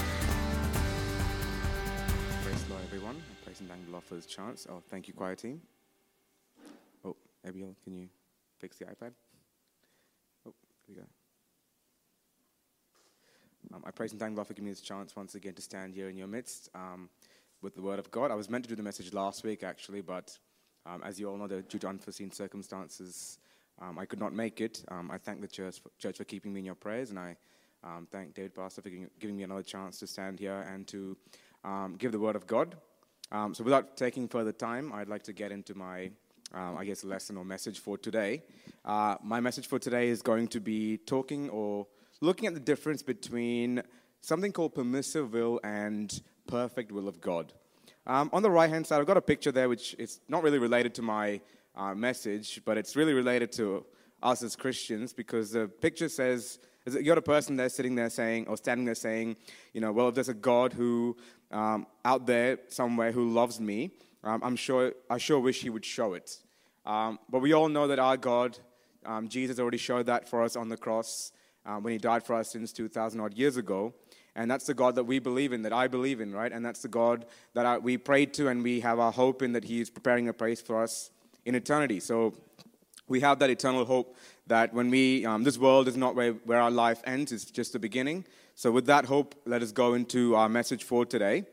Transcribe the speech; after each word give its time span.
Praise 2.42 2.62
the 2.62 2.70
Lord, 2.70 2.82
everyone. 2.86 3.22
Praise 3.44 3.60
and 3.60 3.68
thank 3.68 3.84
the 3.84 3.92
for 4.08 4.14
chance. 4.24 4.66
Oh, 4.70 4.82
thank 4.88 5.06
you, 5.06 5.12
choir 5.12 5.34
team. 5.34 5.60
Oh, 7.04 7.14
Abiel, 7.46 7.74
can 7.84 7.92
you 7.92 8.08
fix 8.58 8.78
the 8.78 8.86
iPad? 8.86 9.12
Oh, 10.46 10.54
here 10.86 10.88
we 10.88 10.94
go. 10.94 11.02
Um, 13.74 13.82
I 13.86 13.90
praise 13.90 14.12
and 14.12 14.20
thank 14.20 14.34
Lord 14.34 14.46
for 14.46 14.54
giving 14.54 14.64
me 14.64 14.70
this 14.70 14.80
chance 14.80 15.14
once 15.14 15.34
again 15.34 15.52
to 15.52 15.62
stand 15.62 15.92
here 15.92 16.08
in 16.08 16.16
your 16.16 16.28
midst 16.28 16.70
um, 16.74 17.10
with 17.66 17.74
the 17.74 17.82
Word 17.82 17.98
of 17.98 18.12
God. 18.12 18.30
I 18.30 18.36
was 18.36 18.48
meant 18.48 18.62
to 18.62 18.68
do 18.68 18.76
the 18.76 18.82
message 18.84 19.12
last 19.12 19.42
week, 19.42 19.64
actually, 19.64 20.00
but 20.00 20.38
um, 20.86 21.02
as 21.02 21.18
you 21.18 21.28
all 21.28 21.36
know, 21.36 21.48
due 21.48 21.80
to 21.80 21.88
unforeseen 21.88 22.30
circumstances, 22.30 23.40
um, 23.82 23.98
I 23.98 24.04
could 24.04 24.20
not 24.20 24.32
make 24.32 24.60
it. 24.60 24.84
Um, 24.86 25.10
I 25.10 25.18
thank 25.18 25.40
the 25.40 25.48
church 25.48 25.80
for, 25.80 25.90
church 25.98 26.16
for 26.16 26.22
keeping 26.22 26.52
me 26.52 26.60
in 26.60 26.64
your 26.64 26.76
prayers, 26.76 27.10
and 27.10 27.18
I 27.18 27.36
um, 27.82 28.06
thank 28.12 28.34
David 28.34 28.54
Pastor 28.54 28.82
for 28.82 28.88
giving, 28.88 29.10
giving 29.18 29.36
me 29.36 29.42
another 29.42 29.64
chance 29.64 29.98
to 29.98 30.06
stand 30.06 30.38
here 30.38 30.64
and 30.72 30.86
to 30.86 31.16
um, 31.64 31.96
give 31.98 32.12
the 32.12 32.20
Word 32.20 32.36
of 32.36 32.46
God. 32.46 32.76
Um, 33.32 33.52
so, 33.52 33.64
without 33.64 33.96
taking 33.96 34.28
further 34.28 34.52
time, 34.52 34.92
I'd 34.92 35.08
like 35.08 35.24
to 35.24 35.32
get 35.32 35.50
into 35.50 35.74
my, 35.74 36.12
I 36.54 36.84
guess, 36.84 37.02
lesson 37.02 37.36
or 37.36 37.44
message 37.44 37.80
for 37.80 37.98
today. 37.98 38.44
Uh, 38.84 39.16
my 39.24 39.40
message 39.40 39.66
for 39.66 39.80
today 39.80 40.08
is 40.08 40.22
going 40.22 40.46
to 40.48 40.60
be 40.60 40.98
talking 40.98 41.50
or 41.50 41.88
looking 42.20 42.46
at 42.46 42.54
the 42.54 42.60
difference 42.60 43.02
between 43.02 43.82
something 44.20 44.52
called 44.52 44.76
permissive 44.76 45.32
will 45.32 45.58
and 45.64 46.22
perfect 46.46 46.92
will 46.92 47.08
of 47.08 47.20
God. 47.20 47.52
Um, 48.06 48.30
on 48.32 48.42
the 48.42 48.50
right 48.50 48.70
hand 48.70 48.86
side, 48.86 49.00
I've 49.00 49.06
got 49.06 49.16
a 49.16 49.22
picture 49.22 49.52
there 49.52 49.68
which 49.68 49.94
is 49.98 50.20
not 50.28 50.42
really 50.42 50.58
related 50.58 50.94
to 50.94 51.02
my 51.02 51.40
uh, 51.74 51.94
message, 51.94 52.60
but 52.64 52.78
it's 52.78 52.96
really 52.96 53.12
related 53.12 53.52
to 53.52 53.84
us 54.22 54.42
as 54.42 54.56
Christians 54.56 55.12
because 55.12 55.50
the 55.50 55.68
picture 55.68 56.08
says, 56.08 56.58
that 56.84 57.02
you're 57.02 57.18
a 57.18 57.22
person 57.22 57.56
there 57.56 57.68
sitting 57.68 57.96
there 57.96 58.10
saying, 58.10 58.46
or 58.46 58.56
standing 58.56 58.84
there 58.84 58.94
saying, 58.94 59.36
you 59.72 59.80
know, 59.80 59.90
well, 59.92 60.08
if 60.08 60.14
there's 60.14 60.28
a 60.28 60.34
God 60.34 60.72
who 60.72 61.16
um, 61.50 61.86
out 62.04 62.26
there 62.26 62.58
somewhere 62.68 63.12
who 63.12 63.30
loves 63.30 63.60
me, 63.60 63.90
um, 64.22 64.40
I'm 64.42 64.56
sure, 64.56 64.92
I 65.10 65.18
sure 65.18 65.40
wish 65.40 65.62
he 65.62 65.70
would 65.70 65.84
show 65.84 66.14
it. 66.14 66.38
Um, 66.84 67.18
but 67.28 67.40
we 67.40 67.52
all 67.52 67.68
know 67.68 67.88
that 67.88 67.98
our 67.98 68.16
God, 68.16 68.58
um, 69.04 69.28
Jesus 69.28 69.58
already 69.58 69.78
showed 69.78 70.06
that 70.06 70.28
for 70.28 70.42
us 70.42 70.54
on 70.54 70.68
the 70.68 70.76
cross 70.76 71.32
um, 71.64 71.82
when 71.82 71.92
he 71.92 71.98
died 71.98 72.22
for 72.24 72.34
us 72.36 72.52
since 72.52 72.72
2,000 72.72 73.20
odd 73.20 73.34
years 73.34 73.56
ago. 73.56 73.92
And 74.36 74.50
that's 74.50 74.66
the 74.66 74.74
God 74.74 74.94
that 74.96 75.04
we 75.04 75.18
believe 75.18 75.52
in, 75.52 75.62
that 75.62 75.72
I 75.72 75.88
believe 75.88 76.20
in, 76.20 76.32
right? 76.32 76.52
And 76.52 76.64
that's 76.64 76.82
the 76.82 76.88
God 76.88 77.24
that 77.54 77.64
I, 77.66 77.78
we 77.78 77.96
prayed 77.96 78.34
to 78.34 78.48
and 78.48 78.62
we 78.62 78.80
have 78.80 78.98
our 79.00 79.10
hope 79.10 79.42
in 79.42 79.52
that 79.52 79.64
He 79.64 79.80
is 79.80 79.90
preparing 79.90 80.28
a 80.28 80.32
place 80.32 80.60
for 80.60 80.82
us 80.82 81.10
in 81.46 81.54
eternity. 81.54 82.00
So 82.00 82.34
we 83.08 83.20
have 83.20 83.38
that 83.38 83.48
eternal 83.48 83.86
hope 83.86 84.14
that 84.46 84.74
when 84.74 84.90
we, 84.90 85.24
um, 85.24 85.42
this 85.42 85.58
world 85.58 85.88
is 85.88 85.96
not 85.96 86.14
where, 86.14 86.32
where 86.32 86.60
our 86.60 86.70
life 86.70 87.00
ends, 87.04 87.32
it's 87.32 87.46
just 87.46 87.72
the 87.72 87.78
beginning. 87.78 88.26
So 88.54 88.70
with 88.70 88.86
that 88.86 89.06
hope, 89.06 89.34
let 89.46 89.62
us 89.62 89.72
go 89.72 89.94
into 89.94 90.36
our 90.36 90.48
message 90.48 90.84
for 90.84 91.06
today. 91.06 91.46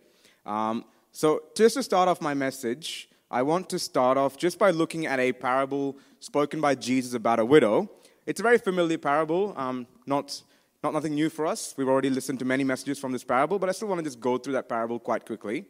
Um, 0.46 0.84
so 1.14 1.44
just 1.56 1.76
to 1.76 1.84
start 1.84 2.10
off 2.10 2.22
my 2.22 2.34
message, 2.34 3.08
I 3.32 3.44
want 3.44 3.70
to 3.70 3.80
start 3.80 4.18
off 4.18 4.38
just 4.38 4.60
by 4.60 4.72
looking 4.72 5.06
at 5.06 5.20
a 5.20 5.32
parable 5.32 5.98
spoken 6.20 6.60
by 6.60 6.76
Jesus 6.76 7.14
about 7.14 7.40
a 7.40 7.46
widow. 7.46 7.90
It's 8.26 8.40
a 8.40 8.44
very 8.44 8.58
familiar 8.58 8.98
parable, 8.98 9.54
um, 9.58 9.88
not 10.06 10.42
not 10.84 10.94
nothing 10.94 11.16
new 11.16 11.30
for 11.30 11.48
us. 11.48 11.74
We've 11.78 11.88
already 11.88 12.10
listened 12.10 12.40
to 12.40 12.46
many 12.46 12.66
messages 12.66 13.00
from 13.00 13.14
this 13.14 13.24
parable, 13.24 13.58
but 13.58 13.70
I 13.70 13.72
still 13.72 13.88
want 13.88 14.00
to 14.00 14.04
just 14.04 14.20
go 14.20 14.38
through 14.38 14.54
that 14.54 14.68
parable 14.68 15.00
quite 15.00 15.26
quickly. 15.26 15.66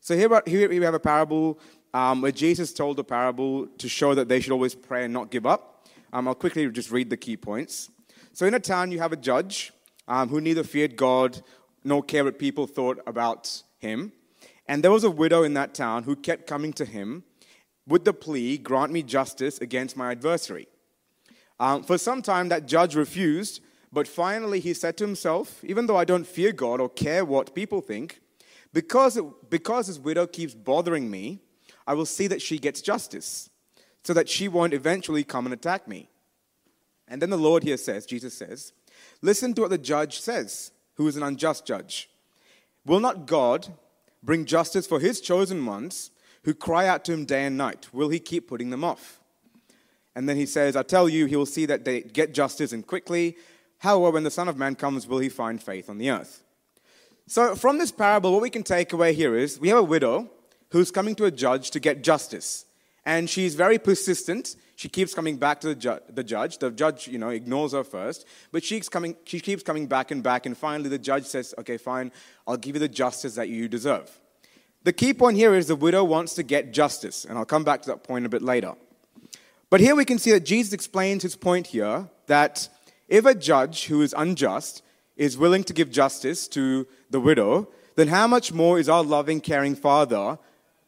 So 0.00 0.16
here, 0.16 0.42
here 0.46 0.68
we 0.68 0.76
have 0.78 0.94
a 0.94 1.00
parable 1.00 1.60
um, 1.94 2.22
where 2.22 2.32
Jesus 2.32 2.72
told 2.72 2.96
the 2.96 3.04
parable 3.04 3.66
to 3.66 3.88
show 3.88 4.14
that 4.14 4.28
they 4.28 4.40
should 4.40 4.52
always 4.52 4.74
pray 4.74 5.04
and 5.04 5.14
not 5.14 5.30
give 5.30 5.46
up. 5.46 5.86
Um, 6.12 6.26
I'll 6.26 6.34
quickly 6.34 6.68
just 6.70 6.90
read 6.90 7.08
the 7.08 7.16
key 7.16 7.36
points. 7.36 7.90
So 8.32 8.46
in 8.46 8.54
a 8.54 8.60
town, 8.60 8.90
you 8.90 8.98
have 8.98 9.12
a 9.12 9.16
judge 9.16 9.72
um, 10.08 10.28
who 10.28 10.40
neither 10.40 10.64
feared 10.64 10.96
God 10.96 11.40
nor 11.84 12.02
cared 12.02 12.24
what 12.24 12.38
people 12.38 12.66
thought 12.66 13.00
about 13.06 13.62
him. 13.78 14.12
And 14.66 14.82
there 14.82 14.90
was 14.90 15.04
a 15.04 15.10
widow 15.10 15.44
in 15.44 15.54
that 15.54 15.72
town 15.72 16.02
who 16.02 16.16
kept 16.16 16.46
coming 16.46 16.72
to 16.74 16.84
him 16.84 17.22
with 17.86 18.04
the 18.04 18.12
plea, 18.12 18.58
Grant 18.58 18.92
me 18.92 19.02
justice 19.02 19.60
against 19.60 19.96
my 19.96 20.10
adversary. 20.10 20.66
Um, 21.60 21.82
for 21.82 21.96
some 21.96 22.22
time, 22.22 22.48
that 22.50 22.66
judge 22.66 22.94
refused 22.94 23.60
but 23.92 24.06
finally, 24.06 24.60
he 24.60 24.74
said 24.74 24.96
to 24.98 25.06
himself, 25.06 25.64
Even 25.64 25.86
though 25.86 25.96
I 25.96 26.04
don't 26.04 26.26
fear 26.26 26.52
God 26.52 26.80
or 26.80 26.88
care 26.88 27.24
what 27.24 27.54
people 27.54 27.80
think, 27.80 28.20
because, 28.72 29.18
because 29.48 29.86
his 29.86 29.98
widow 29.98 30.26
keeps 30.26 30.54
bothering 30.54 31.10
me, 31.10 31.40
I 31.86 31.94
will 31.94 32.06
see 32.06 32.26
that 32.26 32.42
she 32.42 32.58
gets 32.58 32.82
justice, 32.82 33.48
so 34.04 34.12
that 34.12 34.28
she 34.28 34.46
won't 34.46 34.74
eventually 34.74 35.24
come 35.24 35.46
and 35.46 35.54
attack 35.54 35.88
me. 35.88 36.10
And 37.08 37.22
then 37.22 37.30
the 37.30 37.38
Lord 37.38 37.62
here 37.62 37.78
says, 37.78 38.04
Jesus 38.04 38.34
says, 38.34 38.72
Listen 39.22 39.54
to 39.54 39.62
what 39.62 39.70
the 39.70 39.78
judge 39.78 40.20
says, 40.20 40.70
who 40.94 41.08
is 41.08 41.16
an 41.16 41.22
unjust 41.22 41.64
judge. 41.64 42.10
Will 42.84 43.00
not 43.00 43.26
God 43.26 43.68
bring 44.22 44.44
justice 44.44 44.86
for 44.86 45.00
his 45.00 45.20
chosen 45.20 45.64
ones 45.64 46.10
who 46.42 46.52
cry 46.52 46.86
out 46.86 47.04
to 47.06 47.12
him 47.12 47.24
day 47.24 47.46
and 47.46 47.56
night? 47.56 47.88
Will 47.92 48.08
he 48.08 48.18
keep 48.18 48.48
putting 48.48 48.70
them 48.70 48.84
off? 48.84 49.20
And 50.14 50.28
then 50.28 50.36
he 50.36 50.46
says, 50.46 50.76
I 50.76 50.82
tell 50.82 51.08
you, 51.08 51.26
he 51.26 51.36
will 51.36 51.46
see 51.46 51.66
that 51.66 51.84
they 51.84 52.00
get 52.00 52.34
justice 52.34 52.72
and 52.72 52.86
quickly 52.86 53.36
However, 53.78 54.10
when 54.10 54.24
the 54.24 54.30
Son 54.30 54.48
of 54.48 54.56
Man 54.56 54.74
comes, 54.74 55.06
will 55.06 55.18
he 55.18 55.28
find 55.28 55.62
faith 55.62 55.88
on 55.88 55.98
the 55.98 56.10
earth? 56.10 56.42
So, 57.26 57.54
from 57.54 57.78
this 57.78 57.92
parable, 57.92 58.32
what 58.32 58.42
we 58.42 58.50
can 58.50 58.62
take 58.62 58.92
away 58.92 59.12
here 59.12 59.36
is 59.36 59.60
we 59.60 59.68
have 59.68 59.78
a 59.78 59.82
widow 59.82 60.30
who's 60.70 60.90
coming 60.90 61.14
to 61.16 61.24
a 61.24 61.30
judge 61.30 61.70
to 61.72 61.80
get 61.80 62.02
justice. 62.02 62.64
And 63.04 63.28
she's 63.28 63.54
very 63.54 63.78
persistent. 63.78 64.56
She 64.76 64.88
keeps 64.88 65.14
coming 65.14 65.36
back 65.36 65.60
to 65.60 65.68
the, 65.68 65.74
ju- 65.74 66.00
the 66.08 66.22
judge. 66.22 66.58
The 66.58 66.70
judge, 66.70 67.08
you 67.08 67.18
know, 67.18 67.30
ignores 67.30 67.72
her 67.72 67.84
first. 67.84 68.26
But 68.52 68.62
she's 68.62 68.88
coming, 68.88 69.16
she 69.24 69.40
keeps 69.40 69.62
coming 69.62 69.86
back 69.86 70.10
and 70.10 70.22
back. 70.22 70.46
And 70.46 70.56
finally, 70.56 70.88
the 70.88 70.98
judge 70.98 71.24
says, 71.24 71.54
okay, 71.58 71.78
fine, 71.78 72.12
I'll 72.46 72.56
give 72.56 72.76
you 72.76 72.80
the 72.80 72.88
justice 72.88 73.34
that 73.36 73.48
you 73.48 73.68
deserve. 73.68 74.10
The 74.84 74.92
key 74.92 75.14
point 75.14 75.36
here 75.36 75.54
is 75.54 75.68
the 75.68 75.76
widow 75.76 76.04
wants 76.04 76.34
to 76.34 76.42
get 76.42 76.72
justice. 76.72 77.24
And 77.24 77.38
I'll 77.38 77.44
come 77.44 77.64
back 77.64 77.82
to 77.82 77.88
that 77.88 78.04
point 78.04 78.26
a 78.26 78.28
bit 78.28 78.42
later. 78.42 78.74
But 79.70 79.80
here 79.80 79.94
we 79.94 80.04
can 80.04 80.18
see 80.18 80.30
that 80.32 80.44
Jesus 80.44 80.72
explains 80.72 81.22
his 81.22 81.36
point 81.36 81.68
here 81.68 82.08
that 82.26 82.68
if 83.08 83.24
a 83.24 83.34
judge 83.34 83.86
who 83.86 84.02
is 84.02 84.14
unjust 84.16 84.82
is 85.16 85.36
willing 85.36 85.64
to 85.64 85.72
give 85.72 85.90
justice 85.90 86.46
to 86.48 86.86
the 87.10 87.20
widow, 87.20 87.68
then 87.96 88.08
how 88.08 88.26
much 88.26 88.52
more 88.52 88.78
is 88.78 88.88
our 88.88 89.02
loving, 89.02 89.40
caring 89.40 89.74
Father 89.74 90.38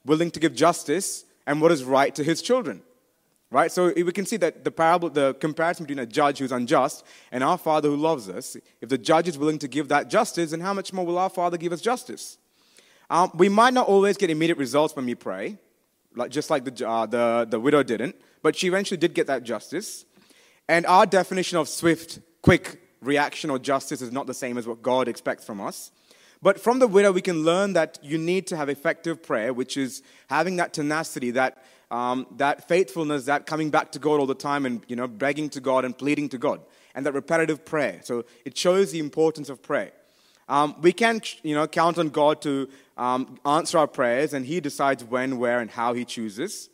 willing 0.04 0.30
to 0.30 0.41
give 0.41 0.54
justice 0.54 1.25
and 1.47 1.60
what 1.60 1.72
is 1.72 1.82
right 1.82 2.14
to 2.14 2.22
his 2.22 2.41
children? 2.41 2.82
Right? 3.50 3.72
So 3.72 3.92
we 3.97 4.12
can 4.12 4.26
see 4.26 4.36
that 4.36 4.62
the 4.62 4.70
parable, 4.70 5.10
the 5.10 5.34
comparison 5.34 5.84
between 5.84 5.98
a 5.98 6.06
judge 6.06 6.38
who's 6.38 6.53
unjust 6.53 7.04
and 7.32 7.42
our 7.42 7.59
Father 7.59 7.88
who 7.88 7.97
loves 7.97 8.28
us, 8.28 8.56
if 8.80 8.88
the 8.88 8.98
judge 8.98 9.26
is 9.26 9.36
willing 9.36 9.59
to 9.59 9.66
give 9.66 9.88
that 9.88 10.09
justice, 10.09 10.53
then 10.53 10.60
how 10.60 10.72
much 10.72 10.92
more 10.92 11.04
will 11.04 11.19
our 11.19 11.30
Father 11.30 11.56
give 11.56 11.72
us 11.72 11.80
justice? 11.80 12.38
Um, 13.09 13.32
we 13.34 13.48
might 13.48 13.75
not 13.75 13.88
always 13.88 14.16
get 14.16 14.30
immediate 14.30 14.56
results 14.56 14.94
when 14.94 15.04
we 15.04 15.16
pray, 15.16 15.59
like, 16.14 16.30
just 16.30 16.48
like 16.48 16.64
the, 16.64 16.88
uh, 16.88 17.06
the, 17.06 17.47
the 17.50 17.59
widow 17.59 17.82
didn't, 17.82 18.14
but 18.41 18.54
she 18.54 18.69
eventually 18.69 18.98
did 18.98 19.14
get 19.14 19.26
that 19.26 19.42
justice. 19.42 20.04
And 20.70 20.86
our 20.86 21.04
definition 21.04 21.58
of 21.58 21.69
swift, 21.69 22.20
quick 22.42 22.81
reaction 23.03 23.50
or 23.50 23.58
justice 23.58 24.00
is 24.00 24.12
not 24.12 24.28
the 24.28 24.34
same 24.34 24.56
as 24.56 24.69
what 24.69 24.82
God 24.82 25.08
expects 25.08 25.44
from 25.44 25.60
us. 25.60 25.91
But 26.42 26.60
from 26.60 26.78
the 26.78 26.86
widow, 26.86 27.10
we 27.10 27.22
can 27.22 27.42
learn 27.42 27.72
that 27.72 27.98
you 28.03 28.16
need 28.19 28.47
to 28.47 28.56
have 28.56 28.69
effective 28.69 29.20
prayer, 29.20 29.53
which 29.53 29.76
is 29.76 30.00
having 30.28 30.54
that 30.59 30.72
tenacity, 30.72 31.32
that, 31.32 31.64
um, 31.91 32.25
that 32.36 32.69
faithfulness, 32.69 33.25
that 33.25 33.47
coming 33.47 33.70
back 33.70 33.91
to 33.91 33.98
God 33.98 34.20
all 34.20 34.26
the 34.26 34.34
time 34.36 34.64
and 34.64 34.84
you 34.86 34.94
know, 34.94 35.09
begging 35.09 35.48
to 35.50 35.60
God 35.60 35.84
and 35.84 35.98
pleading 35.98 36.28
to 36.28 36.38
God, 36.38 36.60
and 36.94 37.04
that 37.04 37.14
repetitive 37.14 37.64
prayer. 37.64 37.98
So 38.04 38.25
it 38.44 38.56
shows 38.56 38.92
the 38.92 39.00
importance 39.00 39.48
of 39.48 39.60
prayer. 39.60 39.91
Um, 40.48 40.76
we 40.80 40.92
can 40.92 41.20
you 41.42 41.56
know, 41.56 41.66
count 41.66 41.98
on 41.98 42.10
God 42.10 42.41
to 42.42 42.69
um, 42.97 43.41
answer 43.44 43.76
our 43.76 43.88
prayers, 43.88 44.34
and 44.34 44.47
He 44.47 44.60
decides 44.60 45.03
when, 45.03 45.39
where, 45.39 45.59
and 45.59 45.68
how 45.68 45.95
He 45.95 46.04
chooses. 46.04 46.71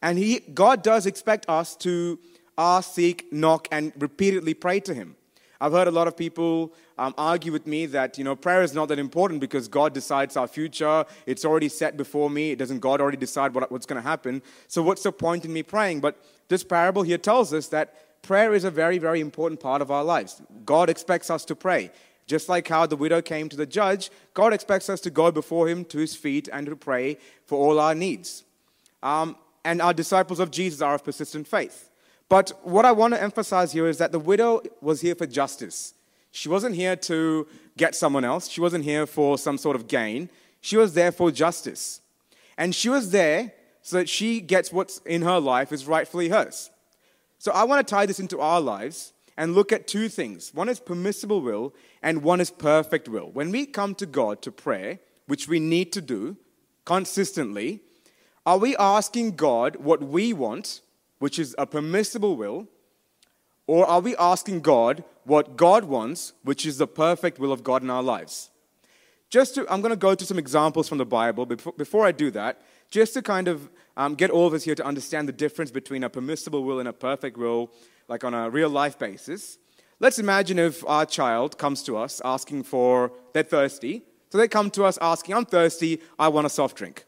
And 0.00 0.18
he, 0.18 0.40
God 0.40 0.82
does 0.82 1.06
expect 1.06 1.48
us 1.48 1.74
to 1.76 2.18
ask, 2.58 2.92
seek, 2.92 3.32
knock, 3.32 3.68
and 3.70 3.92
repeatedly 3.96 4.52
pray 4.52 4.80
to 4.80 4.92
Him. 4.92 5.16
I've 5.60 5.72
heard 5.72 5.88
a 5.88 5.92
lot 5.92 6.06
of 6.06 6.16
people 6.16 6.72
um, 6.98 7.14
argue 7.18 7.50
with 7.50 7.66
me 7.66 7.86
that 7.86 8.16
you 8.16 8.24
know 8.24 8.36
prayer 8.36 8.62
is 8.62 8.74
not 8.74 8.88
that 8.88 8.98
important 8.98 9.40
because 9.40 9.66
God 9.66 9.92
decides 9.92 10.36
our 10.36 10.46
future. 10.46 11.04
It's 11.26 11.44
already 11.44 11.68
set 11.68 11.96
before 11.96 12.30
me. 12.30 12.52
It 12.52 12.58
doesn't 12.58 12.80
God 12.80 13.00
already 13.00 13.16
decide 13.16 13.54
what, 13.54 13.70
what's 13.70 13.86
going 13.86 14.00
to 14.00 14.08
happen? 14.08 14.42
So 14.68 14.82
what's 14.82 15.02
the 15.02 15.12
point 15.12 15.44
in 15.44 15.52
me 15.52 15.62
praying? 15.62 16.00
But 16.00 16.22
this 16.48 16.62
parable 16.62 17.02
here 17.02 17.18
tells 17.18 17.52
us 17.52 17.68
that 17.68 18.22
prayer 18.22 18.54
is 18.54 18.64
a 18.64 18.70
very, 18.70 18.98
very 18.98 19.20
important 19.20 19.60
part 19.60 19.82
of 19.82 19.90
our 19.90 20.04
lives. 20.04 20.40
God 20.64 20.90
expects 20.90 21.30
us 21.30 21.44
to 21.46 21.56
pray. 21.56 21.90
Just 22.26 22.48
like 22.48 22.68
how 22.68 22.84
the 22.86 22.96
widow 22.96 23.22
came 23.22 23.48
to 23.48 23.56
the 23.56 23.66
judge, 23.66 24.10
God 24.34 24.52
expects 24.52 24.90
us 24.90 25.00
to 25.00 25.10
go 25.10 25.32
before 25.32 25.66
Him 25.66 25.84
to 25.86 25.98
His 25.98 26.14
feet 26.14 26.48
and 26.52 26.66
to 26.66 26.76
pray 26.76 27.16
for 27.46 27.58
all 27.58 27.80
our 27.80 27.94
needs. 27.94 28.44
Um, 29.02 29.36
and 29.64 29.80
our 29.80 29.94
disciples 29.94 30.38
of 30.38 30.50
Jesus 30.50 30.82
are 30.82 30.94
of 30.94 31.04
persistent 31.04 31.48
faith. 31.48 31.87
But 32.28 32.52
what 32.62 32.84
I 32.84 32.92
want 32.92 33.14
to 33.14 33.22
emphasize 33.22 33.72
here 33.72 33.86
is 33.86 33.98
that 33.98 34.12
the 34.12 34.18
widow 34.18 34.62
was 34.80 35.00
here 35.00 35.14
for 35.14 35.26
justice. 35.26 35.94
She 36.30 36.48
wasn't 36.48 36.74
here 36.74 36.94
to 36.96 37.46
get 37.76 37.94
someone 37.94 38.24
else, 38.24 38.48
she 38.48 38.60
wasn't 38.60 38.84
here 38.84 39.06
for 39.06 39.38
some 39.38 39.56
sort 39.56 39.76
of 39.76 39.88
gain. 39.88 40.28
She 40.60 40.76
was 40.76 40.94
there 40.94 41.12
for 41.12 41.30
justice. 41.30 42.00
And 42.56 42.74
she 42.74 42.88
was 42.88 43.10
there 43.12 43.52
so 43.82 43.96
that 43.96 44.08
she 44.08 44.40
gets 44.40 44.72
what's 44.72 44.98
in 44.98 45.22
her 45.22 45.38
life 45.38 45.72
is 45.72 45.86
rightfully 45.86 46.28
hers. 46.28 46.70
So 47.38 47.52
I 47.52 47.64
want 47.64 47.86
to 47.86 47.90
tie 47.90 48.04
this 48.04 48.20
into 48.20 48.40
our 48.40 48.60
lives 48.60 49.12
and 49.36 49.54
look 49.54 49.72
at 49.72 49.86
two 49.86 50.08
things. 50.08 50.52
One 50.52 50.68
is 50.68 50.80
permissible 50.80 51.40
will, 51.40 51.72
and 52.02 52.24
one 52.24 52.40
is 52.40 52.50
perfect 52.50 53.08
will. 53.08 53.30
When 53.30 53.52
we 53.52 53.64
come 53.64 53.94
to 53.94 54.06
God 54.06 54.42
to 54.42 54.50
pray, 54.50 54.98
which 55.26 55.46
we 55.46 55.60
need 55.60 55.92
to 55.92 56.00
do 56.00 56.36
consistently, 56.84 57.80
are 58.44 58.58
we 58.58 58.76
asking 58.76 59.36
God 59.36 59.76
what 59.76 60.02
we 60.02 60.32
want, 60.32 60.80
which 61.18 61.38
is 61.38 61.54
a 61.58 61.66
permissible 61.66 62.36
will, 62.36 62.66
or 63.66 63.86
are 63.86 64.00
we 64.00 64.16
asking 64.16 64.60
God 64.60 65.04
what 65.24 65.56
God 65.56 65.84
wants, 65.84 66.32
which 66.42 66.64
is 66.64 66.78
the 66.78 66.86
perfect 66.86 67.38
will 67.38 67.52
of 67.52 67.62
God 67.62 67.82
in 67.82 67.90
our 67.90 68.02
lives? 68.02 68.50
Just 69.30 69.54
to, 69.56 69.70
I'm 69.70 69.82
going 69.82 69.90
to 69.90 69.96
go 69.96 70.14
to 70.14 70.24
some 70.24 70.38
examples 70.38 70.88
from 70.88 70.96
the 70.96 71.04
Bible. 71.04 71.44
Before, 71.44 71.74
before 71.74 72.06
I 72.06 72.12
do 72.12 72.30
that, 72.30 72.62
just 72.90 73.12
to 73.14 73.22
kind 73.22 73.46
of 73.46 73.68
um, 73.96 74.14
get 74.14 74.30
all 74.30 74.46
of 74.46 74.54
us 74.54 74.64
here 74.64 74.74
to 74.74 74.84
understand 74.84 75.28
the 75.28 75.32
difference 75.32 75.70
between 75.70 76.02
a 76.02 76.08
permissible 76.08 76.64
will 76.64 76.78
and 76.78 76.88
a 76.88 76.94
perfect 76.94 77.36
will, 77.36 77.70
like 78.08 78.24
on 78.24 78.32
a 78.32 78.48
real 78.48 78.70
life 78.70 78.98
basis. 78.98 79.58
Let's 80.00 80.18
imagine 80.18 80.58
if 80.58 80.86
our 80.86 81.04
child 81.04 81.58
comes 81.58 81.82
to 81.82 81.96
us 81.98 82.22
asking 82.24 82.62
for, 82.62 83.12
they're 83.34 83.42
thirsty. 83.42 84.02
So 84.30 84.38
they 84.38 84.48
come 84.48 84.70
to 84.70 84.84
us 84.84 84.98
asking, 85.02 85.34
I'm 85.34 85.44
thirsty, 85.44 86.00
I 86.18 86.28
want 86.28 86.46
a 86.46 86.50
soft 86.50 86.76
drink. 86.76 87.04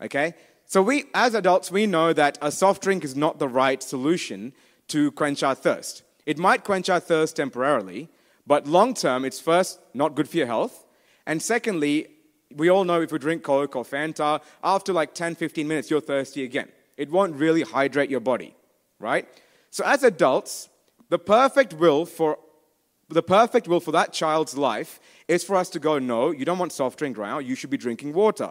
Okay? 0.00 0.34
So 0.74 0.82
we, 0.82 1.04
as 1.14 1.36
adults, 1.36 1.70
we 1.70 1.86
know 1.86 2.12
that 2.12 2.36
a 2.42 2.50
soft 2.50 2.82
drink 2.82 3.04
is 3.04 3.14
not 3.14 3.38
the 3.38 3.46
right 3.46 3.80
solution 3.80 4.52
to 4.88 5.12
quench 5.12 5.44
our 5.44 5.54
thirst. 5.54 6.02
It 6.26 6.36
might 6.36 6.64
quench 6.64 6.90
our 6.90 6.98
thirst 6.98 7.36
temporarily, 7.36 8.08
but 8.44 8.66
long 8.66 8.92
term, 8.92 9.24
it's 9.24 9.38
first 9.38 9.78
not 9.94 10.16
good 10.16 10.28
for 10.28 10.36
your 10.36 10.48
health. 10.48 10.84
And 11.28 11.40
secondly, 11.40 12.08
we 12.52 12.70
all 12.70 12.82
know 12.82 13.00
if 13.00 13.12
we 13.12 13.20
drink 13.20 13.44
Coke 13.44 13.76
or 13.76 13.84
Fanta, 13.84 14.42
after 14.64 14.92
like 14.92 15.14
10, 15.14 15.36
15 15.36 15.68
minutes, 15.68 15.92
you're 15.92 16.00
thirsty 16.00 16.42
again. 16.42 16.70
It 16.96 17.08
won't 17.08 17.36
really 17.36 17.62
hydrate 17.62 18.10
your 18.10 18.18
body, 18.18 18.56
right? 18.98 19.28
So 19.70 19.84
as 19.84 20.02
adults, 20.02 20.68
the 21.08 21.20
perfect 21.20 21.74
will 21.74 22.04
for 22.04 22.36
the 23.08 23.22
perfect 23.22 23.68
will 23.68 23.78
for 23.78 23.92
that 23.92 24.12
child's 24.12 24.58
life 24.58 24.98
is 25.28 25.44
for 25.44 25.54
us 25.54 25.68
to 25.68 25.78
go, 25.78 26.00
no, 26.00 26.32
you 26.32 26.44
don't 26.44 26.58
want 26.58 26.72
soft 26.72 26.98
drink 26.98 27.16
right 27.16 27.28
now, 27.28 27.38
you 27.38 27.54
should 27.54 27.70
be 27.70 27.76
drinking 27.76 28.12
water. 28.12 28.50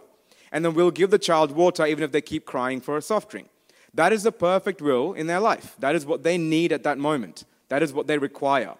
And 0.54 0.64
then 0.64 0.72
we'll 0.72 0.92
give 0.92 1.10
the 1.10 1.18
child 1.18 1.50
water 1.50 1.84
even 1.84 2.04
if 2.04 2.12
they 2.12 2.22
keep 2.22 2.46
crying 2.46 2.80
for 2.80 2.96
a 2.96 3.02
soft 3.02 3.28
drink. 3.28 3.50
That 3.92 4.12
is 4.12 4.22
the 4.22 4.32
perfect 4.32 4.80
will 4.80 5.12
in 5.12 5.26
their 5.26 5.40
life. 5.40 5.74
That 5.80 5.96
is 5.96 6.06
what 6.06 6.22
they 6.22 6.38
need 6.38 6.72
at 6.72 6.84
that 6.84 6.96
moment. 6.96 7.44
That 7.68 7.82
is 7.82 7.92
what 7.92 8.06
they 8.06 8.18
require. 8.18 8.74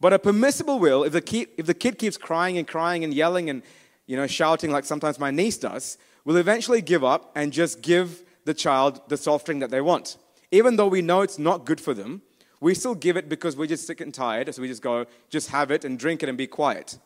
But 0.00 0.12
a 0.12 0.18
permissible 0.18 0.78
will, 0.78 1.02
if 1.02 1.12
the, 1.12 1.22
kid, 1.22 1.48
if 1.56 1.64
the 1.64 1.74
kid 1.74 1.98
keeps 1.98 2.18
crying 2.18 2.58
and 2.58 2.68
crying 2.68 3.04
and 3.04 3.14
yelling 3.14 3.48
and 3.48 3.62
you 4.06 4.16
know, 4.16 4.26
shouting 4.26 4.70
like 4.70 4.84
sometimes 4.84 5.18
my 5.18 5.30
niece 5.30 5.56
does, 5.56 5.96
will 6.24 6.36
eventually 6.36 6.82
give 6.82 7.02
up 7.02 7.32
and 7.34 7.52
just 7.52 7.80
give 7.80 8.22
the 8.44 8.52
child 8.52 9.00
the 9.08 9.16
soft 9.16 9.46
drink 9.46 9.60
that 9.60 9.70
they 9.70 9.80
want. 9.80 10.18
Even 10.50 10.76
though 10.76 10.88
we 10.88 11.00
know 11.00 11.22
it's 11.22 11.38
not 11.38 11.64
good 11.64 11.80
for 11.80 11.94
them, 11.94 12.20
we 12.60 12.74
still 12.74 12.94
give 12.94 13.16
it 13.16 13.30
because 13.30 13.56
we're 13.56 13.66
just 13.66 13.86
sick 13.86 14.02
and 14.02 14.12
tired, 14.12 14.54
so 14.54 14.60
we 14.60 14.68
just 14.68 14.82
go, 14.82 15.06
just 15.30 15.48
have 15.48 15.70
it 15.70 15.84
and 15.84 15.98
drink 15.98 16.22
it 16.22 16.28
and 16.28 16.36
be 16.36 16.46
quiet. 16.46 16.98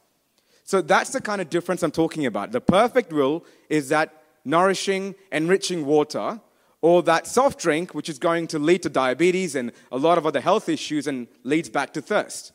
So 0.67 0.83
that's 0.83 1.11
the 1.11 1.21
kind 1.21 1.41
of 1.41 1.49
difference 1.49 1.85
I'm 1.85 1.93
talking 1.93 2.27
about. 2.27 2.51
The 2.51 2.61
perfect 2.61 3.13
will 3.13 3.45
is 3.69 3.89
that 3.91 4.23
nourishing, 4.45 5.15
enriching 5.31 5.87
water, 5.87 6.41
or 6.83 7.05
that 7.05 7.29
soft 7.29 7.61
drink, 7.61 7.95
which 7.95 8.09
is 8.09 8.19
going 8.19 8.49
to 8.49 8.59
lead 8.59 8.83
to 8.83 8.89
diabetes 8.89 9.55
and 9.55 9.71
a 9.93 9.97
lot 9.97 10.19
of 10.19 10.27
other 10.27 10.41
health 10.41 10.69
issues 10.69 11.07
and 11.07 11.29
leads 11.45 11.69
back 11.69 11.93
to 11.95 12.03
thirst. 12.03 12.53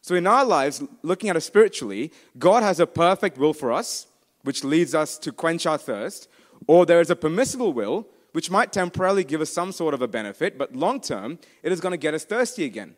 So, 0.00 0.14
in 0.14 0.26
our 0.26 0.44
lives, 0.44 0.82
looking 1.02 1.28
at 1.28 1.36
it 1.36 1.42
spiritually, 1.42 2.12
God 2.38 2.62
has 2.62 2.80
a 2.80 2.86
perfect 2.86 3.36
will 3.36 3.52
for 3.52 3.70
us, 3.70 4.06
which 4.42 4.64
leads 4.64 4.94
us 4.94 5.18
to 5.18 5.30
quench 5.30 5.66
our 5.66 5.76
thirst, 5.76 6.28
or 6.66 6.86
there 6.86 7.02
is 7.02 7.10
a 7.10 7.16
permissible 7.16 7.74
will, 7.74 8.06
which 8.32 8.50
might 8.50 8.72
temporarily 8.72 9.24
give 9.24 9.42
us 9.42 9.50
some 9.50 9.70
sort 9.70 9.92
of 9.92 10.00
a 10.00 10.08
benefit, 10.08 10.56
but 10.56 10.74
long 10.74 10.98
term, 10.98 11.38
it 11.62 11.72
is 11.72 11.80
going 11.80 11.92
to 11.92 11.98
get 11.98 12.14
us 12.14 12.24
thirsty 12.24 12.64
again. 12.64 12.96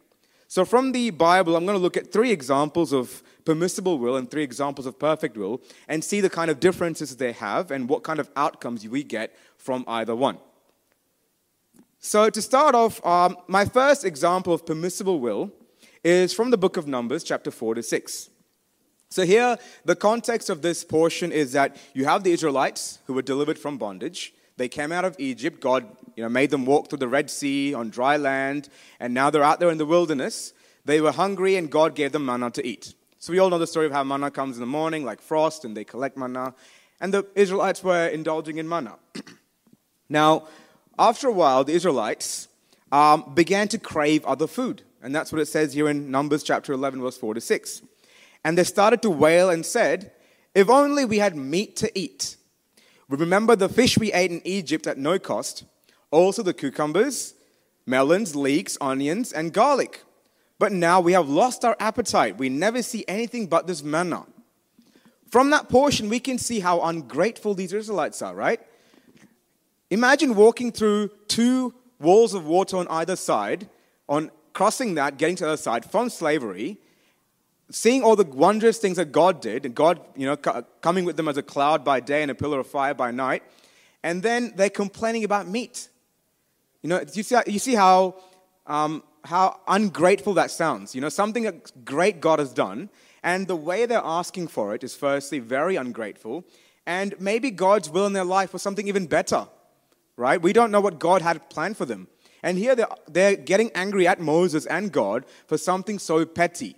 So, 0.53 0.67
from 0.67 0.93
the 0.93 1.09
Bible, 1.09 1.57
I'm 1.57 1.65
going 1.65 1.79
to 1.79 1.83
look 1.83 1.97
at 1.97 2.13
three 2.13 2.31
examples 2.31 2.93
of 2.93 3.23
permissible 3.47 3.99
will 3.99 4.17
and 4.19 4.31
three 4.31 4.43
examples 4.43 4.87
of 4.87 4.99
perfect 4.99 5.35
will 5.35 5.63
and 5.89 6.05
see 6.05 6.21
the 6.21 6.29
kind 6.29 6.51
of 6.51 6.61
differences 6.61 7.17
they 7.17 7.33
have 7.33 7.71
and 7.71 7.89
what 7.89 8.03
kind 8.03 8.21
of 8.21 8.29
outcomes 8.37 8.87
we 8.87 9.03
get 9.03 9.35
from 9.57 9.83
either 9.89 10.15
one. 10.15 10.37
So, 12.01 12.29
to 12.29 12.43
start 12.43 12.75
off, 12.75 13.03
um, 13.07 13.39
my 13.49 13.65
first 13.65 14.05
example 14.05 14.53
of 14.53 14.67
permissible 14.67 15.21
will 15.21 15.51
is 16.05 16.35
from 16.35 16.51
the 16.51 16.59
book 16.59 16.77
of 16.77 16.87
Numbers, 16.87 17.25
chapter 17.25 17.51
4 17.51 17.77
to 17.77 17.83
6. 17.83 18.29
So, 19.09 19.25
here, 19.25 19.57
the 19.87 19.97
context 19.97 20.51
of 20.51 20.61
this 20.61 20.85
portion 20.85 21.33
is 21.33 21.53
that 21.53 21.77
you 21.95 22.05
have 22.05 22.25
the 22.25 22.33
Israelites 22.33 22.99
who 23.07 23.15
were 23.15 23.23
delivered 23.23 23.59
from 23.59 23.79
bondage. 23.79 24.35
They 24.57 24.69
came 24.69 24.93
out 24.93 25.05
of 25.05 25.17
Egypt. 25.19 25.61
God 25.61 25.87
you 26.17 26.23
know, 26.23 26.29
made 26.29 26.51
them 26.51 26.67
walk 26.67 26.89
through 26.89 26.99
the 26.99 27.09
Red 27.09 27.31
Sea 27.31 27.75
on 27.75 27.91
dry 27.91 28.17
land, 28.17 28.69
and 29.01 29.15
now 29.15 29.31
they're 29.31 29.43
out 29.43 29.61
there 29.61 29.71
in 29.71 29.79
the 29.79 29.87
wilderness. 29.87 30.53
They 30.85 31.01
were 31.01 31.13
hungry, 31.13 31.57
and 31.57 31.71
God 31.71 31.95
gave 31.95 32.13
them 32.13 32.27
manna 32.27 32.51
to 32.51 32.67
eat. 32.67 32.95
So, 33.19 33.33
we 33.33 33.39
all 33.39 33.51
know 33.51 33.59
the 33.59 33.67
story 33.67 33.87
of 33.87 33.93
how 33.93 34.03
manna 34.03 34.31
comes 34.31 34.57
in 34.57 34.61
the 34.61 34.67
morning, 34.67 35.05
like 35.05 35.21
frost, 35.21 35.65
and 35.65 35.77
they 35.77 35.85
collect 35.85 36.17
manna. 36.17 36.55
And 37.01 37.15
the 37.15 37.27
Israelites 37.35 37.83
were 37.83 38.09
indulging 38.09 38.59
in 38.59 38.69
manna. 38.69 38.97
now, 40.09 40.49
after 40.99 41.29
a 41.29 41.33
while, 41.33 41.65
the 41.65 41.73
Israelites 41.73 42.49
um, 42.91 43.33
began 43.35 43.69
to 43.69 43.79
crave 43.79 44.25
other 44.25 44.47
food. 44.47 44.83
And 45.03 45.15
that's 45.15 45.33
what 45.33 45.41
it 45.41 45.47
says 45.47 45.73
here 45.73 45.89
in 45.89 46.11
Numbers 46.11 46.43
chapter 46.43 46.73
11, 46.73 47.01
verse 47.01 47.17
4 47.17 47.35
to 47.35 47.41
6. 47.41 47.83
And 48.45 48.59
they 48.59 48.65
started 48.65 49.03
to 49.03 49.11
wail 49.11 49.51
and 49.51 49.65
said, 49.65 50.13
If 50.55 50.69
only 50.69 51.05
we 51.05 51.19
had 51.19 51.37
meat 51.37 51.77
to 51.77 51.99
eat. 51.99 52.37
We 53.13 53.19
remember 53.19 53.55
the 53.55 53.69
fish 53.69 53.99
we 53.99 54.11
ate 54.15 54.31
in 54.31 54.41
Egypt 54.47 54.87
at 54.87 54.97
no 54.97 55.19
cost, 55.19 55.65
also 56.11 56.43
the 56.43 56.55
cucumbers, 56.55 57.35
melons, 57.85 58.35
leeks, 58.35 58.79
onions, 58.81 59.35
and 59.35 59.53
garlic. 59.53 60.03
But 60.59 60.73
now 60.73 60.99
we 60.99 61.13
have 61.13 61.29
lost 61.29 61.63
our 61.63 61.77
appetite. 61.79 62.39
We 62.39 62.49
never 62.49 62.81
see 62.83 63.05
anything 63.07 63.49
but 63.49 63.67
this 63.67 63.83
manna. 63.83 64.25
From 65.29 65.51
that 65.51 65.69
portion, 65.69 66.09
we 66.09 66.21
can 66.21 66.39
see 66.39 66.61
how 66.61 66.81
ungrateful 66.81 67.53
these 67.53 67.75
Israelites 67.75 68.23
are, 68.23 68.35
right? 68.35 68.61
Imagine 69.91 70.35
walking 70.35 70.73
through 70.73 71.11
two 71.29 71.75
walls 72.01 72.33
of 72.33 72.47
water 72.47 72.79
on 72.79 72.89
either 72.89 73.17
side 73.17 73.69
on 74.09 74.31
crossing 74.55 74.95
that, 74.95 75.19
getting 75.19 75.37
to 75.37 75.45
the 75.45 75.51
other 75.51 75.57
side 75.59 75.85
from 75.85 76.09
slavery, 76.09 76.79
seeing 77.73 78.03
all 78.03 78.17
the 78.17 78.25
wondrous 78.25 78.79
things 78.79 78.97
that 78.97 79.13
God 79.13 79.41
did, 79.41 79.67
and 79.67 79.75
God, 79.75 80.01
you 80.17 80.27
know, 80.27 80.37
coming 80.37 81.05
with 81.05 81.17
them 81.17 81.29
as 81.29 81.37
a 81.37 81.43
cloud 81.43 81.85
by 81.85 82.01
day 82.01 82.23
and 82.23 82.31
a 82.31 82.35
pillar 82.35 82.61
of 82.61 82.67
fire 82.67 82.95
by 82.95 83.11
night, 83.11 83.43
and 84.03 84.23
then 84.23 84.53
they're 84.57 84.71
complaining 84.71 85.25
about 85.25 85.49
meat. 85.49 85.89
You 86.83 86.91
know, 86.91 87.05
you 87.13 87.23
see, 87.23 87.37
you 87.47 87.59
see 87.59 87.75
how, 87.75 88.17
um, 88.67 89.03
how 89.25 89.61
ungrateful 89.69 90.35
that 90.35 90.51
sounds. 90.51 90.95
You 90.95 91.01
know, 91.01 91.09
something 91.09 91.45
that 91.45 91.85
great 91.85 92.21
God 92.21 92.39
has 92.39 92.53
done, 92.53 92.91
and 93.23 93.47
the 93.47 93.57
way 93.57 93.87
they're 93.87 94.01
asking 94.05 94.49
for 94.49 94.75
it 94.75 94.85
is 94.85 94.95
firstly 94.95 95.39
very 95.39 95.77
ungrateful, 95.77 96.45
and 96.87 97.15
maybe 97.21 97.51
God's 97.51 97.89
will 97.89 98.07
in 98.07 98.13
their 98.13 98.25
life 98.25 98.53
was 98.53 98.63
something 98.63 98.89
even 98.89 99.07
better, 99.07 99.47
right? 100.17 100.41
We 100.43 100.53
don't 100.53 100.71
know 100.71 100.81
what 100.81 100.99
God 100.99 101.23
had 101.23 101.49
planned 101.49 101.77
for 101.77 101.85
them. 101.85 102.09
And 102.43 102.59
here 102.59 102.75
they're, 102.75 102.89
they're 103.09 103.37
getting 103.37 103.71
angry 103.73 104.09
at 104.09 104.21
Moses 104.21 104.67
and 104.67 104.91
God 104.91 105.25
for 105.47 105.57
something 105.57 106.01
so 106.01 106.27
petty. 106.27 106.75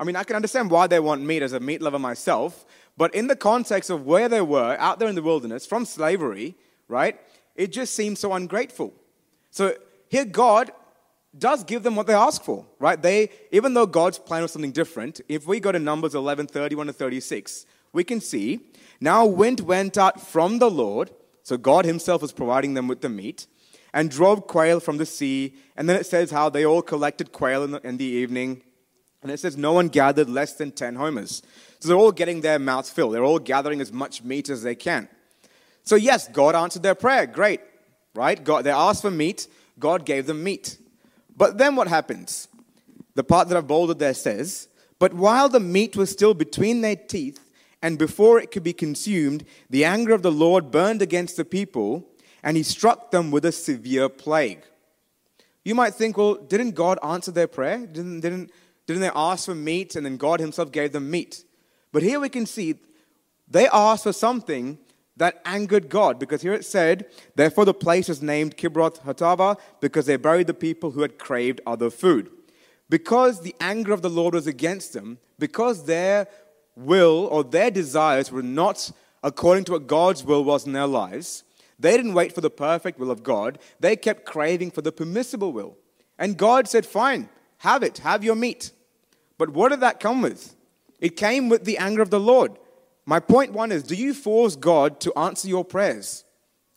I 0.00 0.04
mean, 0.04 0.16
I 0.16 0.24
can 0.24 0.34
understand 0.34 0.70
why 0.70 0.86
they 0.86 0.98
want 0.98 1.22
meat 1.22 1.42
as 1.42 1.52
a 1.52 1.60
meat 1.60 1.82
lover 1.82 1.98
myself, 1.98 2.64
but 2.96 3.14
in 3.14 3.26
the 3.26 3.36
context 3.36 3.90
of 3.90 4.06
where 4.06 4.30
they 4.30 4.40
were 4.40 4.74
out 4.78 4.98
there 4.98 5.08
in 5.08 5.14
the 5.14 5.22
wilderness 5.22 5.66
from 5.66 5.84
slavery, 5.84 6.54
right, 6.88 7.20
it 7.54 7.70
just 7.70 7.94
seems 7.94 8.18
so 8.18 8.32
ungrateful. 8.32 8.94
So 9.50 9.74
here 10.08 10.24
God 10.24 10.70
does 11.36 11.64
give 11.64 11.82
them 11.82 11.96
what 11.96 12.06
they 12.06 12.14
ask 12.14 12.42
for, 12.42 12.64
right? 12.78 13.00
They, 13.00 13.28
even 13.52 13.74
though 13.74 13.84
God's 13.84 14.18
plan 14.18 14.40
was 14.40 14.52
something 14.52 14.72
different, 14.72 15.20
if 15.28 15.46
we 15.46 15.60
go 15.60 15.70
to 15.70 15.78
Numbers 15.78 16.14
11, 16.14 16.46
31 16.46 16.86
to 16.86 16.92
36, 16.94 17.66
we 17.92 18.02
can 18.02 18.22
see, 18.22 18.60
now 19.02 19.26
wind 19.26 19.60
went 19.60 19.98
out 19.98 20.18
from 20.18 20.60
the 20.60 20.70
Lord, 20.70 21.10
so 21.42 21.58
God 21.58 21.84
himself 21.84 22.22
was 22.22 22.32
providing 22.32 22.72
them 22.72 22.88
with 22.88 23.02
the 23.02 23.10
meat, 23.10 23.46
and 23.92 24.10
drove 24.10 24.46
quail 24.46 24.80
from 24.80 24.96
the 24.96 25.06
sea. 25.06 25.54
And 25.76 25.88
then 25.88 25.96
it 25.96 26.06
says 26.06 26.30
how 26.30 26.48
they 26.48 26.64
all 26.64 26.80
collected 26.80 27.32
quail 27.32 27.64
in 27.64 27.72
the, 27.72 27.86
in 27.86 27.96
the 27.98 28.04
evening. 28.04 28.62
And 29.22 29.30
it 29.30 29.38
says 29.38 29.56
no 29.56 29.72
one 29.72 29.88
gathered 29.88 30.28
less 30.28 30.54
than 30.54 30.72
10 30.72 30.96
homers. 30.96 31.42
So 31.78 31.88
they're 31.88 31.96
all 31.96 32.12
getting 32.12 32.40
their 32.40 32.58
mouths 32.58 32.90
filled. 32.90 33.14
They're 33.14 33.24
all 33.24 33.38
gathering 33.38 33.80
as 33.80 33.92
much 33.92 34.22
meat 34.22 34.48
as 34.48 34.62
they 34.62 34.74
can. 34.74 35.08
So, 35.82 35.96
yes, 35.96 36.28
God 36.28 36.54
answered 36.54 36.82
their 36.82 36.94
prayer. 36.94 37.26
Great, 37.26 37.60
right? 38.14 38.42
God, 38.42 38.64
they 38.64 38.70
asked 38.70 39.02
for 39.02 39.10
meat. 39.10 39.46
God 39.78 40.04
gave 40.04 40.26
them 40.26 40.44
meat. 40.44 40.78
But 41.36 41.58
then 41.58 41.74
what 41.76 41.88
happens? 41.88 42.48
The 43.14 43.24
part 43.24 43.48
that 43.48 43.56
I've 43.56 43.66
bolded 43.66 43.98
there 43.98 44.14
says, 44.14 44.68
But 44.98 45.14
while 45.14 45.48
the 45.48 45.60
meat 45.60 45.96
was 45.96 46.10
still 46.10 46.34
between 46.34 46.80
their 46.80 46.96
teeth, 46.96 47.40
and 47.82 47.98
before 47.98 48.38
it 48.38 48.50
could 48.50 48.62
be 48.62 48.74
consumed, 48.74 49.44
the 49.70 49.84
anger 49.84 50.12
of 50.12 50.22
the 50.22 50.32
Lord 50.32 50.70
burned 50.70 51.00
against 51.00 51.36
the 51.36 51.44
people, 51.44 52.06
and 52.42 52.56
he 52.56 52.62
struck 52.62 53.10
them 53.10 53.30
with 53.30 53.44
a 53.44 53.52
severe 53.52 54.08
plague. 54.08 54.62
You 55.64 55.74
might 55.74 55.94
think, 55.94 56.16
well, 56.16 56.34
didn't 56.34 56.72
God 56.72 56.98
answer 57.02 57.30
their 57.30 57.46
prayer? 57.46 57.86
Didn't, 57.86 58.20
didn't, 58.20 58.50
didn't 58.94 59.02
they 59.02 59.10
ask 59.14 59.46
for 59.46 59.54
meat 59.54 59.96
and 59.96 60.04
then 60.04 60.16
God 60.16 60.40
himself 60.40 60.72
gave 60.72 60.92
them 60.92 61.10
meat? 61.10 61.44
But 61.92 62.02
here 62.02 62.20
we 62.20 62.28
can 62.28 62.46
see 62.46 62.76
they 63.48 63.66
asked 63.68 64.04
for 64.04 64.12
something 64.12 64.78
that 65.16 65.40
angered 65.44 65.88
God 65.88 66.18
because 66.18 66.42
here 66.42 66.54
it 66.54 66.64
said, 66.64 67.06
Therefore 67.34 67.64
the 67.64 67.74
place 67.74 68.08
is 68.08 68.22
named 68.22 68.56
Kibroth 68.56 69.00
Hattaavah 69.02 69.58
because 69.80 70.06
they 70.06 70.16
buried 70.16 70.46
the 70.46 70.54
people 70.54 70.92
who 70.92 71.02
had 71.02 71.18
craved 71.18 71.60
other 71.66 71.90
food. 71.90 72.30
Because 72.88 73.40
the 73.40 73.54
anger 73.60 73.92
of 73.92 74.02
the 74.02 74.10
Lord 74.10 74.34
was 74.34 74.46
against 74.46 74.92
them, 74.92 75.18
because 75.38 75.84
their 75.84 76.26
will 76.74 77.28
or 77.30 77.44
their 77.44 77.70
desires 77.70 78.32
were 78.32 78.42
not 78.42 78.90
according 79.22 79.64
to 79.64 79.72
what 79.72 79.86
God's 79.86 80.24
will 80.24 80.42
was 80.42 80.66
in 80.66 80.72
their 80.72 80.86
lives, 80.86 81.44
they 81.78 81.96
didn't 81.96 82.14
wait 82.14 82.34
for 82.34 82.40
the 82.40 82.50
perfect 82.50 82.98
will 82.98 83.10
of 83.10 83.22
God. 83.22 83.58
They 83.78 83.96
kept 83.96 84.24
craving 84.24 84.70
for 84.70 84.82
the 84.82 84.92
permissible 84.92 85.52
will. 85.52 85.76
And 86.18 86.36
God 86.36 86.68
said, 86.68 86.86
Fine, 86.86 87.28
have 87.58 87.82
it, 87.82 87.98
have 87.98 88.24
your 88.24 88.36
meat. 88.36 88.72
But 89.40 89.54
what 89.54 89.70
did 89.70 89.80
that 89.80 90.00
come 90.00 90.20
with? 90.20 90.54
It 91.00 91.16
came 91.16 91.48
with 91.48 91.64
the 91.64 91.78
anger 91.78 92.02
of 92.02 92.10
the 92.10 92.20
Lord. 92.20 92.58
My 93.06 93.20
point 93.20 93.54
one 93.54 93.72
is 93.72 93.82
do 93.82 93.94
you 93.94 94.12
force 94.12 94.54
God 94.54 95.00
to 95.00 95.18
answer 95.18 95.48
your 95.48 95.64
prayers? 95.64 96.26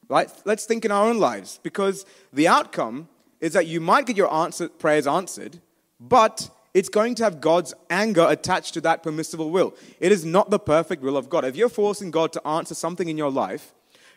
Right? 0.08 0.32
Let's 0.46 0.65
think 0.65 0.86
in 0.86 0.91
our 0.91 1.10
own 1.10 1.20
lives 1.20 1.60
because 1.62 2.05
the 2.32 2.48
outcome 2.48 3.10
is 3.41 3.51
that 3.51 3.67
you 3.67 3.82
might 3.82 4.05
get 4.05 4.15
your 4.15 4.34
answer, 4.34 4.70
prayers 4.70 5.08
answered, 5.08 5.60
but 6.00 6.50
it's 6.74 6.88
going 6.88 7.15
to 7.15 7.25
have 7.25 7.41
God's 7.41 7.74
anger 7.89 8.25
attached 8.29 8.75
to 8.75 8.82
that 8.82 9.03
permissible 9.03 9.51
will. 9.51 9.75
It 10.00 10.13
is 10.13 10.24
not 10.24 10.50
the 10.50 10.58
perfect 10.58 11.03
will 11.03 11.17
of 11.17 11.27
God. 11.27 11.43
If 11.43 11.58
you're 11.58 11.67
forcing 11.67 12.12
God 12.12 12.32
to 12.32 12.48
answer 12.48 12.75
something 12.75 13.10
in 13.10 13.17
your 13.17 13.29
life, 13.29 13.74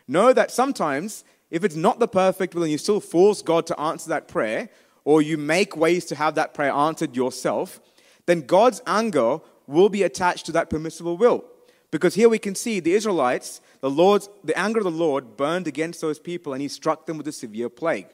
know 0.07 0.31
that 0.31 0.51
sometimes 0.51 1.25
if 1.51 1.65
it's 1.65 1.75
not 1.75 1.99
the 1.99 2.07
perfect 2.07 2.55
will 2.55 2.63
and 2.63 2.71
you 2.71 2.77
still 2.77 3.01
force 3.01 3.41
God 3.41 3.67
to 3.67 3.77
answer 3.77 4.07
that 4.07 4.29
prayer, 4.29 4.69
or 5.03 5.21
you 5.21 5.37
make 5.37 5.75
ways 5.75 6.05
to 6.05 6.15
have 6.15 6.35
that 6.35 6.53
prayer 6.53 6.71
answered 6.71 7.13
yourself, 7.13 7.81
then 8.27 8.41
God's 8.41 8.81
anger 8.85 9.39
will 9.65 9.89
be 9.89 10.03
attached 10.03 10.45
to 10.45 10.51
that 10.51 10.69
permissible 10.69 11.17
will. 11.17 11.43
Because 11.89 12.13
here 12.13 12.29
we 12.29 12.37
can 12.37 12.53
see 12.53 12.79
the 12.79 12.93
Israelites, 12.93 13.61
the 13.81 13.89
Lord's, 13.89 14.29
the 14.43 14.57
anger 14.57 14.79
of 14.79 14.83
the 14.83 14.91
Lord 14.91 15.37
burned 15.37 15.67
against 15.67 16.01
those 16.01 16.19
people 16.19 16.53
and 16.53 16.61
he 16.61 16.67
struck 16.67 17.05
them 17.05 17.17
with 17.17 17.27
a 17.27 17.31
severe 17.31 17.69
plague. 17.69 18.07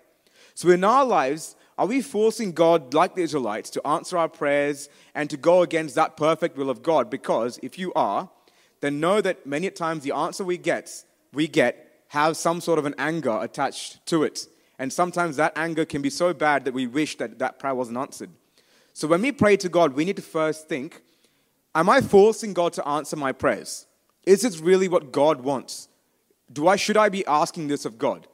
So 0.53 0.69
in 0.69 0.83
our 0.83 1.03
lives, 1.03 1.55
are 1.77 1.87
we 1.87 2.01
forcing 2.01 2.51
God, 2.51 2.93
like 2.93 3.15
the 3.15 3.23
Israelites, 3.23 3.71
to 3.71 3.87
answer 3.87 4.17
our 4.17 4.29
prayers 4.29 4.89
and 5.15 5.29
to 5.31 5.37
go 5.37 5.63
against 5.63 5.95
that 5.95 6.15
perfect 6.15 6.55
will 6.55 6.69
of 6.69 6.83
God? 6.83 7.09
Because 7.09 7.59
if 7.63 7.79
you 7.79 7.91
are, 7.93 8.29
then 8.81 8.99
know 8.99 9.21
that 9.21 9.47
many 9.47 9.71
times 9.71 10.03
the 10.03 10.15
answer 10.15 10.43
we 10.43 10.57
get, 10.57 11.03
we 11.31 11.47
get 11.47 12.05
have 12.09 12.37
some 12.37 12.61
sort 12.61 12.77
of 12.77 12.85
an 12.85 12.93
anger 12.99 13.39
attached 13.41 14.05
to 14.05 14.23
it. 14.23 14.45
And 14.77 14.93
sometimes 14.93 15.37
that 15.37 15.53
anger 15.55 15.85
can 15.85 16.03
be 16.03 16.11
so 16.11 16.31
bad 16.31 16.65
that 16.65 16.73
we 16.75 16.85
wish 16.85 17.17
that 17.17 17.39
that 17.39 17.57
prayer 17.57 17.73
wasn't 17.73 17.97
answered. 17.97 18.29
So 18.93 19.07
when 19.07 19.21
we 19.21 19.31
pray 19.31 19.57
to 19.57 19.69
God, 19.69 19.93
we 19.93 20.05
need 20.05 20.15
to 20.15 20.21
first 20.21 20.69
think 20.69 21.01
Am 21.75 21.89
I 21.89 22.01
forcing 22.01 22.53
God 22.53 22.73
to 22.73 22.87
answer 22.87 23.15
my 23.15 23.31
prayers? 23.31 23.87
Is 24.25 24.41
this 24.41 24.59
really 24.59 24.87
what 24.87 25.11
God 25.11 25.41
wants? 25.41 25.89
Do 26.51 26.67
I, 26.67 26.75
should 26.75 26.97
I 26.97 27.09
be 27.09 27.25
asking 27.25 27.67
this 27.67 27.83
of 27.83 27.97
God? 27.97 28.27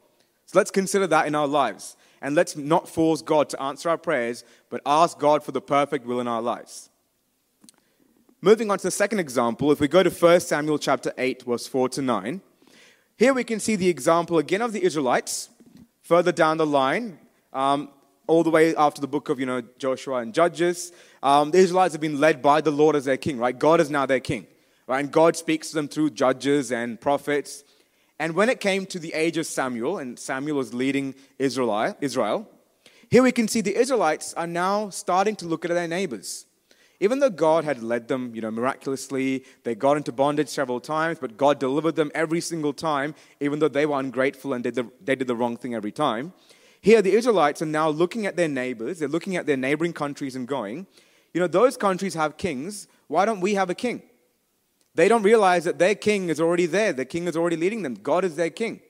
So 0.44 0.58
let's 0.58 0.70
consider 0.70 1.06
that 1.06 1.26
in 1.26 1.34
our 1.34 1.46
lives. 1.46 1.96
And 2.20 2.34
let's 2.34 2.54
not 2.54 2.86
force 2.86 3.22
God 3.22 3.48
to 3.48 3.62
answer 3.62 3.88
our 3.88 3.96
prayers, 3.96 4.44
but 4.68 4.82
ask 4.84 5.18
God 5.18 5.42
for 5.42 5.52
the 5.52 5.60
perfect 5.60 6.04
will 6.04 6.20
in 6.20 6.28
our 6.28 6.42
lives. 6.42 6.90
Moving 8.42 8.70
on 8.70 8.78
to 8.78 8.84
the 8.84 8.90
second 8.90 9.20
example, 9.20 9.72
if 9.72 9.80
we 9.80 9.88
go 9.88 10.02
to 10.02 10.10
1 10.10 10.40
Samuel 10.40 10.78
chapter 10.78 11.12
8, 11.16 11.44
verse 11.44 11.66
4 11.66 11.88
to 11.90 12.02
9, 12.02 12.40
here 13.16 13.32
we 13.32 13.44
can 13.44 13.60
see 13.60 13.76
the 13.76 13.88
example 13.88 14.38
again 14.38 14.60
of 14.60 14.72
the 14.72 14.82
Israelites. 14.82 15.48
Further 16.02 16.32
down 16.32 16.56
the 16.56 16.66
line, 16.66 17.18
um, 17.52 17.90
all 18.30 18.44
the 18.44 18.50
way 18.50 18.76
after 18.76 19.00
the 19.00 19.08
book 19.08 19.28
of 19.28 19.40
you 19.40 19.46
know 19.46 19.60
Joshua 19.78 20.18
and 20.18 20.32
Judges, 20.32 20.92
um, 21.20 21.50
the 21.50 21.58
Israelites 21.58 21.94
have 21.94 22.00
been 22.00 22.20
led 22.20 22.40
by 22.40 22.60
the 22.60 22.70
Lord 22.70 22.94
as 22.94 23.04
their 23.04 23.16
king, 23.16 23.38
right? 23.38 23.58
God 23.58 23.80
is 23.80 23.90
now 23.90 24.06
their 24.06 24.20
king, 24.20 24.46
right? 24.86 25.00
And 25.00 25.10
God 25.10 25.36
speaks 25.36 25.70
to 25.70 25.74
them 25.74 25.88
through 25.88 26.10
judges 26.10 26.70
and 26.70 27.00
prophets. 27.00 27.64
And 28.20 28.36
when 28.36 28.48
it 28.48 28.60
came 28.60 28.86
to 28.86 29.00
the 29.00 29.12
age 29.14 29.36
of 29.36 29.46
Samuel, 29.46 29.98
and 29.98 30.16
Samuel 30.16 30.58
was 30.58 30.72
leading 30.72 31.16
Israel, 31.40 31.96
Israel, 32.00 32.48
here 33.10 33.24
we 33.24 33.32
can 33.32 33.48
see 33.48 33.62
the 33.62 33.74
Israelites 33.74 34.32
are 34.34 34.46
now 34.46 34.90
starting 34.90 35.34
to 35.36 35.46
look 35.46 35.64
at 35.64 35.72
their 35.72 35.88
neighbors. 35.88 36.46
Even 37.00 37.18
though 37.18 37.30
God 37.30 37.64
had 37.64 37.82
led 37.82 38.06
them, 38.06 38.32
you 38.32 38.42
know, 38.42 38.52
miraculously, 38.52 39.42
they 39.64 39.74
got 39.74 39.96
into 39.96 40.12
bondage 40.12 40.50
several 40.50 40.78
times, 40.78 41.18
but 41.18 41.36
God 41.36 41.58
delivered 41.58 41.96
them 41.96 42.12
every 42.14 42.40
single 42.40 42.74
time, 42.74 43.16
even 43.40 43.58
though 43.58 43.68
they 43.68 43.86
were 43.86 43.98
ungrateful 43.98 44.52
and 44.52 44.62
did 44.62 44.76
the, 44.76 44.86
they 45.02 45.16
did 45.16 45.26
the 45.26 45.34
wrong 45.34 45.56
thing 45.56 45.74
every 45.74 45.90
time. 45.90 46.32
Here, 46.80 47.02
the 47.02 47.12
Israelites 47.12 47.60
are 47.60 47.66
now 47.66 47.88
looking 47.90 48.26
at 48.26 48.36
their 48.36 48.48
neighbors, 48.48 48.98
they're 48.98 49.08
looking 49.08 49.36
at 49.36 49.46
their 49.46 49.56
neighboring 49.56 49.92
countries 49.92 50.34
and 50.34 50.48
going, 50.48 50.86
you 51.32 51.40
know, 51.40 51.46
those 51.46 51.76
countries 51.76 52.14
have 52.14 52.36
kings. 52.36 52.88
Why 53.06 53.24
don't 53.24 53.40
we 53.40 53.54
have 53.54 53.70
a 53.70 53.74
king? 53.74 54.02
They 54.94 55.08
don't 55.08 55.22
realize 55.22 55.64
that 55.64 55.78
their 55.78 55.94
king 55.94 56.28
is 56.28 56.40
already 56.40 56.66
there. 56.66 56.92
The 56.92 57.04
king 57.04 57.28
is 57.28 57.36
already 57.36 57.56
leading 57.56 57.82
them. 57.82 57.94
God 57.94 58.24
is 58.24 58.36
their 58.36 58.50
king. 58.50 58.80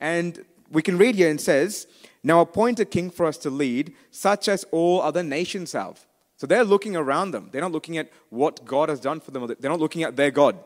And 0.00 0.44
we 0.70 0.82
can 0.82 0.96
read 0.96 1.14
here 1.14 1.30
and 1.30 1.40
says, 1.40 1.86
Now 2.22 2.40
appoint 2.40 2.80
a 2.80 2.84
king 2.84 3.10
for 3.10 3.26
us 3.26 3.36
to 3.38 3.50
lead, 3.50 3.94
such 4.10 4.48
as 4.48 4.64
all 4.70 5.02
other 5.02 5.22
nations 5.22 5.72
have. 5.72 6.06
So 6.36 6.46
they're 6.46 6.64
looking 6.64 6.96
around 6.96 7.30
them. 7.30 7.50
They're 7.52 7.62
not 7.62 7.72
looking 7.72 7.98
at 7.98 8.10
what 8.30 8.64
God 8.64 8.88
has 8.88 9.00
done 9.00 9.20
for 9.20 9.30
them. 9.30 9.46
They're 9.46 9.70
not 9.70 9.80
looking 9.80 10.02
at 10.02 10.16
their 10.16 10.30
God, 10.30 10.58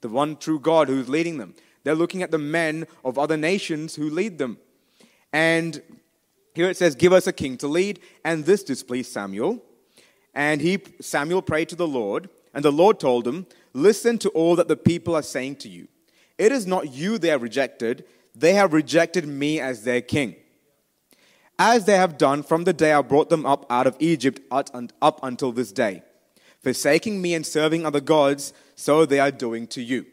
the 0.00 0.08
one 0.08 0.36
true 0.36 0.60
God 0.60 0.88
who's 0.88 1.08
leading 1.08 1.38
them. 1.38 1.54
They're 1.84 1.94
looking 1.94 2.22
at 2.22 2.30
the 2.30 2.38
men 2.38 2.86
of 3.04 3.18
other 3.18 3.36
nations 3.36 3.94
who 3.96 4.10
lead 4.10 4.38
them. 4.38 4.58
And 5.32 5.82
here 6.54 6.68
it 6.68 6.76
says, 6.76 6.94
Give 6.94 7.12
us 7.12 7.26
a 7.26 7.32
king 7.32 7.56
to 7.58 7.68
lead. 7.68 8.00
And 8.24 8.44
this 8.44 8.62
displeased 8.62 9.12
Samuel. 9.12 9.62
And 10.34 10.60
he, 10.60 10.78
Samuel 11.00 11.42
prayed 11.42 11.68
to 11.70 11.76
the 11.76 11.88
Lord, 11.88 12.28
and 12.54 12.64
the 12.64 12.72
Lord 12.72 13.00
told 13.00 13.26
him, 13.26 13.46
Listen 13.72 14.18
to 14.18 14.28
all 14.30 14.56
that 14.56 14.68
the 14.68 14.76
people 14.76 15.14
are 15.14 15.22
saying 15.22 15.56
to 15.56 15.68
you. 15.68 15.88
It 16.36 16.52
is 16.52 16.66
not 16.66 16.92
you 16.92 17.18
they 17.18 17.28
have 17.28 17.42
rejected, 17.42 18.04
they 18.34 18.54
have 18.54 18.72
rejected 18.72 19.26
me 19.26 19.60
as 19.60 19.82
their 19.82 20.00
king. 20.00 20.36
As 21.58 21.86
they 21.86 21.96
have 21.96 22.16
done 22.16 22.44
from 22.44 22.64
the 22.64 22.72
day 22.72 22.92
I 22.92 23.02
brought 23.02 23.30
them 23.30 23.44
up 23.44 23.66
out 23.68 23.88
of 23.88 23.96
Egypt 23.98 24.40
up 24.52 25.20
until 25.24 25.50
this 25.50 25.72
day. 25.72 26.02
Forsaking 26.62 27.20
me 27.20 27.34
and 27.34 27.44
serving 27.44 27.84
other 27.84 28.00
gods, 28.00 28.52
so 28.76 29.04
they 29.04 29.18
are 29.18 29.32
doing 29.32 29.66
to 29.68 29.82
you. 29.82 30.06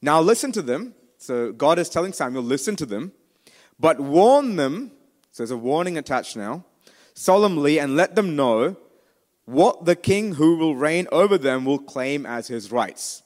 Now 0.00 0.20
listen 0.20 0.52
to 0.52 0.62
them. 0.62 0.94
So 1.18 1.50
God 1.50 1.80
is 1.80 1.88
telling 1.88 2.12
Samuel, 2.12 2.44
listen 2.44 2.76
to 2.76 2.86
them, 2.86 3.12
but 3.80 3.98
warn 3.98 4.54
them. 4.54 4.92
So 5.38 5.44
there's 5.44 5.52
a 5.52 5.56
warning 5.56 5.96
attached 5.96 6.36
now, 6.36 6.64
solemnly, 7.14 7.78
and 7.78 7.94
let 7.94 8.16
them 8.16 8.34
know 8.34 8.76
what 9.44 9.84
the 9.84 9.94
king 9.94 10.34
who 10.34 10.56
will 10.56 10.74
reign 10.74 11.06
over 11.12 11.38
them 11.38 11.64
will 11.64 11.78
claim 11.78 12.26
as 12.26 12.48
his 12.48 12.72
rights. 12.72 13.22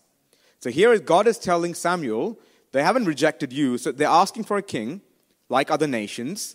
So 0.61 0.69
here 0.69 0.99
God 0.99 1.27
is 1.27 1.39
telling 1.39 1.73
Samuel, 1.73 2.39
they 2.73 2.83
haven't 2.83 3.07
rejected 3.07 3.51
you, 3.51 3.79
so 3.79 3.93
they're 3.93 4.09
asking 4.09 4.45
for 4.45 4.59
a 4.59 4.63
king 4.63 5.01
like 5.49 5.71
other 5.71 5.87
nations. 5.87 6.55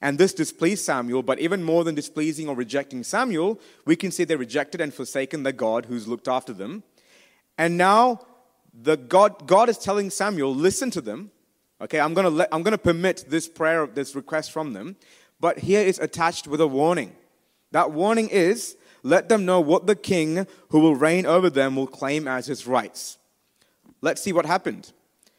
And 0.00 0.16
this 0.16 0.32
displeased 0.32 0.86
Samuel, 0.86 1.22
but 1.22 1.40
even 1.40 1.62
more 1.62 1.84
than 1.84 1.94
displeasing 1.94 2.48
or 2.48 2.54
rejecting 2.54 3.04
Samuel, 3.04 3.60
we 3.84 3.96
can 3.96 4.10
see 4.10 4.24
they 4.24 4.36
rejected 4.36 4.80
and 4.80 4.94
forsaken 4.94 5.42
the 5.42 5.52
God 5.52 5.84
who's 5.84 6.08
looked 6.08 6.26
after 6.26 6.54
them. 6.54 6.84
And 7.58 7.76
now 7.76 8.20
the 8.72 8.96
God, 8.96 9.46
God 9.46 9.68
is 9.68 9.76
telling 9.76 10.08
Samuel, 10.08 10.54
listen 10.54 10.90
to 10.92 11.02
them. 11.02 11.32
Okay, 11.80 12.00
I'm 12.00 12.14
gonna 12.14 12.30
let, 12.30 12.48
I'm 12.52 12.62
gonna 12.62 12.78
permit 12.78 13.26
this 13.28 13.48
prayer, 13.48 13.86
this 13.86 14.14
request 14.14 14.52
from 14.52 14.72
them. 14.72 14.96
But 15.38 15.58
here 15.58 15.80
is 15.80 15.98
attached 15.98 16.46
with 16.46 16.60
a 16.60 16.66
warning. 16.66 17.14
That 17.72 17.92
warning 17.92 18.28
is 18.28 18.76
let 19.02 19.28
them 19.28 19.44
know 19.44 19.60
what 19.60 19.86
the 19.86 19.94
king 19.94 20.46
who 20.70 20.80
will 20.80 20.96
reign 20.96 21.26
over 21.26 21.50
them 21.50 21.76
will 21.76 21.86
claim 21.86 22.26
as 22.26 22.46
his 22.46 22.66
rights. 22.66 23.18
Let's 24.00 24.22
see 24.22 24.32
what 24.32 24.46
happened. 24.46 24.92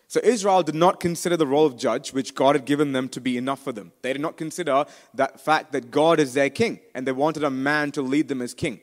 So 0.08 0.22
Israel 0.24 0.64
did 0.64 0.76
not 0.76 1.02
consider 1.02 1.36
the 1.36 1.48
role 1.48 1.66
of 1.66 1.78
judge, 1.78 2.14
which 2.14 2.34
God 2.34 2.56
had 2.56 2.64
given 2.64 2.94
them, 2.94 3.10
to 3.10 3.20
be 3.20 3.36
enough 3.36 3.60
for 3.62 3.74
them. 3.74 3.92
They 4.04 4.14
did 4.14 4.22
not 4.22 4.38
consider 4.38 4.86
that 5.14 5.42
fact 5.42 5.74
that 5.74 5.92
God 5.92 6.20
is 6.20 6.34
their 6.34 6.50
king, 6.50 6.80
and 6.96 7.06
they 7.06 7.12
wanted 7.12 7.44
a 7.44 7.50
man 7.50 7.92
to 7.92 8.02
lead 8.02 8.30
them 8.30 8.42
as 8.42 8.54
king. 8.54 8.80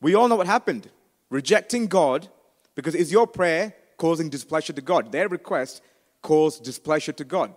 We 0.00 0.14
all 0.14 0.26
know 0.26 0.36
what 0.36 0.46
happened. 0.46 0.88
Rejecting 1.28 1.86
God, 1.86 2.28
because 2.74 2.94
is 2.94 3.12
your 3.12 3.26
prayer 3.26 3.74
causing 3.98 4.30
displeasure 4.30 4.72
to 4.72 4.80
God? 4.80 5.12
Their 5.12 5.28
request 5.28 5.82
caused 6.24 6.64
displeasure 6.64 7.12
to 7.12 7.24
God. 7.24 7.54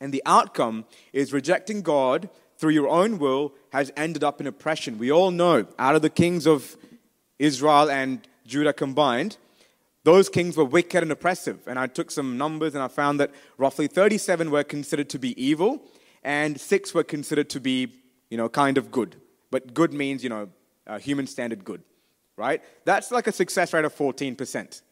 And 0.00 0.12
the 0.12 0.22
outcome 0.26 0.84
is 1.14 1.32
rejecting 1.32 1.80
God 1.80 2.28
through 2.58 2.72
your 2.72 2.88
own 2.88 3.18
will 3.18 3.54
has 3.70 3.90
ended 3.96 4.22
up 4.22 4.40
in 4.40 4.46
oppression. 4.46 4.98
We 4.98 5.10
all 5.10 5.30
know, 5.30 5.66
out 5.78 5.94
of 5.96 6.02
the 6.02 6.10
kings 6.10 6.46
of 6.46 6.76
Israel 7.38 7.90
and 7.90 8.28
Judah 8.46 8.74
combined, 8.74 9.38
those 10.02 10.28
kings 10.28 10.56
were 10.56 10.64
wicked 10.66 11.02
and 11.02 11.10
oppressive. 11.10 11.60
And 11.66 11.78
I 11.78 11.86
took 11.86 12.10
some 12.10 12.36
numbers 12.36 12.74
and 12.74 12.82
I 12.82 12.88
found 12.88 13.18
that 13.20 13.30
roughly 13.56 13.86
37 13.86 14.50
were 14.50 14.64
considered 14.64 15.08
to 15.10 15.18
be 15.18 15.30
evil 15.42 15.80
and 16.22 16.60
six 16.60 16.92
were 16.92 17.04
considered 17.04 17.48
to 17.50 17.60
be, 17.60 17.88
you 18.28 18.36
know, 18.36 18.48
kind 18.48 18.76
of 18.76 18.90
good. 18.90 19.16
But 19.50 19.72
good 19.72 19.94
means, 19.94 20.22
you 20.22 20.28
know, 20.28 20.48
human 20.98 21.26
standard 21.26 21.64
good, 21.64 21.82
right? 22.36 22.62
That's 22.84 23.10
like 23.10 23.26
a 23.26 23.32
success 23.32 23.72
rate 23.72 23.84
of 23.84 23.94
14%. 23.94 24.82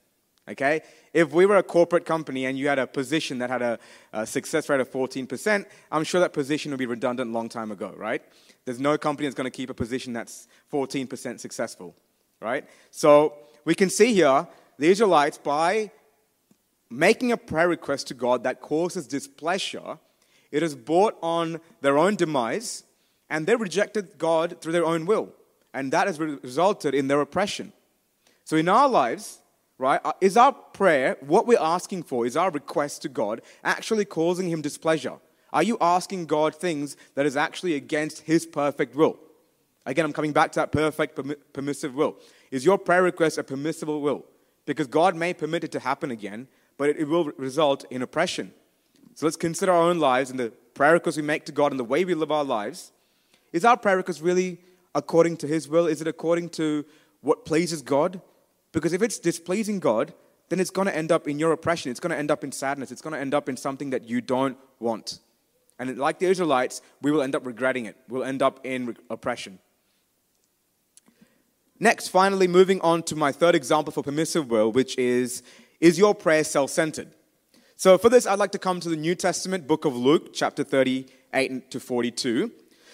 Okay? 0.48 0.82
If 1.12 1.32
we 1.32 1.46
were 1.46 1.56
a 1.56 1.62
corporate 1.62 2.04
company 2.04 2.46
and 2.46 2.58
you 2.58 2.68
had 2.68 2.78
a 2.78 2.86
position 2.86 3.38
that 3.38 3.50
had 3.50 3.62
a, 3.62 3.78
a, 4.12 4.26
success 4.26 4.68
rate 4.68 4.80
of 4.80 4.90
14%, 4.90 5.66
I'm 5.90 6.04
sure 6.04 6.20
that 6.20 6.32
position 6.32 6.72
would 6.72 6.78
be 6.78 6.86
redundant 6.86 7.30
a 7.30 7.32
long 7.32 7.48
time 7.48 7.70
ago, 7.70 7.94
right? 7.96 8.22
There's 8.64 8.80
no 8.80 8.98
company 8.98 9.26
that's 9.26 9.36
going 9.36 9.50
to 9.50 9.56
keep 9.56 9.70
a 9.70 9.74
position 9.74 10.12
that's 10.12 10.48
14% 10.72 11.38
successful, 11.38 11.94
right? 12.40 12.64
So 12.90 13.34
we 13.64 13.74
can 13.74 13.88
see 13.88 14.12
here 14.14 14.48
the 14.78 14.88
Israelites, 14.88 15.38
by 15.38 15.90
making 16.90 17.32
a 17.32 17.36
prayer 17.36 17.68
request 17.68 18.08
to 18.08 18.14
God 18.14 18.44
that 18.44 18.60
causes 18.60 19.06
displeasure, 19.06 19.98
it 20.50 20.62
has 20.62 20.74
brought 20.74 21.16
on 21.22 21.60
their 21.80 21.96
own 21.96 22.16
demise, 22.16 22.84
and 23.30 23.46
they 23.46 23.56
rejected 23.56 24.18
God 24.18 24.60
through 24.60 24.72
their 24.72 24.84
own 24.84 25.06
will. 25.06 25.32
And 25.72 25.92
that 25.92 26.06
has 26.06 26.18
resulted 26.18 26.94
in 26.94 27.08
their 27.08 27.20
oppression. 27.20 27.72
So 28.44 28.56
in 28.56 28.68
our 28.68 28.88
lives, 28.88 29.38
right, 29.78 30.00
uh, 30.04 30.12
is 30.20 30.36
our 30.36 30.52
prayer, 30.52 31.16
what 31.20 31.46
we're 31.46 31.58
asking 31.60 32.04
for, 32.04 32.26
is 32.26 32.36
our 32.36 32.50
request 32.50 33.02
to 33.02 33.08
God 33.08 33.42
actually 33.64 34.04
causing 34.04 34.48
Him 34.48 34.62
displeasure? 34.62 35.18
Are 35.52 35.62
you 35.62 35.76
asking 35.80 36.26
God 36.26 36.54
things 36.54 36.96
that 37.14 37.26
is 37.26 37.36
actually 37.36 37.74
against 37.74 38.22
His 38.22 38.46
perfect 38.46 38.94
will? 38.94 39.18
Again, 39.84 40.04
I'm 40.04 40.12
coming 40.12 40.32
back 40.32 40.52
to 40.52 40.60
that 40.60 40.72
perfect, 40.72 41.18
permissive 41.52 41.94
will. 41.94 42.16
Is 42.50 42.64
your 42.64 42.78
prayer 42.78 43.02
request 43.02 43.38
a 43.38 43.44
permissible 43.44 44.00
will? 44.00 44.24
Because 44.64 44.86
God 44.86 45.16
may 45.16 45.34
permit 45.34 45.64
it 45.64 45.72
to 45.72 45.80
happen 45.80 46.10
again, 46.10 46.46
but 46.78 46.88
it 46.90 47.08
will 47.08 47.32
result 47.36 47.84
in 47.90 48.00
oppression. 48.00 48.52
So 49.14 49.26
let's 49.26 49.36
consider 49.36 49.72
our 49.72 49.90
own 49.90 49.98
lives 49.98 50.30
and 50.30 50.38
the 50.38 50.50
prayer 50.74 50.94
requests 50.94 51.16
we 51.16 51.22
make 51.22 51.44
to 51.46 51.52
God 51.52 51.72
and 51.72 51.80
the 51.80 51.84
way 51.84 52.04
we 52.04 52.14
live 52.14 52.30
our 52.30 52.44
lives. 52.44 52.92
Is 53.52 53.64
our 53.64 53.76
prayer 53.76 53.96
request 53.96 54.22
really 54.22 54.58
according 54.94 55.36
to 55.38 55.46
His 55.46 55.68
will? 55.68 55.86
Is 55.86 56.00
it 56.00 56.08
according 56.08 56.50
to 56.50 56.84
what 57.20 57.44
pleases 57.44 57.82
God? 57.82 58.20
Because 58.72 58.92
if 58.92 59.02
it's 59.02 59.18
displeasing 59.18 59.78
God, 59.78 60.14
then 60.48 60.60
it's 60.60 60.70
going 60.70 60.86
to 60.86 60.96
end 60.96 61.12
up 61.12 61.28
in 61.28 61.38
your 61.38 61.52
oppression. 61.52 61.90
It's 61.90 62.00
going 62.00 62.10
to 62.10 62.18
end 62.18 62.30
up 62.30 62.42
in 62.44 62.52
sadness. 62.52 62.90
It's 62.90 63.02
going 63.02 63.14
to 63.14 63.20
end 63.20 63.34
up 63.34 63.48
in 63.48 63.56
something 63.56 63.90
that 63.90 64.08
you 64.08 64.20
don't 64.20 64.56
want. 64.80 65.20
And 65.78 65.96
like 65.98 66.18
the 66.18 66.26
Israelites, 66.26 66.82
we 67.00 67.10
will 67.10 67.22
end 67.22 67.34
up 67.34 67.46
regretting 67.46 67.86
it. 67.86 67.96
We'll 68.08 68.24
end 68.24 68.42
up 68.42 68.60
in 68.64 68.96
oppression. 69.10 69.58
Next, 71.80 72.08
finally, 72.08 72.46
moving 72.46 72.80
on 72.82 73.02
to 73.04 73.16
my 73.16 73.32
third 73.32 73.54
example 73.54 73.92
for 73.92 74.02
permissive 74.02 74.48
will, 74.48 74.70
which 74.70 74.96
is 74.98 75.42
Is 75.80 75.98
your 75.98 76.14
prayer 76.14 76.44
self 76.44 76.70
centered? 76.70 77.08
So, 77.74 77.98
for 77.98 78.08
this, 78.08 78.26
I'd 78.26 78.38
like 78.38 78.52
to 78.52 78.58
come 78.58 78.78
to 78.78 78.88
the 78.88 78.96
New 78.96 79.16
Testament 79.16 79.66
book 79.66 79.84
of 79.84 79.96
Luke, 79.96 80.32
chapter 80.32 80.62
38 80.62 81.70
to 81.72 81.80
42. 81.80 82.52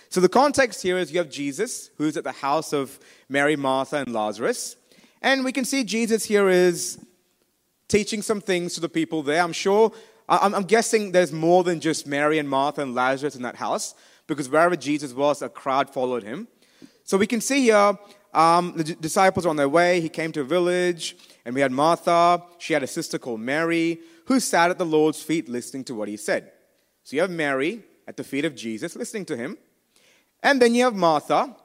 So, 0.08 0.22
the 0.22 0.28
context 0.30 0.82
here 0.82 0.96
is 0.96 1.12
you 1.12 1.18
have 1.18 1.28
Jesus, 1.28 1.90
who's 1.98 2.16
at 2.16 2.24
the 2.24 2.32
house 2.32 2.72
of 2.72 2.98
Mary, 3.28 3.56
Martha, 3.56 3.96
and 3.96 4.14
Lazarus. 4.14 4.76
And 5.22 5.44
we 5.44 5.52
can 5.52 5.64
see 5.64 5.84
Jesus 5.84 6.24
here 6.24 6.48
is 6.48 6.98
teaching 7.88 8.22
some 8.22 8.40
things 8.40 8.74
to 8.74 8.80
the 8.80 8.88
people 8.88 9.22
there. 9.22 9.42
I'm 9.42 9.52
sure, 9.52 9.92
I'm 10.28 10.64
guessing 10.64 11.12
there's 11.12 11.32
more 11.32 11.64
than 11.64 11.80
just 11.80 12.06
Mary 12.06 12.38
and 12.38 12.48
Martha 12.48 12.82
and 12.82 12.94
Lazarus 12.94 13.34
in 13.34 13.42
that 13.42 13.56
house, 13.56 13.94
because 14.26 14.48
wherever 14.48 14.76
Jesus 14.76 15.12
was, 15.12 15.42
a 15.42 15.48
crowd 15.48 15.90
followed 15.90 16.22
him. 16.22 16.48
So, 17.04 17.16
we 17.16 17.26
can 17.26 17.40
see 17.40 17.62
here 17.62 17.98
um, 18.34 18.74
the 18.76 18.84
disciples 18.84 19.46
are 19.46 19.48
on 19.48 19.56
their 19.56 19.68
way. 19.68 20.00
He 20.00 20.10
came 20.10 20.32
to 20.32 20.42
a 20.42 20.44
village, 20.44 21.16
and 21.44 21.54
we 21.54 21.62
had 21.62 21.72
Martha. 21.72 22.42
She 22.58 22.74
had 22.74 22.82
a 22.82 22.86
sister 22.86 23.18
called 23.18 23.40
Mary 23.40 24.00
who 24.26 24.40
sat 24.40 24.70
at 24.70 24.76
the 24.76 24.84
Lord's 24.84 25.22
feet 25.22 25.48
listening 25.48 25.84
to 25.84 25.94
what 25.94 26.06
he 26.06 26.16
said. 26.16 26.52
So 27.02 27.16
you 27.16 27.22
have 27.22 27.30
Mary 27.30 27.82
at 28.06 28.18
the 28.18 28.24
feet 28.24 28.44
of 28.44 28.54
Jesus 28.54 28.94
listening 28.94 29.24
to 29.26 29.36
him. 29.36 29.56
And 30.42 30.60
then 30.60 30.74
you 30.74 30.84
have 30.84 30.94
Martha, 30.94 31.56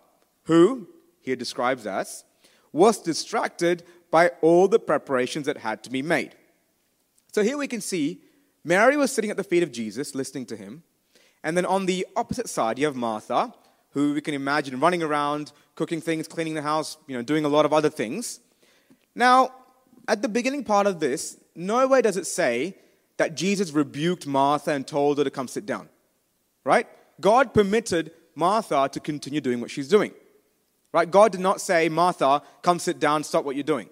who 0.43 0.87
he 1.19 1.35
describes 1.35 1.85
as, 1.85 2.23
was 2.73 2.99
distracted 2.99 3.83
by 4.11 4.29
all 4.41 4.67
the 4.67 4.79
preparations 4.79 5.45
that 5.45 5.57
had 5.57 5.83
to 5.83 5.89
be 5.89 6.01
made. 6.01 6.35
So 7.31 7.41
here 7.43 7.57
we 7.57 7.67
can 7.67 7.81
see 7.81 8.21
Mary 8.65 8.97
was 8.97 9.11
sitting 9.11 9.31
at 9.31 9.37
the 9.37 9.43
feet 9.43 9.63
of 9.63 9.71
Jesus 9.71 10.13
listening 10.13 10.45
to 10.47 10.55
him. 10.55 10.83
And 11.43 11.55
then 11.55 11.65
on 11.65 11.85
the 11.85 12.05
opposite 12.15 12.49
side, 12.49 12.79
you 12.79 12.85
have 12.85 12.95
Martha, 12.95 13.53
who 13.91 14.13
we 14.13 14.21
can 14.21 14.33
imagine 14.33 14.79
running 14.79 15.03
around, 15.03 15.51
cooking 15.75 16.01
things, 16.01 16.27
cleaning 16.27 16.53
the 16.53 16.61
house, 16.61 16.97
you 17.07 17.15
know, 17.15 17.21
doing 17.21 17.45
a 17.45 17.49
lot 17.49 17.65
of 17.65 17.73
other 17.73 17.89
things. 17.89 18.39
Now, 19.15 19.51
at 20.07 20.21
the 20.21 20.29
beginning 20.29 20.63
part 20.63 20.87
of 20.87 20.99
this, 20.99 21.37
nowhere 21.55 22.01
does 22.01 22.17
it 22.17 22.27
say 22.27 22.75
that 23.17 23.35
Jesus 23.35 23.71
rebuked 23.71 24.25
Martha 24.25 24.71
and 24.71 24.87
told 24.87 25.17
her 25.17 25.23
to 25.23 25.29
come 25.29 25.47
sit 25.47 25.65
down. 25.65 25.89
Right? 26.63 26.87
God 27.19 27.53
permitted 27.53 28.11
Martha 28.35 28.89
to 28.91 28.99
continue 28.99 29.41
doing 29.41 29.61
what 29.61 29.69
she's 29.69 29.87
doing. 29.87 30.13
Right? 30.93 31.09
God 31.09 31.31
did 31.31 31.41
not 31.41 31.59
say, 31.59 31.89
Martha, 31.89 32.43
come 32.61 32.79
sit 32.79 32.99
down, 32.99 33.23
stop 33.23 33.43
what 33.43 33.55
you're 33.55 33.63
doing. 33.63 33.89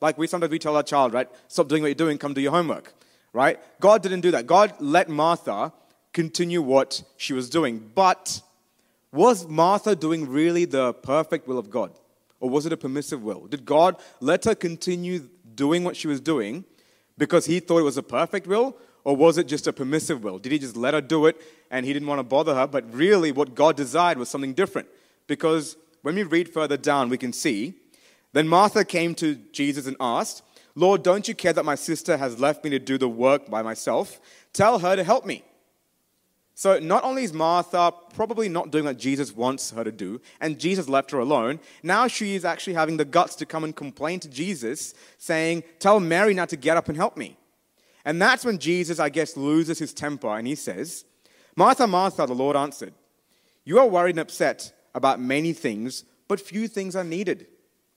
Like 0.00 0.18
we 0.18 0.26
sometimes 0.26 0.50
we 0.50 0.58
tell 0.58 0.76
our 0.76 0.82
child, 0.82 1.14
right? 1.14 1.28
Stop 1.48 1.68
doing 1.68 1.82
what 1.82 1.88
you're 1.88 1.94
doing, 1.94 2.18
come 2.18 2.34
do 2.34 2.40
your 2.40 2.52
homework. 2.52 2.92
Right? 3.32 3.60
God 3.80 4.02
didn't 4.02 4.22
do 4.22 4.32
that. 4.32 4.46
God 4.46 4.74
let 4.80 5.08
Martha 5.08 5.72
continue 6.12 6.60
what 6.60 7.02
she 7.16 7.32
was 7.32 7.48
doing. 7.48 7.90
But 7.94 8.42
was 9.12 9.46
Martha 9.46 9.94
doing 9.94 10.28
really 10.28 10.64
the 10.64 10.92
perfect 10.94 11.46
will 11.46 11.58
of 11.58 11.70
God? 11.70 11.92
Or 12.40 12.50
was 12.50 12.66
it 12.66 12.72
a 12.72 12.76
permissive 12.76 13.22
will? 13.22 13.46
Did 13.46 13.64
God 13.64 13.96
let 14.20 14.44
her 14.44 14.54
continue 14.54 15.28
doing 15.54 15.84
what 15.84 15.96
she 15.96 16.08
was 16.08 16.20
doing 16.20 16.64
because 17.18 17.46
he 17.46 17.60
thought 17.60 17.78
it 17.78 17.84
was 17.84 17.98
a 17.98 18.02
perfect 18.02 18.46
will? 18.46 18.76
Or 19.04 19.14
was 19.14 19.38
it 19.38 19.46
just 19.46 19.66
a 19.66 19.72
permissive 19.72 20.24
will? 20.24 20.38
Did 20.38 20.52
he 20.52 20.58
just 20.58 20.76
let 20.76 20.94
her 20.94 21.00
do 21.00 21.26
it 21.26 21.40
and 21.70 21.86
he 21.86 21.92
didn't 21.92 22.08
want 22.08 22.18
to 22.18 22.24
bother 22.24 22.54
her? 22.54 22.66
But 22.66 22.92
really, 22.92 23.30
what 23.30 23.54
God 23.54 23.76
desired 23.76 24.18
was 24.18 24.28
something 24.28 24.54
different. 24.54 24.88
Because 25.26 25.76
when 26.02 26.14
we 26.14 26.22
read 26.22 26.48
further 26.48 26.76
down, 26.76 27.08
we 27.08 27.18
can 27.18 27.32
see 27.32 27.74
then 28.32 28.48
Martha 28.48 28.84
came 28.84 29.14
to 29.16 29.34
Jesus 29.52 29.86
and 29.86 29.96
asked, 29.98 30.42
Lord, 30.74 31.02
don't 31.02 31.26
you 31.26 31.34
care 31.34 31.52
that 31.52 31.64
my 31.64 31.74
sister 31.74 32.16
has 32.16 32.38
left 32.38 32.62
me 32.62 32.70
to 32.70 32.78
do 32.78 32.96
the 32.96 33.08
work 33.08 33.50
by 33.50 33.62
myself? 33.62 34.20
Tell 34.52 34.78
her 34.78 34.94
to 34.94 35.04
help 35.04 35.26
me. 35.26 35.42
So 36.54 36.78
not 36.78 37.04
only 37.04 37.24
is 37.24 37.32
Martha 37.32 37.92
probably 38.14 38.48
not 38.48 38.70
doing 38.70 38.84
what 38.84 38.98
Jesus 38.98 39.34
wants 39.34 39.70
her 39.70 39.82
to 39.82 39.90
do, 39.90 40.20
and 40.40 40.60
Jesus 40.60 40.88
left 40.88 41.10
her 41.10 41.18
alone, 41.18 41.58
now 41.82 42.06
she 42.06 42.34
is 42.34 42.44
actually 42.44 42.74
having 42.74 42.98
the 42.98 43.04
guts 43.04 43.34
to 43.36 43.46
come 43.46 43.64
and 43.64 43.74
complain 43.74 44.20
to 44.20 44.28
Jesus, 44.28 44.94
saying, 45.16 45.64
Tell 45.78 45.98
Mary 45.98 46.34
not 46.34 46.50
to 46.50 46.56
get 46.56 46.76
up 46.76 46.88
and 46.88 46.96
help 46.96 47.16
me. 47.16 47.36
And 48.04 48.20
that's 48.20 48.44
when 48.44 48.58
Jesus, 48.58 48.98
I 48.98 49.08
guess, 49.08 49.36
loses 49.36 49.78
his 49.78 49.92
temper 49.92 50.36
and 50.36 50.46
he 50.46 50.54
says, 50.54 51.04
Martha, 51.56 51.86
Martha, 51.86 52.26
the 52.26 52.34
Lord 52.34 52.56
answered, 52.56 52.94
You 53.64 53.78
are 53.78 53.86
worried 53.86 54.10
and 54.10 54.20
upset 54.20 54.72
about 54.94 55.20
many 55.20 55.52
things, 55.52 56.04
but 56.28 56.40
few 56.40 56.68
things 56.68 56.96
are 56.96 57.04
needed. 57.04 57.46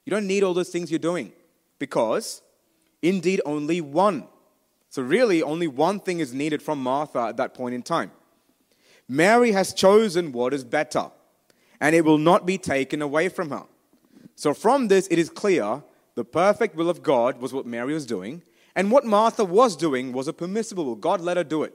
You 0.06 0.12
don't 0.12 0.28
need 0.28 0.44
all 0.44 0.54
those 0.54 0.70
things 0.70 0.92
you're 0.92 1.00
doing 1.00 1.32
because 1.80 2.42
indeed 3.02 3.42
only 3.46 3.82
one. 3.82 4.28
So, 4.90 5.02
really, 5.02 5.42
only 5.42 5.68
one 5.68 6.00
thing 6.00 6.20
is 6.20 6.34
needed 6.34 6.62
from 6.62 6.82
Martha 6.82 7.20
at 7.20 7.38
that 7.38 7.54
point 7.56 7.74
in 7.74 7.82
time. 7.82 8.12
Mary 9.08 9.52
has 9.52 9.74
chosen 9.74 10.32
what 10.32 10.54
is 10.54 10.64
better, 10.64 11.10
and 11.82 11.96
it 11.96 12.06
will 12.06 12.20
not 12.20 12.46
be 12.46 12.58
taken 12.58 13.02
away 13.02 13.28
from 13.28 13.50
her. 13.50 13.64
So, 14.36 14.54
from 14.54 14.88
this, 14.90 15.08
it 15.10 15.18
is 15.18 15.30
clear 15.30 15.84
the 16.16 16.24
perfect 16.24 16.76
will 16.76 16.90
of 16.90 17.02
God 17.02 17.42
was 17.42 17.54
what 17.54 17.66
Mary 17.66 17.94
was 17.94 18.06
doing, 18.06 18.44
and 18.76 18.92
what 18.92 19.06
Martha 19.06 19.44
was 19.44 19.76
doing 19.76 20.14
was 20.14 20.28
a 20.28 20.34
permissible 20.34 20.86
will. 20.86 20.96
God 20.96 21.22
let 21.22 21.38
her 21.38 21.44
do 21.44 21.64
it, 21.64 21.74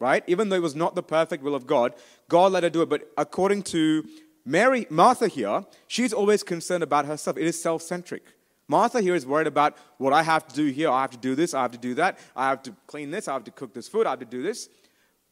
right? 0.00 0.24
Even 0.26 0.48
though 0.48 0.56
it 0.56 0.62
was 0.62 0.76
not 0.76 0.94
the 0.94 1.02
perfect 1.02 1.42
will 1.42 1.54
of 1.54 1.66
God, 1.66 1.94
God 2.28 2.52
let 2.52 2.64
her 2.64 2.70
do 2.70 2.82
it. 2.82 2.88
But 2.88 3.10
according 3.16 3.62
to 3.62 4.04
Mary, 4.48 4.86
Martha 4.88 5.26
here, 5.26 5.64
she's 5.88 6.12
always 6.12 6.44
concerned 6.44 6.84
about 6.84 7.04
herself. 7.04 7.36
It 7.36 7.46
is 7.46 7.60
self 7.60 7.82
centric. 7.82 8.22
Martha 8.68 9.00
here 9.00 9.16
is 9.16 9.26
worried 9.26 9.48
about 9.48 9.76
what 9.98 10.12
I 10.12 10.22
have 10.22 10.46
to 10.46 10.54
do 10.54 10.66
here. 10.66 10.88
I 10.88 11.00
have 11.02 11.10
to 11.10 11.18
do 11.18 11.34
this. 11.34 11.52
I 11.52 11.62
have 11.62 11.72
to 11.72 11.78
do 11.78 11.94
that. 11.94 12.18
I 12.34 12.48
have 12.48 12.62
to 12.62 12.74
clean 12.86 13.10
this. 13.10 13.26
I 13.26 13.32
have 13.32 13.44
to 13.44 13.50
cook 13.50 13.74
this 13.74 13.88
food. 13.88 14.06
I 14.06 14.10
have 14.10 14.20
to 14.20 14.24
do 14.24 14.42
this. 14.42 14.68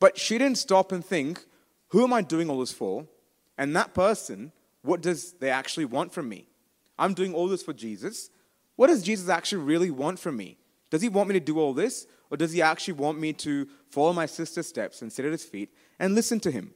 But 0.00 0.18
she 0.18 0.36
didn't 0.36 0.58
stop 0.58 0.90
and 0.92 1.04
think, 1.04 1.44
who 1.88 2.02
am 2.02 2.12
I 2.12 2.22
doing 2.22 2.50
all 2.50 2.58
this 2.58 2.72
for? 2.72 3.06
And 3.56 3.74
that 3.76 3.94
person, 3.94 4.52
what 4.82 5.00
does 5.00 5.32
they 5.34 5.50
actually 5.50 5.84
want 5.84 6.12
from 6.12 6.28
me? 6.28 6.48
I'm 6.98 7.14
doing 7.14 7.34
all 7.34 7.48
this 7.48 7.62
for 7.62 7.72
Jesus. 7.72 8.30
What 8.76 8.88
does 8.88 9.02
Jesus 9.02 9.28
actually 9.28 9.62
really 9.62 9.90
want 9.90 10.18
from 10.18 10.36
me? 10.36 10.58
Does 10.90 11.02
he 11.02 11.08
want 11.08 11.28
me 11.28 11.34
to 11.34 11.40
do 11.40 11.58
all 11.60 11.72
this? 11.72 12.06
Or 12.30 12.36
does 12.36 12.52
he 12.52 12.62
actually 12.62 12.94
want 12.94 13.20
me 13.20 13.32
to 13.34 13.68
follow 13.90 14.12
my 14.12 14.26
sister's 14.26 14.66
steps 14.66 15.02
and 15.02 15.12
sit 15.12 15.24
at 15.24 15.32
his 15.32 15.44
feet 15.44 15.72
and 16.00 16.14
listen 16.14 16.40
to 16.40 16.50
him? 16.50 16.74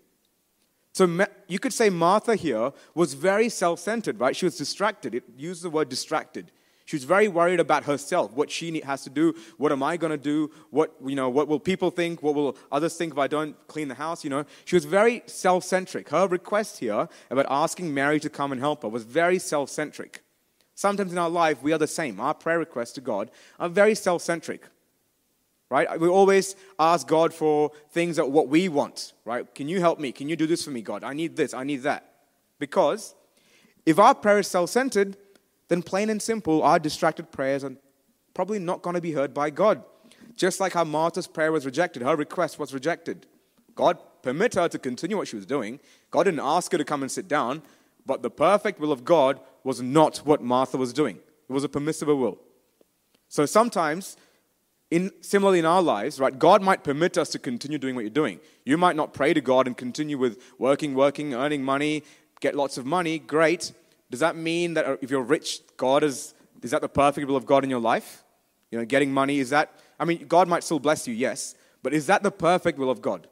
So 0.98 1.26
you 1.46 1.60
could 1.60 1.72
say 1.72 1.90
Martha 1.90 2.34
here 2.34 2.72
was 2.92 3.14
very 3.14 3.48
self 3.50 3.78
centered, 3.78 4.18
right? 4.18 4.34
She 4.34 4.46
was 4.46 4.58
distracted. 4.58 5.14
It 5.14 5.22
used 5.36 5.62
the 5.62 5.70
word 5.70 5.88
distracted. 5.88 6.50
She 6.86 6.96
was 6.96 7.04
very 7.04 7.28
worried 7.28 7.60
about 7.60 7.84
herself, 7.84 8.32
what 8.32 8.50
she 8.50 8.80
has 8.80 9.04
to 9.04 9.10
do. 9.10 9.32
What 9.58 9.70
am 9.70 9.80
I 9.80 9.96
going 9.96 10.10
to 10.10 10.16
do? 10.16 10.50
What, 10.70 10.96
you 11.06 11.14
know, 11.14 11.28
what 11.28 11.46
will 11.46 11.60
people 11.60 11.92
think? 11.92 12.20
What 12.20 12.34
will 12.34 12.56
others 12.72 12.96
think 12.96 13.12
if 13.12 13.18
I 13.18 13.28
don't 13.28 13.54
clean 13.68 13.86
the 13.86 13.94
house? 13.94 14.24
You 14.24 14.30
know, 14.30 14.44
she 14.64 14.74
was 14.74 14.86
very 14.86 15.22
self 15.26 15.62
centric. 15.62 16.08
Her 16.08 16.26
request 16.26 16.80
here 16.80 17.08
about 17.30 17.46
asking 17.48 17.94
Mary 17.94 18.18
to 18.18 18.28
come 18.28 18.50
and 18.50 18.60
help 18.60 18.82
her 18.82 18.88
was 18.88 19.04
very 19.04 19.38
self 19.38 19.70
centric. 19.70 20.24
Sometimes 20.74 21.12
in 21.12 21.18
our 21.18 21.30
life, 21.30 21.62
we 21.62 21.72
are 21.72 21.78
the 21.78 21.86
same. 21.86 22.18
Our 22.18 22.34
prayer 22.34 22.58
requests 22.58 22.94
to 22.94 23.00
God 23.00 23.30
are 23.60 23.68
very 23.68 23.94
self 23.94 24.20
centric 24.20 24.64
right? 25.70 26.00
We 26.00 26.08
always 26.08 26.56
ask 26.78 27.06
God 27.06 27.32
for 27.34 27.70
things 27.90 28.16
that 28.16 28.30
what 28.30 28.48
we 28.48 28.68
want, 28.68 29.12
right? 29.24 29.52
Can 29.54 29.68
you 29.68 29.80
help 29.80 29.98
me? 29.98 30.12
Can 30.12 30.28
you 30.28 30.36
do 30.36 30.46
this 30.46 30.64
for 30.64 30.70
me, 30.70 30.82
God? 30.82 31.04
I 31.04 31.12
need 31.12 31.36
this, 31.36 31.54
I 31.54 31.64
need 31.64 31.82
that. 31.82 32.04
Because 32.58 33.14
if 33.86 33.98
our 33.98 34.14
prayer 34.14 34.38
is 34.38 34.48
self 34.48 34.70
centered, 34.70 35.16
then 35.68 35.82
plain 35.82 36.10
and 36.10 36.20
simple, 36.20 36.62
our 36.62 36.78
distracted 36.78 37.30
prayers 37.30 37.64
are 37.64 37.72
probably 38.34 38.58
not 38.58 38.82
going 38.82 38.94
to 38.94 39.00
be 39.00 39.12
heard 39.12 39.34
by 39.34 39.50
God. 39.50 39.82
Just 40.34 40.60
like 40.60 40.72
how 40.72 40.84
Martha's 40.84 41.26
prayer 41.26 41.52
was 41.52 41.66
rejected, 41.66 42.02
her 42.02 42.16
request 42.16 42.58
was 42.58 42.72
rejected. 42.72 43.26
God 43.74 43.98
permit 44.22 44.54
her 44.54 44.68
to 44.68 44.78
continue 44.78 45.16
what 45.16 45.28
she 45.28 45.36
was 45.36 45.46
doing. 45.46 45.80
God 46.10 46.24
didn't 46.24 46.40
ask 46.40 46.72
her 46.72 46.78
to 46.78 46.84
come 46.84 47.02
and 47.02 47.10
sit 47.10 47.28
down, 47.28 47.62
but 48.06 48.22
the 48.22 48.30
perfect 48.30 48.80
will 48.80 48.92
of 48.92 49.04
God 49.04 49.40
was 49.64 49.82
not 49.82 50.18
what 50.18 50.42
Martha 50.42 50.76
was 50.76 50.92
doing. 50.92 51.16
It 51.48 51.52
was 51.52 51.64
a 51.64 51.68
permissible 51.68 52.16
will. 52.16 52.38
So 53.28 53.46
sometimes 53.46 54.16
in, 54.90 55.10
similarly 55.20 55.58
in 55.58 55.66
our 55.66 55.82
lives, 55.82 56.18
right, 56.18 56.36
God 56.36 56.62
might 56.62 56.82
permit 56.82 57.18
us 57.18 57.28
to 57.30 57.38
continue 57.38 57.78
doing 57.78 57.94
what 57.94 58.02
you're 58.02 58.10
doing. 58.10 58.40
You 58.64 58.78
might 58.78 58.96
not 58.96 59.12
pray 59.12 59.34
to 59.34 59.40
God 59.40 59.66
and 59.66 59.76
continue 59.76 60.16
with 60.16 60.42
working, 60.58 60.94
working, 60.94 61.34
earning 61.34 61.62
money, 61.62 62.04
get 62.40 62.54
lots 62.54 62.78
of 62.78 62.86
money. 62.86 63.18
Great. 63.18 63.72
Does 64.10 64.20
that 64.20 64.36
mean 64.36 64.74
that 64.74 64.98
if 65.02 65.10
you're 65.10 65.22
rich, 65.22 65.60
God 65.76 66.02
is, 66.02 66.34
is 66.62 66.70
that 66.70 66.80
the 66.80 66.88
perfect 66.88 67.26
will 67.26 67.36
of 67.36 67.44
God 67.44 67.64
in 67.64 67.70
your 67.70 67.80
life? 67.80 68.24
You 68.70 68.78
know, 68.78 68.84
getting 68.84 69.12
money, 69.12 69.38
is 69.38 69.50
that, 69.50 69.72
I 70.00 70.04
mean, 70.04 70.26
God 70.26 70.48
might 70.48 70.64
still 70.64 70.78
bless 70.78 71.06
you, 71.06 71.14
yes, 71.14 71.54
but 71.82 71.92
is 71.92 72.06
that 72.06 72.22
the 72.22 72.30
perfect 72.30 72.78
will 72.78 72.90
of 72.90 73.02
God? 73.02 73.26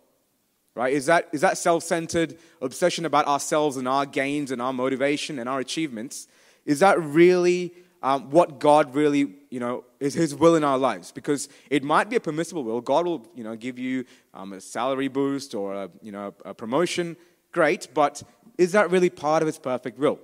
Right? 0.74 0.92
Is 0.92 1.06
that, 1.06 1.28
is 1.32 1.40
that 1.40 1.56
self 1.56 1.82
centered 1.84 2.36
obsession 2.60 3.06
about 3.06 3.26
ourselves 3.26 3.78
and 3.78 3.88
our 3.88 4.04
gains 4.04 4.50
and 4.50 4.60
our 4.60 4.74
motivation 4.74 5.38
and 5.38 5.48
our 5.48 5.58
achievements? 5.58 6.28
Is 6.66 6.80
that 6.80 7.00
really 7.00 7.72
um, 8.02 8.30
what 8.30 8.58
God 8.58 8.94
really, 8.94 9.34
you 9.50 9.60
know, 9.60 9.84
is 10.00 10.14
His 10.14 10.34
will 10.34 10.54
in 10.54 10.64
our 10.64 10.78
lives. 10.78 11.12
Because 11.12 11.48
it 11.70 11.82
might 11.82 12.08
be 12.10 12.16
a 12.16 12.20
permissible 12.20 12.64
will. 12.64 12.80
God 12.80 13.06
will, 13.06 13.26
you 13.34 13.44
know, 13.44 13.56
give 13.56 13.78
you 13.78 14.04
um, 14.34 14.52
a 14.52 14.60
salary 14.60 15.08
boost 15.08 15.54
or 15.54 15.74
a, 15.74 15.90
you 16.02 16.12
know, 16.12 16.34
a 16.44 16.54
promotion. 16.54 17.16
Great, 17.52 17.88
but 17.94 18.22
is 18.58 18.72
that 18.72 18.90
really 18.90 19.10
part 19.10 19.42
of 19.42 19.46
His 19.46 19.58
perfect 19.58 19.98
will? 19.98 20.18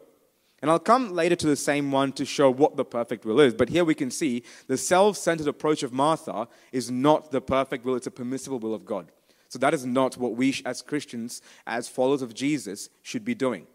And 0.63 0.71
I'll 0.71 0.79
come 0.79 1.13
later 1.13 1.35
to 1.35 1.47
the 1.49 1.57
same 1.57 1.91
one 1.91 2.13
to 2.13 2.25
show 2.25 2.49
what 2.49 2.77
the 2.77 2.85
perfect 2.85 3.25
will 3.25 3.41
is. 3.41 3.53
But 3.53 3.69
here 3.69 3.85
we 3.85 3.97
can 3.97 4.13
see 4.13 4.45
the 4.69 4.77
self 4.77 5.17
centered 5.17 5.49
approach 5.49 5.83
of 5.83 5.93
Martha 5.93 6.47
is 6.71 6.91
not 6.91 7.33
the 7.33 7.41
perfect 7.41 7.85
will, 7.85 7.97
it's 7.97 8.07
a 8.07 8.13
permissible 8.13 8.61
will 8.61 8.75
of 8.75 8.85
God. 8.85 9.11
So 9.49 9.59
that 9.59 9.75
is 9.75 9.85
not 9.85 10.17
what 10.17 10.37
we 10.37 10.55
as 10.65 10.81
Christians, 10.81 11.43
as 11.67 11.89
followers 11.89 12.23
of 12.23 12.33
Jesus, 12.33 12.89
should 13.03 13.25
be 13.25 13.35
doing. 13.35 13.67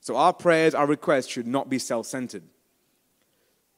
So 0.00 0.16
our 0.16 0.32
prayers, 0.32 0.74
our 0.74 0.86
requests 0.86 1.28
should 1.28 1.46
not 1.46 1.68
be 1.68 1.78
self 1.78 2.06
centered. 2.06 2.42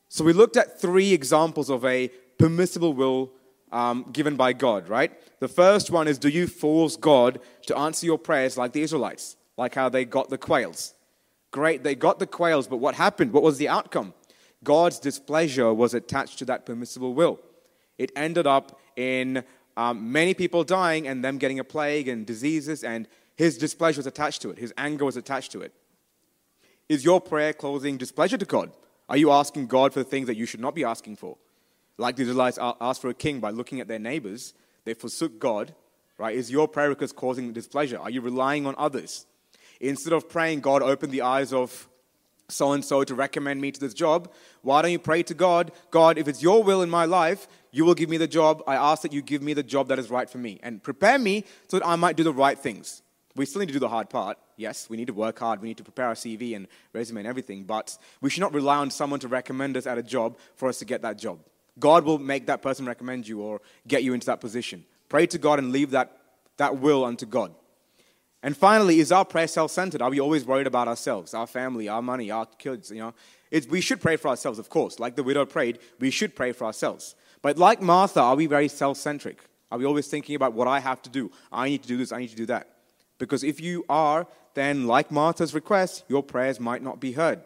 So 0.09 0.25
we 0.25 0.33
looked 0.33 0.57
at 0.57 0.81
three 0.81 1.13
examples 1.13 1.71
of 1.71 1.85
a 1.85 2.09
permissible 2.39 2.93
will 2.93 3.33
um, 3.73 4.07
given 4.13 4.37
by 4.37 4.53
God, 4.53 4.89
right? 4.89 5.13
The 5.41 5.49
first 5.49 5.91
one 5.91 6.07
is 6.07 6.19
do 6.19 6.29
you 6.29 6.47
force 6.47 6.97
God 6.97 7.41
to 7.67 7.77
answer 7.77 8.07
your 8.07 8.19
prayers 8.19 8.57
like 8.57 8.73
the 8.73 8.83
Israelites, 8.83 9.37
like 9.57 9.75
how 9.75 9.89
they 9.89 10.05
got 10.05 10.31
the 10.31 10.39
quails? 10.39 10.95
Great, 11.51 11.83
they 11.83 11.95
got 11.95 12.19
the 12.19 12.27
quails, 12.27 12.69
but 12.69 12.77
what 12.77 12.95
happened? 12.95 13.33
What 13.33 13.43
was 13.43 13.59
the 13.59 13.69
outcome? 13.69 14.15
God's 14.63 14.99
displeasure 14.99 15.75
was 15.75 15.93
attached 15.93 16.39
to 16.39 16.45
that 16.47 16.65
permissible 16.65 17.15
will. 17.15 17.41
It 17.99 18.13
ended 18.17 18.47
up 18.47 18.81
in 18.97 19.45
um, 19.77 20.13
many 20.13 20.35
people 20.35 20.65
dying 20.65 21.07
and 21.07 21.25
them 21.25 21.39
getting 21.39 21.59
a 21.59 21.65
plague 21.65 22.09
and 22.09 22.25
diseases, 22.25 22.85
and 22.85 23.09
his 23.37 23.59
displeasure 23.59 23.99
was 23.99 24.07
attached 24.07 24.43
to 24.43 24.51
it. 24.51 24.59
His 24.59 24.73
anger 24.79 25.05
was 25.05 25.17
attached 25.17 25.53
to 25.53 25.61
it. 25.63 25.73
Is 26.89 27.05
your 27.05 27.21
prayer 27.21 27.53
causing 27.53 27.97
displeasure 27.97 28.39
to 28.39 28.45
God? 28.45 28.71
Are 29.09 29.17
you 29.17 29.31
asking 29.31 29.67
God 29.67 29.93
for 29.93 30.01
the 30.01 30.09
things 30.09 30.27
that 30.27 30.37
you 30.37 30.47
should 30.47 30.61
not 30.61 30.75
be 30.75 30.85
asking 30.85 31.17
for? 31.17 31.37
Like 31.99 32.17
the 32.17 32.23
Israelites 32.23 32.59
asked 32.61 33.01
for 33.01 33.09
a 33.09 33.15
king 33.15 33.41
by 33.41 33.51
looking 33.51 33.81
at 33.81 33.89
their 33.89 33.99
neighbors, 33.99 34.55
they 34.85 34.95
forsook 34.95 35.39
God, 35.39 35.75
right? 36.19 36.35
Is 36.35 36.51
your 36.51 36.67
prayer 36.69 36.89
request 36.89 37.17
causing 37.17 37.53
displeasure? 37.53 37.99
Are 37.99 38.11
you 38.11 38.21
relying 38.21 38.67
on 38.67 38.75
others? 38.79 39.27
Instead 39.81 40.13
of 40.13 40.29
praying, 40.29 40.61
God, 40.61 40.83
open 40.83 41.11
the 41.11 41.23
eyes 41.23 41.53
of 41.53 41.89
so 42.49 42.73
and 42.73 42.85
so 42.85 43.05
to 43.05 43.15
recommend 43.15 43.61
me 43.61 43.71
to 43.73 43.81
this 43.81 43.95
job, 43.95 44.31
why 44.63 44.83
don't 44.83 44.93
you 44.93 44.99
pray 44.99 45.23
to 45.23 45.35
God, 45.35 45.73
God, 45.91 46.19
if 46.19 46.29
it's 46.29 46.43
your 46.43 46.63
will 46.63 46.83
in 46.83 46.91
my 46.91 47.05
life, 47.05 47.49
you 47.71 47.85
will 47.85 47.95
give 47.95 48.11
me 48.11 48.17
the 48.17 48.29
job. 48.29 48.63
I 48.67 48.77
ask 48.77 49.03
that 49.03 49.13
you 49.13 49.23
give 49.23 49.43
me 49.43 49.55
the 49.55 49.63
job 49.63 49.89
that 49.89 49.99
is 49.99 50.11
right 50.11 50.29
for 50.29 50.39
me 50.39 50.61
and 50.63 50.83
prepare 50.83 51.19
me 51.19 51.45
so 51.69 51.79
that 51.79 51.87
I 51.87 51.97
might 51.97 52.17
do 52.17 52.23
the 52.23 52.33
right 52.33 52.59
things. 52.59 53.03
We 53.35 53.47
still 53.47 53.61
need 53.61 53.69
to 53.69 53.73
do 53.73 53.79
the 53.79 53.89
hard 53.89 54.11
part. 54.11 54.39
Yes, 54.57 54.89
we 54.89 54.97
need 54.97 55.07
to 55.09 55.13
work 55.13 55.39
hard. 55.39 55.61
We 55.61 55.69
need 55.69 55.79
to 55.79 55.85
prepare 55.85 56.07
our 56.07 56.15
CV 56.15 56.55
and 56.55 56.69
resume 56.93 57.19
and 57.19 57.27
everything. 57.27 57.65
But 57.65 57.97
we 58.21 58.31
should 58.31 58.41
not 58.41 58.55
rely 58.55 58.77
on 58.77 58.91
someone 58.91 59.21
to 59.21 59.29
recommend 59.29 59.77
us 59.77 59.87
at 59.87 59.99
a 59.99 60.03
job 60.03 60.37
for 60.55 60.69
us 60.69 60.79
to 60.79 60.85
get 60.85 61.03
that 61.03 61.19
job. 61.19 61.39
God 61.79 62.05
will 62.05 62.19
make 62.19 62.47
that 62.47 62.63
person 62.63 62.87
recommend 62.87 63.27
you 63.27 63.41
or 63.41 63.61
get 63.87 64.05
you 64.05 64.15
into 64.15 64.27
that 64.27 64.41
position. 64.41 64.85
Pray 65.09 65.27
to 65.27 65.39
God 65.39 65.59
and 65.59 65.73
leave 65.73 65.91
that, 65.91 66.17
that 66.57 66.79
will 66.79 67.05
unto 67.05 67.27
God. 67.27 67.53
And 68.43 68.57
finally, 68.57 69.01
is 69.01 69.11
our 69.11 69.25
prayer 69.25 69.49
self-centered? 69.49 70.03
Are 70.03 70.11
we 70.11 70.21
always 70.21 70.45
worried 70.45 70.67
about 70.67 70.87
ourselves, 70.87 71.33
our 71.33 71.47
family, 71.47 71.89
our 71.89 72.03
money, 72.03 72.31
our 72.31 72.47
kids? 72.47 72.91
You 72.91 72.99
know, 72.99 73.15
it's, 73.51 73.67
we 73.67 73.81
should 73.81 74.01
pray 74.01 74.17
for 74.17 74.29
ourselves, 74.29 74.59
of 74.59 74.69
course. 74.69 75.01
Like 75.01 75.17
the 75.17 75.23
widow 75.23 75.47
prayed, 75.47 75.79
we 75.99 76.11
should 76.11 76.37
pray 76.37 76.53
for 76.53 76.65
ourselves. 76.67 77.15
But 77.41 77.59
like 77.59 77.81
Martha, 77.81 78.21
are 78.21 78.37
we 78.37 78.47
very 78.47 78.69
self-centric? 78.69 79.39
Are 79.71 79.79
we 79.79 79.87
always 79.87 80.09
thinking 80.09 80.37
about 80.37 80.53
what 80.53 80.69
I 80.69 80.79
have 80.79 81.01
to 81.03 81.11
do? 81.11 81.31
I 81.51 81.69
need 81.71 81.83
to 81.83 81.89
do 81.89 81.97
this. 81.97 82.13
I 82.13 82.19
need 82.19 82.29
to 82.29 82.37
do 82.37 82.47
that. 82.47 82.74
Because 83.19 83.45
if 83.45 83.61
you 83.61 83.85
are, 83.89 84.27
then 84.55 84.87
like 84.87 85.11
Martha's 85.11 85.55
request, 85.55 86.05
your 86.09 86.23
prayers 86.23 86.61
might 86.61 86.83
not 86.83 87.01
be 87.01 87.13
heard. 87.13 87.41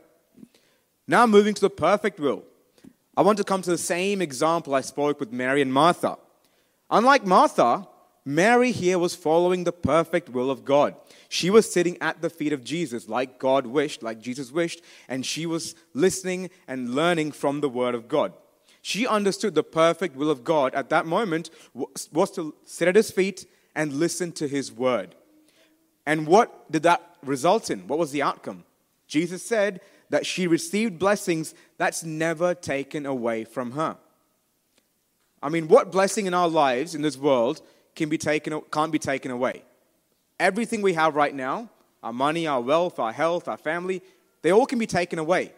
Now, 1.07 1.27
moving 1.27 1.55
to 1.55 1.61
the 1.61 1.71
perfect 1.71 2.21
will. 2.21 2.45
I 3.17 3.23
want 3.23 3.39
to 3.39 3.45
come 3.45 3.63
to 3.63 3.71
the 3.71 3.79
same 3.79 4.21
example 4.23 4.75
I 4.75 4.83
spoke 4.83 5.19
with 5.19 5.33
Mary 5.33 5.63
and 5.63 5.73
Martha. 5.73 6.19
Unlike 6.91 7.27
Martha, 7.27 7.89
Mary 8.25 8.73
here 8.73 8.99
was 8.99 9.15
following 9.15 9.65
the 9.65 9.73
perfect 9.73 10.29
will 10.29 10.51
of 10.51 10.65
God. 10.65 10.95
She 11.31 11.49
was 11.49 11.73
sitting 11.73 11.97
at 12.01 12.21
the 12.21 12.29
feet 12.29 12.53
of 12.53 12.63
Jesus 12.63 13.09
like 13.09 13.39
God 13.39 13.67
wished, 13.67 14.03
like 14.03 14.21
Jesus 14.21 14.53
wished, 14.53 14.83
and 15.09 15.25
she 15.25 15.47
was 15.47 15.75
listening 15.95 16.51
and 16.67 16.95
learning 16.95 17.33
from 17.33 17.61
the 17.61 17.69
Word 17.71 17.95
of 17.95 18.07
God. 18.07 18.35
She 18.83 19.07
understood 19.07 19.55
the 19.55 19.63
perfect 19.63 20.15
will 20.15 20.31
of 20.31 20.45
God 20.45 20.75
at 20.75 20.91
that 20.91 21.07
moment 21.07 21.51
was 21.75 22.31
to 22.33 22.55
sit 22.65 22.87
at 22.87 22.97
His 22.97 23.11
feet 23.11 23.47
and 23.75 23.95
listen 23.95 24.33
to 24.33 24.47
His 24.47 24.71
Word. 24.71 25.15
And 26.09 26.27
what 26.27 26.73
did 26.73 26.85
that 26.85 27.03
result 27.23 27.69
in? 27.69 27.87
What 27.87 27.99
was 27.99 28.13
the 28.13 28.23
outcome? 28.23 28.65
Jesus 29.09 29.45
said 29.45 29.83
that 30.09 30.25
she 30.25 30.47
received 30.47 30.99
blessings 30.99 31.55
that's 31.77 32.03
never 32.03 32.55
taken 32.55 33.05
away 33.05 33.45
from 33.45 33.73
her. 33.73 33.99
I 35.43 35.51
mean, 35.51 35.69
what 35.69 35.93
blessing 35.93 36.25
in 36.25 36.33
our 36.33 36.49
lives 36.49 36.95
in 36.95 37.03
this 37.03 37.19
world 37.19 37.61
can 37.95 38.09
be 38.09 38.17
taken, 38.17 38.59
can't 38.73 38.91
be 38.91 38.99
taken 38.99 39.31
away? 39.31 39.65
Everything 40.41 40.81
we 40.81 40.95
have 40.95 41.15
right 41.15 41.35
now, 41.35 41.69
our 42.03 42.15
money, 42.15 42.47
our 42.47 42.63
wealth, 42.63 42.99
our 42.99 43.13
health, 43.13 43.47
our 43.47 43.59
family, 43.59 44.01
they 44.41 44.51
all 44.51 44.65
can 44.65 44.79
be 44.79 44.87
taken 44.87 45.19
away. 45.19 45.53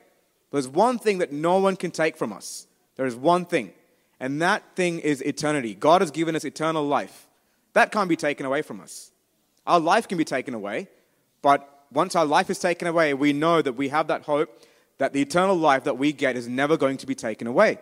There's 0.51 0.67
one 0.67 0.99
thing 0.99 1.19
that 1.19 1.33
no 1.33 1.59
one 1.59 1.77
can 1.77 1.93
take 1.93 2.17
from 2.17 2.33
us. 2.33 2.67
There 2.97 3.07
is 3.07 3.15
one 3.15 3.45
thing, 3.45 3.73
and 4.19 4.43
that 4.43 4.65
thing 4.75 4.99
is 4.99 5.23
eternity. 5.23 5.77
God 5.77 6.01
has 6.01 6.11
given 6.11 6.35
us 6.35 6.45
eternal 6.45 6.85
life. 6.85 7.29
That 7.75 7.93
can't 7.93 8.09
be 8.09 8.17
taken 8.17 8.47
away 8.47 8.63
from 8.63 8.81
us. 8.81 9.13
Our 9.67 9.81
life 9.81 10.09
can 10.09 10.19
be 10.19 10.25
taken 10.25 10.55
away, 10.55 10.89
but 11.43 11.87
once 11.93 12.15
our 12.15 12.25
life 12.25 12.51
is 12.51 12.59
taken 12.59 12.89
away, 12.89 13.15
we 13.15 13.33
know 13.33 13.63
that 13.63 13.73
we 13.73 13.89
have 13.89 14.07
that 14.09 14.23
hope 14.23 14.63
that 14.99 15.13
the 15.13 15.23
eternal 15.23 15.57
life 15.57 15.85
that 15.85 15.99
we 15.99 16.13
get 16.13 16.37
is 16.37 16.47
never 16.47 16.77
going 16.77 16.97
to 16.99 17.07
be 17.07 17.15
taken 17.15 17.47
away. 17.47 17.79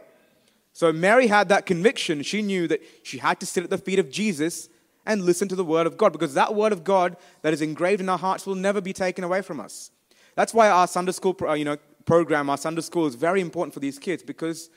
So 0.72 0.92
Mary 0.92 1.26
had 1.26 1.48
that 1.48 1.66
conviction. 1.66 2.22
She 2.22 2.42
knew 2.42 2.68
that 2.68 2.80
she 3.02 3.18
had 3.18 3.40
to 3.40 3.46
sit 3.46 3.64
at 3.64 3.70
the 3.70 3.78
feet 3.78 3.98
of 3.98 4.10
Jesus 4.10 4.68
and 5.04 5.22
listen 5.22 5.48
to 5.48 5.56
the 5.56 5.64
word 5.64 5.86
of 5.86 5.96
God 5.96 6.12
because 6.12 6.34
that 6.34 6.54
word 6.54 6.72
of 6.72 6.84
God 6.84 7.16
that 7.42 7.52
is 7.52 7.62
engraved 7.62 8.00
in 8.00 8.08
our 8.08 8.18
hearts 8.18 8.46
will 8.46 8.54
never 8.54 8.80
be 8.80 8.92
taken 8.92 9.24
away 9.24 9.42
from 9.42 9.58
us. 9.58 9.90
That's 10.36 10.54
why 10.54 10.70
our 10.70 10.86
Sunday 10.86 11.12
school 11.12 11.36
uh, 11.42 11.54
you 11.54 11.64
know, 11.64 11.78
program, 12.04 12.48
our 12.48 12.56
Sunday 12.56 12.82
school 12.82 13.06
is 13.06 13.16
very 13.16 13.40
important 13.40 13.74
for 13.74 13.80
these 13.80 13.98
kids 13.98 14.22
because 14.22 14.70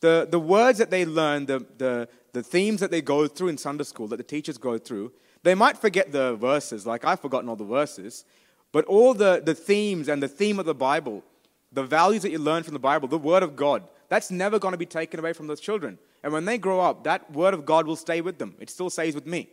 the, 0.00 0.28
the 0.30 0.38
words 0.38 0.78
that 0.78 0.90
they 0.90 1.04
learn, 1.04 1.46
the, 1.46 1.66
the, 1.78 2.08
the 2.32 2.42
themes 2.42 2.80
that 2.80 2.92
they 2.92 3.02
go 3.02 3.26
through 3.26 3.48
in 3.48 3.58
Sunday 3.58 3.84
school, 3.84 4.06
that 4.08 4.18
the 4.18 4.22
teachers 4.22 4.58
go 4.58 4.78
through, 4.78 5.12
they 5.42 5.54
might 5.54 5.78
forget 5.78 6.12
the 6.12 6.36
verses, 6.36 6.86
like 6.86 7.04
I've 7.04 7.20
forgotten 7.20 7.48
all 7.48 7.56
the 7.56 7.64
verses, 7.64 8.24
but 8.72 8.84
all 8.84 9.14
the, 9.14 9.42
the 9.44 9.54
themes 9.54 10.08
and 10.08 10.22
the 10.22 10.28
theme 10.28 10.58
of 10.58 10.66
the 10.66 10.74
Bible, 10.74 11.22
the 11.72 11.82
values 11.82 12.22
that 12.22 12.30
you 12.30 12.38
learn 12.38 12.62
from 12.62 12.74
the 12.74 12.78
Bible, 12.80 13.08
the 13.08 13.18
Word 13.18 13.42
of 13.42 13.56
God, 13.56 13.82
that's 14.08 14.30
never 14.30 14.58
going 14.58 14.72
to 14.72 14.78
be 14.78 14.86
taken 14.86 15.20
away 15.20 15.32
from 15.32 15.46
those 15.46 15.60
children. 15.60 15.98
And 16.22 16.32
when 16.32 16.44
they 16.44 16.58
grow 16.58 16.80
up, 16.80 17.04
that 17.04 17.30
Word 17.32 17.54
of 17.54 17.64
God 17.64 17.86
will 17.86 17.96
stay 17.96 18.20
with 18.20 18.38
them. 18.38 18.54
It 18.58 18.70
still 18.70 18.90
stays 18.90 19.14
with 19.14 19.26
me. 19.26 19.48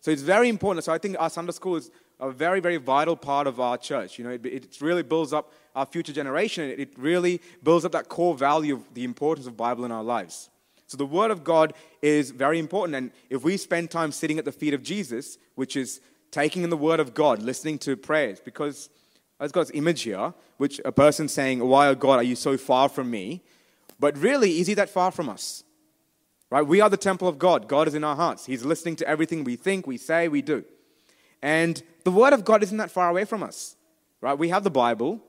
So 0.00 0.10
it's 0.10 0.22
very 0.22 0.48
important. 0.48 0.84
So 0.84 0.92
I 0.92 0.98
think 0.98 1.16
our 1.18 1.30
Sunday 1.30 1.52
school 1.52 1.76
is 1.76 1.90
a 2.20 2.30
very, 2.30 2.60
very 2.60 2.76
vital 2.76 3.16
part 3.16 3.46
of 3.46 3.60
our 3.60 3.76
church. 3.76 4.18
You 4.18 4.24
know, 4.24 4.30
it, 4.30 4.46
it 4.46 4.78
really 4.80 5.02
builds 5.02 5.32
up 5.32 5.52
our 5.74 5.84
future 5.84 6.12
generation. 6.12 6.70
It, 6.70 6.80
it 6.80 6.92
really 6.96 7.40
builds 7.62 7.84
up 7.84 7.92
that 7.92 8.08
core 8.08 8.34
value 8.34 8.74
of 8.74 8.94
the 8.94 9.04
importance 9.04 9.46
of 9.46 9.56
Bible 9.56 9.84
in 9.84 9.92
our 9.92 10.04
lives. 10.04 10.48
So 10.86 10.96
the 10.96 11.06
Word 11.06 11.30
of 11.30 11.42
God 11.42 11.74
is 12.00 12.30
very 12.30 12.58
important. 12.58 12.94
And 12.94 13.10
if 13.28 13.42
we 13.42 13.56
spend 13.56 13.90
time 13.90 14.12
sitting 14.12 14.38
at 14.38 14.44
the 14.44 14.52
feet 14.52 14.74
of 14.74 14.82
Jesus, 14.82 15.38
which 15.54 15.76
is 15.76 16.00
taking 16.30 16.62
in 16.62 16.70
the 16.70 16.76
Word 16.76 17.00
of 17.00 17.14
God, 17.14 17.42
listening 17.42 17.78
to 17.80 17.96
prayers, 17.96 18.40
because 18.40 18.88
I've 19.38 19.52
image 19.74 20.02
here, 20.02 20.32
which 20.56 20.80
a 20.84 20.92
person 20.92 21.28
saying, 21.28 21.66
Why, 21.66 21.88
oh 21.88 21.94
God, 21.94 22.20
are 22.20 22.22
you 22.22 22.36
so 22.36 22.56
far 22.56 22.88
from 22.88 23.10
me? 23.10 23.42
But 23.98 24.16
really, 24.16 24.60
is 24.60 24.66
He 24.66 24.74
that 24.74 24.88
far 24.88 25.10
from 25.10 25.28
us? 25.28 25.64
Right? 26.50 26.62
We 26.62 26.80
are 26.80 26.88
the 26.88 26.96
temple 26.96 27.26
of 27.26 27.38
God. 27.38 27.68
God 27.68 27.88
is 27.88 27.94
in 27.94 28.04
our 28.04 28.16
hearts. 28.16 28.46
He's 28.46 28.64
listening 28.64 28.96
to 28.96 29.08
everything 29.08 29.42
we 29.42 29.56
think, 29.56 29.86
we 29.86 29.96
say, 29.96 30.28
we 30.28 30.42
do. 30.42 30.64
And 31.42 31.82
the 32.04 32.12
Word 32.12 32.32
of 32.32 32.44
God 32.44 32.62
isn't 32.62 32.78
that 32.78 32.90
far 32.90 33.10
away 33.10 33.24
from 33.24 33.42
us. 33.42 33.76
Right? 34.20 34.38
We 34.38 34.48
have 34.50 34.64
the 34.64 34.70
Bible. 34.70 35.20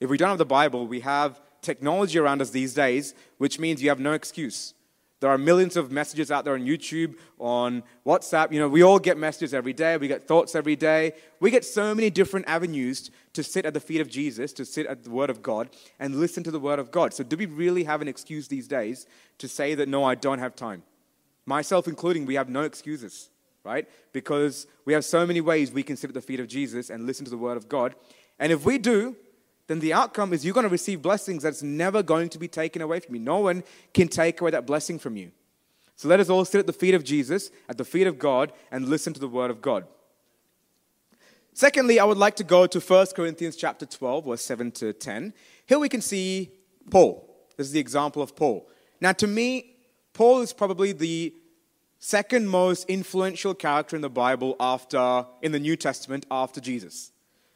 If 0.00 0.10
we 0.10 0.18
don't 0.18 0.28
have 0.28 0.38
the 0.38 0.44
Bible, 0.44 0.86
we 0.86 1.00
have 1.00 1.40
technology 1.62 2.18
around 2.18 2.42
us 2.42 2.50
these 2.50 2.74
days, 2.74 3.14
which 3.38 3.58
means 3.58 3.82
you 3.82 3.88
have 3.88 4.00
no 4.00 4.12
excuse. 4.12 4.74
There 5.20 5.30
are 5.30 5.38
millions 5.38 5.76
of 5.76 5.90
messages 5.90 6.30
out 6.30 6.44
there 6.44 6.54
on 6.54 6.64
YouTube, 6.64 7.16
on 7.38 7.82
WhatsApp. 8.06 8.52
You 8.52 8.60
know, 8.60 8.68
we 8.68 8.82
all 8.82 8.98
get 8.98 9.18
messages 9.18 9.52
every 9.52 9.72
day. 9.72 9.96
We 9.96 10.06
get 10.06 10.28
thoughts 10.28 10.54
every 10.54 10.76
day. 10.76 11.12
We 11.40 11.50
get 11.50 11.64
so 11.64 11.94
many 11.94 12.08
different 12.08 12.46
avenues 12.48 13.10
to 13.32 13.42
sit 13.42 13.66
at 13.66 13.74
the 13.74 13.80
feet 13.80 14.00
of 14.00 14.08
Jesus, 14.08 14.52
to 14.52 14.64
sit 14.64 14.86
at 14.86 15.02
the 15.02 15.10
Word 15.10 15.30
of 15.30 15.42
God, 15.42 15.70
and 15.98 16.16
listen 16.16 16.44
to 16.44 16.52
the 16.52 16.60
Word 16.60 16.78
of 16.78 16.92
God. 16.92 17.14
So, 17.14 17.24
do 17.24 17.36
we 17.36 17.46
really 17.46 17.84
have 17.84 18.00
an 18.00 18.08
excuse 18.08 18.46
these 18.46 18.68
days 18.68 19.06
to 19.38 19.48
say 19.48 19.74
that, 19.74 19.88
no, 19.88 20.04
I 20.04 20.14
don't 20.14 20.38
have 20.38 20.54
time? 20.54 20.82
myself 21.48 21.88
including, 21.88 22.26
we 22.26 22.34
have 22.34 22.48
no 22.48 22.62
excuses, 22.62 23.30
right? 23.64 23.88
Because 24.12 24.66
we 24.84 24.92
have 24.92 25.04
so 25.04 25.26
many 25.26 25.40
ways 25.40 25.72
we 25.72 25.82
can 25.82 25.96
sit 25.96 26.10
at 26.10 26.14
the 26.14 26.20
feet 26.20 26.38
of 26.38 26.46
Jesus 26.46 26.90
and 26.90 27.06
listen 27.06 27.24
to 27.24 27.30
the 27.30 27.38
word 27.38 27.56
of 27.56 27.68
God. 27.68 27.94
And 28.38 28.52
if 28.52 28.64
we 28.64 28.78
do, 28.78 29.16
then 29.68 29.78
the 29.80 29.92
outcome 29.92 30.32
is 30.32 30.44
you're 30.44 30.54
going 30.54 30.64
to 30.64 30.70
receive 30.70 31.02
blessings 31.02 31.42
that's 31.42 31.62
never 31.62 32.02
going 32.02 32.30
to 32.30 32.38
be 32.38 32.48
taken 32.48 32.82
away 32.82 33.00
from 33.00 33.14
you. 33.14 33.20
No 33.20 33.40
one 33.40 33.62
can 33.94 34.08
take 34.08 34.40
away 34.40 34.50
that 34.50 34.66
blessing 34.66 34.98
from 34.98 35.16
you. 35.16 35.30
So 35.94 36.08
let 36.08 36.20
us 36.20 36.30
all 36.30 36.44
sit 36.44 36.58
at 36.58 36.66
the 36.66 36.72
feet 36.72 36.94
of 36.94 37.04
Jesus, 37.04 37.50
at 37.68 37.76
the 37.76 37.84
feet 37.84 38.06
of 38.06 38.18
God, 38.18 38.52
and 38.70 38.88
listen 38.88 39.12
to 39.12 39.20
the 39.20 39.28
word 39.28 39.50
of 39.50 39.60
God. 39.60 39.84
Secondly, 41.52 41.98
I 42.00 42.04
would 42.04 42.16
like 42.16 42.36
to 42.36 42.44
go 42.44 42.66
to 42.66 42.80
1 42.80 43.06
Corinthians 43.14 43.56
chapter 43.56 43.84
12, 43.84 44.24
verse 44.24 44.42
7 44.42 44.70
to 44.72 44.92
10. 44.92 45.34
Here 45.66 45.78
we 45.78 45.88
can 45.88 46.00
see 46.00 46.52
Paul. 46.90 47.28
This 47.56 47.66
is 47.66 47.72
the 47.72 47.80
example 47.80 48.22
of 48.22 48.36
Paul. 48.36 48.68
Now, 49.00 49.12
to 49.12 49.26
me, 49.26 49.74
Paul 50.14 50.40
is 50.40 50.52
probably 50.52 50.92
the 50.92 51.34
second 51.98 52.48
most 52.48 52.88
influential 52.88 53.54
character 53.54 53.96
in 53.96 54.02
the 54.02 54.08
Bible 54.08 54.56
after, 54.60 55.26
in 55.42 55.52
the 55.52 55.58
New 55.58 55.76
Testament, 55.76 56.24
after 56.30 56.60
Jesus. 56.60 57.12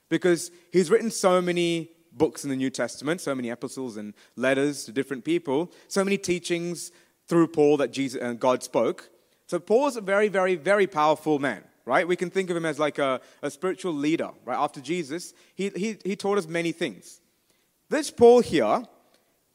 Because 0.08 0.50
he's 0.72 0.90
written 0.90 1.10
so 1.10 1.40
many 1.40 1.90
books 2.12 2.44
in 2.44 2.50
the 2.50 2.56
New 2.56 2.70
Testament, 2.70 3.20
so 3.20 3.34
many 3.34 3.50
epistles 3.50 3.96
and 3.96 4.14
letters 4.36 4.84
to 4.84 4.92
different 4.92 5.24
people, 5.24 5.72
so 5.88 6.04
many 6.04 6.18
teachings 6.18 6.92
through 7.26 7.48
Paul 7.48 7.76
that 7.78 7.92
Jesus 7.92 8.20
and 8.20 8.38
God 8.38 8.62
spoke. 8.62 9.10
So 9.46 9.58
Paul 9.58 9.88
is 9.88 9.96
a 9.96 10.00
very, 10.00 10.28
very, 10.28 10.54
very 10.54 10.86
powerful 10.86 11.38
man, 11.38 11.62
right? 11.84 12.06
We 12.06 12.16
can 12.16 12.30
think 12.30 12.50
of 12.50 12.56
him 12.56 12.64
as 12.64 12.78
like 12.78 12.98
a, 12.98 13.20
a 13.42 13.50
spiritual 13.50 13.92
leader, 13.92 14.30
right? 14.44 14.58
After 14.58 14.80
Jesus, 14.80 15.34
he, 15.54 15.70
he, 15.70 15.98
he 16.04 16.16
taught 16.16 16.38
us 16.38 16.46
many 16.46 16.72
things. 16.72 17.20
This 17.88 18.10
Paul 18.10 18.40
here, 18.40 18.84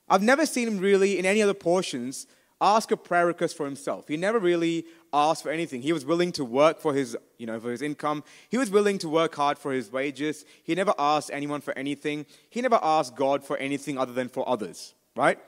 I've 0.10 0.22
never 0.22 0.46
seen 0.46 0.68
him 0.68 0.78
really 0.78 1.18
in 1.18 1.26
any 1.26 1.42
other 1.42 1.54
portions 1.54 2.28
ask 2.60 2.92
a 2.92 2.98
prayer 2.98 3.28
request 3.28 3.56
for 3.56 3.66
himself. 3.66 4.08
He 4.08 4.18
never 4.18 4.40
really 4.40 4.86
asked 5.14 5.44
for 5.44 5.52
anything. 5.52 5.82
He 5.82 5.94
was 5.94 6.06
willing 6.06 6.32
to 6.34 6.46
work 6.46 6.80
for 6.80 6.94
his, 6.94 7.16
you 7.38 7.46
know, 7.46 7.60
for 7.60 7.72
his 7.72 7.82
income. 7.82 8.24
He 8.50 8.58
was 8.58 8.70
willing 8.70 8.98
to 9.00 9.10
work 9.10 9.36
hard 9.36 9.58
for 9.58 9.72
his 9.72 9.92
wages. 9.92 10.44
He 10.64 10.74
never 10.76 10.94
asked 10.98 11.30
anyone 11.32 11.62
for 11.62 11.78
anything. 11.78 12.26
He 12.50 12.62
never 12.62 12.80
asked 12.82 13.16
God 13.16 13.44
for 13.44 13.58
anything 13.58 13.98
other 13.98 14.14
than 14.14 14.30
for 14.30 14.48
others, 14.50 14.96
right? 15.16 15.40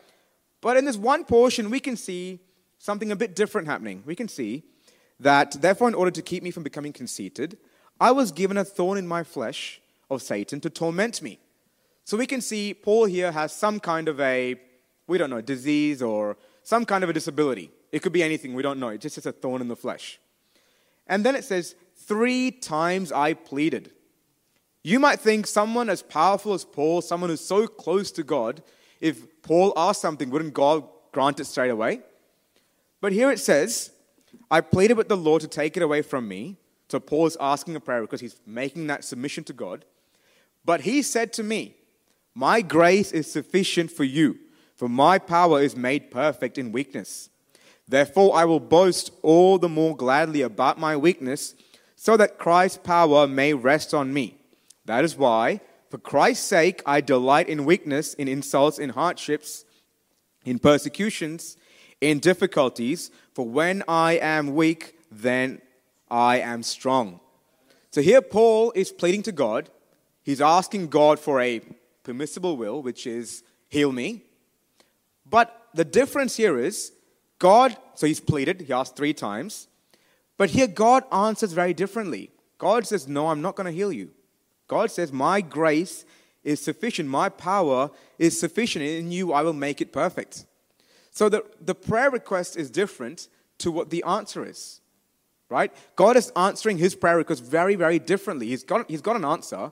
But 0.62 0.78
in 0.78 0.86
this 0.86 0.98
one 0.98 1.26
portion, 1.26 1.70
we 1.70 1.80
can 1.80 1.98
see 1.98 2.40
something 2.78 3.12
a 3.12 3.16
bit 3.16 3.36
different 3.36 3.68
happening. 3.68 4.04
We 4.06 4.16
can 4.16 4.28
see 4.28 4.64
that, 5.20 5.62
therefore, 5.62 5.88
in 5.88 5.96
order 5.96 6.12
to 6.12 6.22
keep 6.22 6.44
me 6.44 6.52
from 6.52 6.64
becoming 6.64 6.94
conceited, 6.94 7.58
I 8.00 8.12
was 8.12 8.32
given 8.32 8.58
a 8.58 8.64
thorn 8.64 8.98
in 8.98 9.08
my 9.08 9.24
flesh 9.24 9.82
of 10.10 10.22
Satan 10.22 10.62
to 10.62 10.70
torment 10.70 11.22
me. 11.22 11.40
So 12.06 12.18
we 12.18 12.26
can 12.26 12.42
see 12.42 12.74
Paul 12.74 13.06
here 13.06 13.32
has 13.32 13.54
some 13.54 13.80
kind 13.80 14.08
of 14.08 14.20
a, 14.20 14.56
we 15.08 15.18
don't 15.18 15.30
know, 15.30 15.42
disease 15.42 16.02
or 16.02 16.38
some 16.64 16.86
kind 16.86 17.04
of 17.04 17.10
a 17.10 17.14
disability. 17.14 17.72
It 17.92 18.02
could 18.02 18.14
be 18.14 18.24
anything, 18.24 18.54
we 18.54 18.64
don't 18.64 18.80
know. 18.80 18.90
It 18.90 19.02
just 19.02 19.16
says 19.16 19.26
a 19.26 19.32
thorn 19.32 19.62
in 19.62 19.68
the 19.68 19.76
flesh. 19.76 20.20
And 21.08 21.26
then 21.26 21.36
it 21.36 21.44
says, 21.44 21.76
Three 21.96 22.50
times 22.52 23.12
I 23.12 23.34
pleaded. 23.34 23.92
You 24.84 25.00
might 25.00 25.20
think 25.20 25.46
someone 25.46 25.90
as 25.90 26.02
powerful 26.02 26.54
as 26.54 26.64
Paul, 26.64 27.02
someone 27.02 27.30
who's 27.30 27.42
so 27.42 27.68
close 27.68 28.12
to 28.14 28.24
God, 28.24 28.64
if 29.02 29.42
Paul 29.42 29.74
asked 29.76 30.02
something, 30.02 30.30
wouldn't 30.30 30.54
God 30.54 30.84
grant 31.12 31.40
it 31.40 31.46
straight 31.46 31.70
away? 31.70 32.02
But 33.02 33.12
here 33.12 33.32
it 33.32 33.40
says, 33.40 33.92
I 34.50 34.62
pleaded 34.62 34.98
with 34.98 35.10
the 35.10 35.18
Lord 35.18 35.42
to 35.42 35.48
take 35.48 35.78
it 35.78 35.84
away 35.84 36.02
from 36.02 36.28
me. 36.28 36.58
So 36.90 37.00
Paul 37.00 37.28
is 37.28 37.38
asking 37.40 37.76
a 37.76 37.80
prayer 37.80 38.02
because 38.02 38.22
he's 38.22 38.40
making 38.46 38.88
that 38.88 39.04
submission 39.04 39.44
to 39.46 39.54
God. 39.54 39.86
But 40.66 40.82
he 40.82 41.02
said 41.02 41.34
to 41.34 41.44
me, 41.44 41.76
My 42.34 42.62
grace 42.62 43.12
is 43.12 43.32
sufficient 43.32 43.92
for 43.92 44.04
you, 44.04 44.40
for 44.80 44.88
my 44.88 45.20
power 45.20 45.62
is 45.62 45.76
made 45.76 46.10
perfect 46.10 46.58
in 46.58 46.72
weakness. 46.72 47.30
Therefore, 47.86 48.34
I 48.34 48.46
will 48.46 48.62
boast 48.62 49.12
all 49.22 49.58
the 49.58 49.68
more 49.68 49.94
gladly 49.94 50.42
about 50.42 50.80
my 50.80 50.96
weakness, 50.96 51.54
so 51.98 52.16
that 52.16 52.38
Christ's 52.38 52.78
power 52.78 53.28
may 53.28 53.54
rest 53.54 53.94
on 53.94 54.14
me. 54.14 54.38
That 54.86 55.04
is 55.04 55.18
why, 55.18 55.60
for 55.90 55.98
Christ's 55.98 56.46
sake, 56.46 56.82
I 56.86 57.02
delight 57.02 57.50
in 57.50 57.66
weakness, 57.66 58.14
in 58.14 58.30
insults, 58.30 58.80
in 58.80 58.92
hardships, 58.92 59.66
in 60.46 60.60
persecutions, 60.60 61.58
in 62.00 62.20
difficulties, 62.20 63.12
for 63.34 63.46
when 63.46 63.84
I 63.86 64.14
am 64.14 64.56
weak, 64.56 64.98
then 65.12 65.62
I 66.10 66.40
am 66.40 66.64
strong. 66.64 67.20
So 67.92 68.00
here, 68.02 68.22
Paul 68.22 68.72
is 68.76 68.94
pleading 68.94 69.24
to 69.24 69.34
God. 69.34 69.70
He's 70.24 70.40
asking 70.40 70.88
God 70.88 71.20
for 71.20 71.42
a 71.42 71.60
permissible 72.04 72.56
will, 72.56 72.82
which 72.82 73.06
is 73.06 73.44
heal 73.68 73.92
me. 73.92 74.24
But 75.30 75.68
the 75.74 75.86
difference 75.86 76.36
here 76.36 76.58
is 76.58 76.92
God, 77.38 77.78
so 77.96 78.08
he's 78.08 78.20
pleaded, 78.20 78.62
he 78.62 78.74
asked 78.74 78.96
three 78.96 79.14
times. 79.14 79.68
But 80.38 80.52
here, 80.52 80.68
God 80.68 81.04
answers 81.12 81.54
very 81.54 81.74
differently. 81.74 82.32
God 82.58 82.88
says, 82.88 83.08
No, 83.08 83.28
I'm 83.28 83.42
not 83.42 83.56
going 83.56 83.66
to 83.66 83.72
heal 83.72 83.92
you. 83.92 84.12
God 84.68 84.92
says, 84.92 85.12
My 85.12 85.42
grace 85.42 86.06
is 86.44 86.62
sufficient. 86.62 87.10
My 87.10 87.30
power 87.30 87.92
is 88.18 88.40
sufficient. 88.40 88.86
In 88.86 89.12
you, 89.12 89.34
I 89.34 89.42
will 89.42 89.54
make 89.54 89.82
it 89.82 89.92
perfect. 89.92 90.46
So 91.12 91.28
the, 91.28 91.44
the 91.60 91.76
prayer 91.76 92.10
request 92.10 92.56
is 92.56 92.70
different 92.70 93.28
to 93.60 93.72
what 93.72 93.90
the 93.90 94.04
answer 94.04 94.46
is, 94.46 94.80
right? 95.50 95.74
God 95.96 96.16
is 96.16 96.32
answering 96.36 96.78
his 96.78 96.96
prayer 96.96 97.18
request 97.18 97.44
very, 97.44 97.76
very 97.76 98.00
differently. 98.00 98.48
He's 98.48 98.64
got, 98.64 98.90
he's 98.90 99.02
got 99.02 99.18
an 99.18 99.26
answer, 99.26 99.72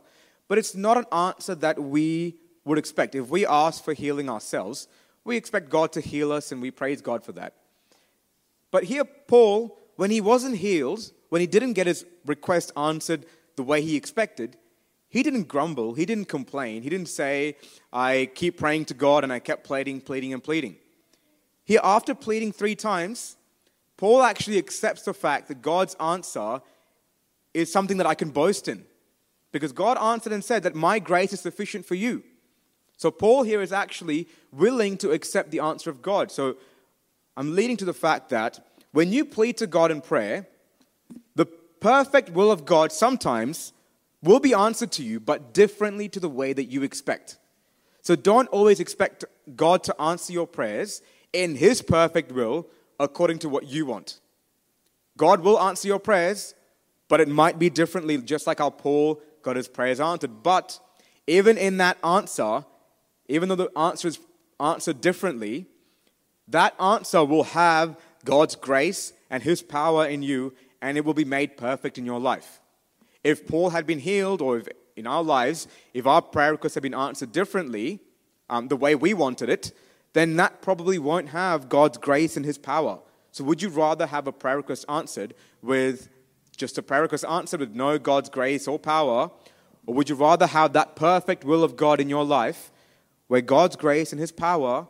but 0.49 0.57
it's 0.57 0.75
not 0.75 0.97
an 0.97 1.05
answer 1.11 1.55
that 1.55 1.81
we 1.81 2.35
would 2.65 2.77
expect. 2.77 3.15
If 3.15 3.29
we 3.29 3.45
ask 3.45 3.83
for 3.83 3.93
healing 3.93 4.29
ourselves, 4.29 4.89
we 5.27 5.37
expect 5.37 5.69
God 5.69 5.91
to 5.93 6.01
heal 6.01 6.31
us 6.31 6.51
and 6.51 6.61
we 6.61 6.71
praise 6.71 7.01
God 7.01 7.23
for 7.23 7.33
that. 7.33 7.53
But 8.71 8.85
here, 8.85 9.03
Paul, 9.03 9.77
when 9.95 10.09
he 10.09 10.21
wasn't 10.21 10.57
healed, 10.57 11.11
when 11.29 11.41
he 11.41 11.47
didn't 11.47 11.73
get 11.73 11.87
his 11.87 12.05
request 12.25 12.71
answered 12.75 13.25
the 13.55 13.63
way 13.63 13.81
he 13.81 13.95
expected, 13.95 14.57
he 15.09 15.23
didn't 15.23 15.47
grumble, 15.47 15.93
he 15.93 16.05
didn't 16.05 16.25
complain, 16.25 16.83
he 16.83 16.89
didn't 16.89 17.09
say, 17.09 17.55
I 17.93 18.29
keep 18.35 18.57
praying 18.57 18.85
to 18.85 18.93
God 18.93 19.23
and 19.23 19.31
I 19.31 19.39
kept 19.39 19.63
pleading, 19.63 20.01
pleading, 20.01 20.33
and 20.33 20.43
pleading. 20.43 20.77
Here, 21.65 21.79
after 21.83 22.15
pleading 22.15 22.51
three 22.51 22.75
times, 22.75 23.37
Paul 23.97 24.21
actually 24.21 24.57
accepts 24.57 25.03
the 25.03 25.13
fact 25.13 25.47
that 25.47 25.61
God's 25.61 25.95
answer 25.95 26.61
is 27.53 27.71
something 27.71 27.97
that 27.97 28.07
I 28.07 28.15
can 28.15 28.29
boast 28.29 28.67
in. 28.67 28.85
Because 29.51 29.71
God 29.71 29.97
answered 29.97 30.33
and 30.33 30.43
said 30.43 30.63
that 30.63 30.75
my 30.75 30.99
grace 30.99 31.33
is 31.33 31.39
sufficient 31.39 31.85
for 31.85 31.95
you. 31.95 32.23
So 32.97 33.11
Paul 33.11 33.43
here 33.43 33.61
is 33.61 33.71
actually 33.71 34.27
willing 34.51 34.97
to 34.97 35.11
accept 35.11 35.51
the 35.51 35.59
answer 35.59 35.89
of 35.89 36.01
God. 36.01 36.31
So 36.31 36.57
I'm 37.35 37.55
leading 37.55 37.77
to 37.77 37.85
the 37.85 37.93
fact 37.93 38.29
that 38.29 38.65
when 38.91 39.13
you 39.13 39.23
plead 39.23 39.57
to 39.57 39.67
God 39.67 39.91
in 39.91 40.01
prayer, 40.01 40.47
the 41.35 41.45
perfect 41.45 42.31
will 42.31 42.51
of 42.51 42.65
God 42.65 42.91
sometimes 42.91 43.71
will 44.23 44.39
be 44.39 44.53
answered 44.53 44.91
to 44.93 45.03
you, 45.03 45.19
but 45.19 45.53
differently 45.53 46.09
to 46.09 46.19
the 46.19 46.29
way 46.29 46.53
that 46.53 46.65
you 46.65 46.81
expect. 46.81 47.37
So 48.01 48.15
don't 48.15 48.47
always 48.49 48.79
expect 48.79 49.25
God 49.55 49.83
to 49.83 50.01
answer 50.01 50.33
your 50.33 50.47
prayers 50.47 51.01
in 51.33 51.55
His 51.55 51.81
perfect 51.81 52.31
will 52.31 52.67
according 52.99 53.39
to 53.39 53.49
what 53.49 53.67
you 53.67 53.85
want. 53.85 54.19
God 55.17 55.41
will 55.41 55.59
answer 55.59 55.87
your 55.87 55.99
prayers, 55.99 56.55
but 57.07 57.21
it 57.21 57.27
might 57.27 57.59
be 57.59 57.69
differently, 57.69 58.17
just 58.17 58.47
like 58.47 58.59
how 58.59 58.69
Paul 58.69 59.21
got 59.41 59.55
his 59.55 59.67
prayers 59.67 59.99
answered. 59.99 60.43
But 60.43 60.79
even 61.25 61.57
in 61.57 61.77
that 61.77 61.97
answer, 62.03 62.65
even 63.27 63.49
though 63.49 63.55
the 63.55 63.77
answer 63.77 64.07
is 64.07 64.19
answered 64.59 65.01
differently, 65.01 65.67
that 66.47 66.73
answer 66.79 67.23
will 67.23 67.43
have 67.43 67.97
God's 68.23 68.55
grace 68.55 69.13
and 69.29 69.43
His 69.43 69.61
power 69.61 70.05
in 70.05 70.23
you, 70.23 70.53
and 70.81 70.97
it 70.97 71.05
will 71.05 71.13
be 71.13 71.25
made 71.25 71.57
perfect 71.57 71.97
in 71.97 72.05
your 72.05 72.19
life. 72.19 72.61
If 73.23 73.47
Paul 73.47 73.71
had 73.71 73.85
been 73.85 73.99
healed, 73.99 74.41
or 74.41 74.59
if 74.59 74.67
in 74.95 75.05
our 75.05 75.23
lives, 75.23 75.67
if 75.93 76.07
our 76.07 76.21
prayer 76.21 76.51
requests 76.51 76.75
had 76.75 76.83
been 76.83 76.93
answered 76.93 77.31
differently, 77.31 77.99
um, 78.49 78.67
the 78.67 78.77
way 78.77 78.95
we 78.95 79.13
wanted 79.13 79.49
it, 79.49 79.71
then 80.13 80.35
that 80.37 80.61
probably 80.61 80.97
won't 80.97 81.29
have 81.29 81.69
God's 81.69 81.97
grace 81.97 82.37
and 82.37 82.45
His 82.45 82.57
power. 82.57 82.99
So, 83.31 83.43
would 83.43 83.61
you 83.61 83.69
rather 83.69 84.07
have 84.07 84.27
a 84.27 84.31
prayer 84.31 84.57
request 84.57 84.85
answered 84.89 85.33
with 85.61 86.09
just 86.55 86.77
a 86.77 86.81
prayer 86.81 87.03
request 87.03 87.25
answered 87.25 87.59
with 87.59 87.75
no 87.75 87.99
God's 87.99 88.29
grace 88.29 88.67
or 88.67 88.79
power? 88.79 89.29
Or 89.85 89.93
would 89.93 90.09
you 90.09 90.15
rather 90.15 90.47
have 90.47 90.73
that 90.73 90.95
perfect 90.95 91.43
will 91.43 91.63
of 91.63 91.75
God 91.75 91.99
in 91.99 92.09
your 92.09 92.25
life 92.25 92.71
where 93.27 93.41
God's 93.41 93.75
grace 93.75 94.11
and 94.11 94.19
His 94.19 94.31
power 94.31 94.87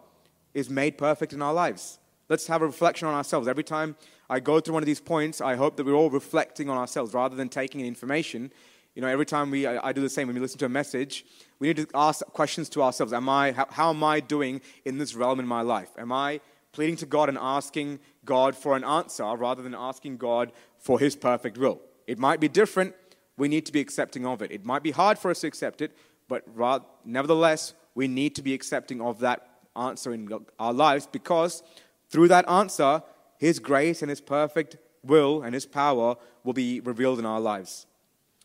is 0.53 0.69
made 0.69 0.97
perfect 0.97 1.33
in 1.33 1.41
our 1.41 1.53
lives? 1.53 1.99
Let's 2.29 2.47
have 2.47 2.61
a 2.61 2.65
reflection 2.65 3.07
on 3.07 3.13
ourselves. 3.13 3.47
Every 3.47 3.63
time 3.63 3.95
I 4.29 4.39
go 4.39 4.59
through 4.59 4.73
one 4.73 4.83
of 4.83 4.87
these 4.87 4.99
points, 4.99 5.39
I 5.39 5.55
hope 5.55 5.77
that 5.77 5.85
we're 5.85 5.93
all 5.93 6.09
reflecting 6.09 6.69
on 6.69 6.77
ourselves 6.77 7.13
rather 7.13 7.35
than 7.35 7.47
taking 7.47 7.79
in 7.79 7.87
information. 7.87 8.51
You 8.95 9.01
know, 9.01 9.07
every 9.07 9.25
time 9.25 9.51
we, 9.51 9.65
I, 9.65 9.93
do 9.93 10.01
the 10.01 10.09
same 10.09 10.27
when 10.27 10.35
we 10.35 10.41
listen 10.41 10.57
to 10.59 10.65
a 10.65 10.69
message, 10.69 11.23
we 11.59 11.67
need 11.67 11.77
to 11.77 11.87
ask 11.93 12.25
questions 12.27 12.67
to 12.69 12.81
ourselves. 12.81 13.13
Am 13.13 13.29
I, 13.29 13.51
how, 13.51 13.67
how 13.69 13.89
am 13.91 14.03
I 14.03 14.19
doing 14.19 14.59
in 14.85 14.97
this 14.97 15.13
realm 15.13 15.39
in 15.39 15.47
my 15.47 15.61
life? 15.61 15.91
Am 15.97 16.11
I 16.11 16.41
pleading 16.71 16.95
to 16.97 17.05
God 17.05 17.29
and 17.29 17.37
asking 17.39 17.99
God 18.25 18.55
for 18.55 18.75
an 18.75 18.83
answer 18.83 19.23
rather 19.23 19.61
than 19.61 19.75
asking 19.75 20.17
God 20.17 20.51
for 20.79 20.99
His 20.99 21.15
perfect 21.15 21.57
will? 21.57 21.79
It 22.07 22.19
might 22.19 22.39
be 22.39 22.47
different. 22.47 22.95
We 23.37 23.47
need 23.47 23.65
to 23.67 23.71
be 23.71 23.79
accepting 23.79 24.25
of 24.25 24.41
it. 24.41 24.51
It 24.51 24.65
might 24.65 24.83
be 24.83 24.91
hard 24.91 25.19
for 25.19 25.29
us 25.29 25.41
to 25.41 25.47
accept 25.47 25.81
it, 25.81 25.95
but 26.27 26.43
rather, 26.53 26.83
nevertheless, 27.05 27.73
we 27.97 28.07
need 28.07 28.35
to 28.35 28.43
be 28.43 28.53
accepting 28.53 29.01
of 29.01 29.17
that 29.21 29.49
answer 29.75 30.13
in 30.13 30.29
our 30.59 30.71
lives 30.71 31.07
because 31.11 31.63
through 32.11 32.27
that 32.27 32.47
answer, 32.47 33.01
His 33.39 33.57
grace 33.57 34.03
and 34.03 34.09
His 34.11 34.21
perfect 34.21 34.77
will 35.03 35.41
and 35.41 35.55
His 35.55 35.65
power 35.65 36.15
will 36.43 36.53
be 36.53 36.79
revealed 36.79 37.17
in 37.17 37.25
our 37.25 37.41
lives. 37.41 37.87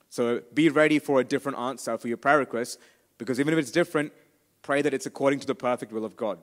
So 0.09 0.41
be 0.55 0.71
ready 0.71 0.99
for 0.99 1.21
a 1.21 1.25
different 1.25 1.59
answer 1.59 1.99
for 1.99 2.09
your 2.09 2.17
prayer 2.17 2.39
request 2.39 2.79
because 3.19 3.39
even 3.39 3.53
if 3.53 3.59
it's 3.59 3.71
different, 3.71 4.15
pray 4.63 4.81
that 4.81 4.95
it's 4.95 5.05
according 5.05 5.41
to 5.41 5.47
the 5.47 5.55
perfect 5.55 5.93
will 5.93 6.07
of 6.07 6.17
God. 6.17 6.39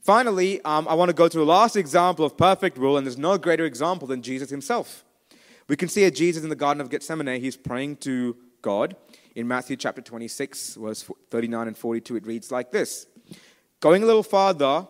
Finally, 0.00 0.60
um, 0.64 0.86
I 0.86 0.94
want 0.94 1.08
to 1.08 1.12
go 1.12 1.26
to 1.26 1.38
the 1.38 1.44
last 1.44 1.74
example 1.74 2.24
of 2.24 2.36
perfect 2.36 2.78
will, 2.78 2.96
and 2.96 3.04
there's 3.04 3.18
no 3.18 3.36
greater 3.36 3.64
example 3.64 4.06
than 4.06 4.22
Jesus 4.22 4.48
himself. 4.48 5.04
We 5.66 5.74
can 5.74 5.88
see 5.88 6.08
Jesus 6.12 6.44
in 6.44 6.50
the 6.50 6.54
Garden 6.54 6.80
of 6.80 6.88
Gethsemane, 6.88 7.40
he's 7.40 7.56
praying 7.56 7.96
to 7.96 8.36
God. 8.66 8.96
In 9.36 9.46
Matthew 9.46 9.76
chapter 9.76 10.02
26, 10.02 10.74
verse 10.74 11.08
39 11.30 11.68
and 11.68 11.78
42, 11.78 12.16
it 12.16 12.26
reads 12.26 12.50
like 12.50 12.72
this 12.72 13.06
Going 13.78 14.02
a 14.02 14.06
little 14.06 14.24
farther, 14.24 14.88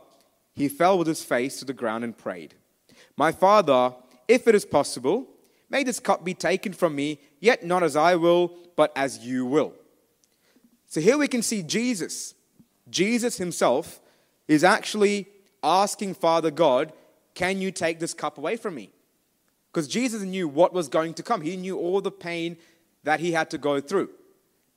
he 0.54 0.66
fell 0.70 0.96
with 0.96 1.06
his 1.06 1.22
face 1.22 1.58
to 1.58 1.66
the 1.66 1.74
ground 1.74 2.02
and 2.02 2.16
prayed, 2.16 2.54
My 3.18 3.32
Father, 3.32 3.94
if 4.28 4.48
it 4.48 4.54
is 4.54 4.64
possible, 4.64 5.28
may 5.68 5.84
this 5.84 6.00
cup 6.00 6.24
be 6.24 6.32
taken 6.32 6.72
from 6.72 6.94
me, 6.94 7.20
yet 7.38 7.66
not 7.66 7.82
as 7.82 7.96
I 7.96 8.16
will, 8.16 8.56
but 8.76 8.92
as 8.96 9.18
you 9.18 9.44
will. 9.44 9.74
So 10.86 11.02
here 11.02 11.18
we 11.18 11.28
can 11.28 11.42
see 11.42 11.62
Jesus. 11.62 12.34
Jesus 12.88 13.36
himself 13.36 14.00
is 14.48 14.64
actually 14.64 15.26
asking 15.62 16.14
Father 16.14 16.50
God, 16.50 16.94
Can 17.34 17.60
you 17.60 17.70
take 17.70 17.98
this 17.98 18.14
cup 18.14 18.38
away 18.38 18.56
from 18.56 18.74
me? 18.74 18.88
Because 19.70 19.86
Jesus 19.86 20.22
knew 20.22 20.48
what 20.48 20.72
was 20.72 20.88
going 20.88 21.12
to 21.12 21.22
come. 21.22 21.42
He 21.42 21.58
knew 21.58 21.76
all 21.76 22.00
the 22.00 22.10
pain 22.10 22.56
that 23.06 23.20
he 23.20 23.30
had 23.30 23.48
to 23.50 23.56
go 23.56 23.80
through. 23.80 24.10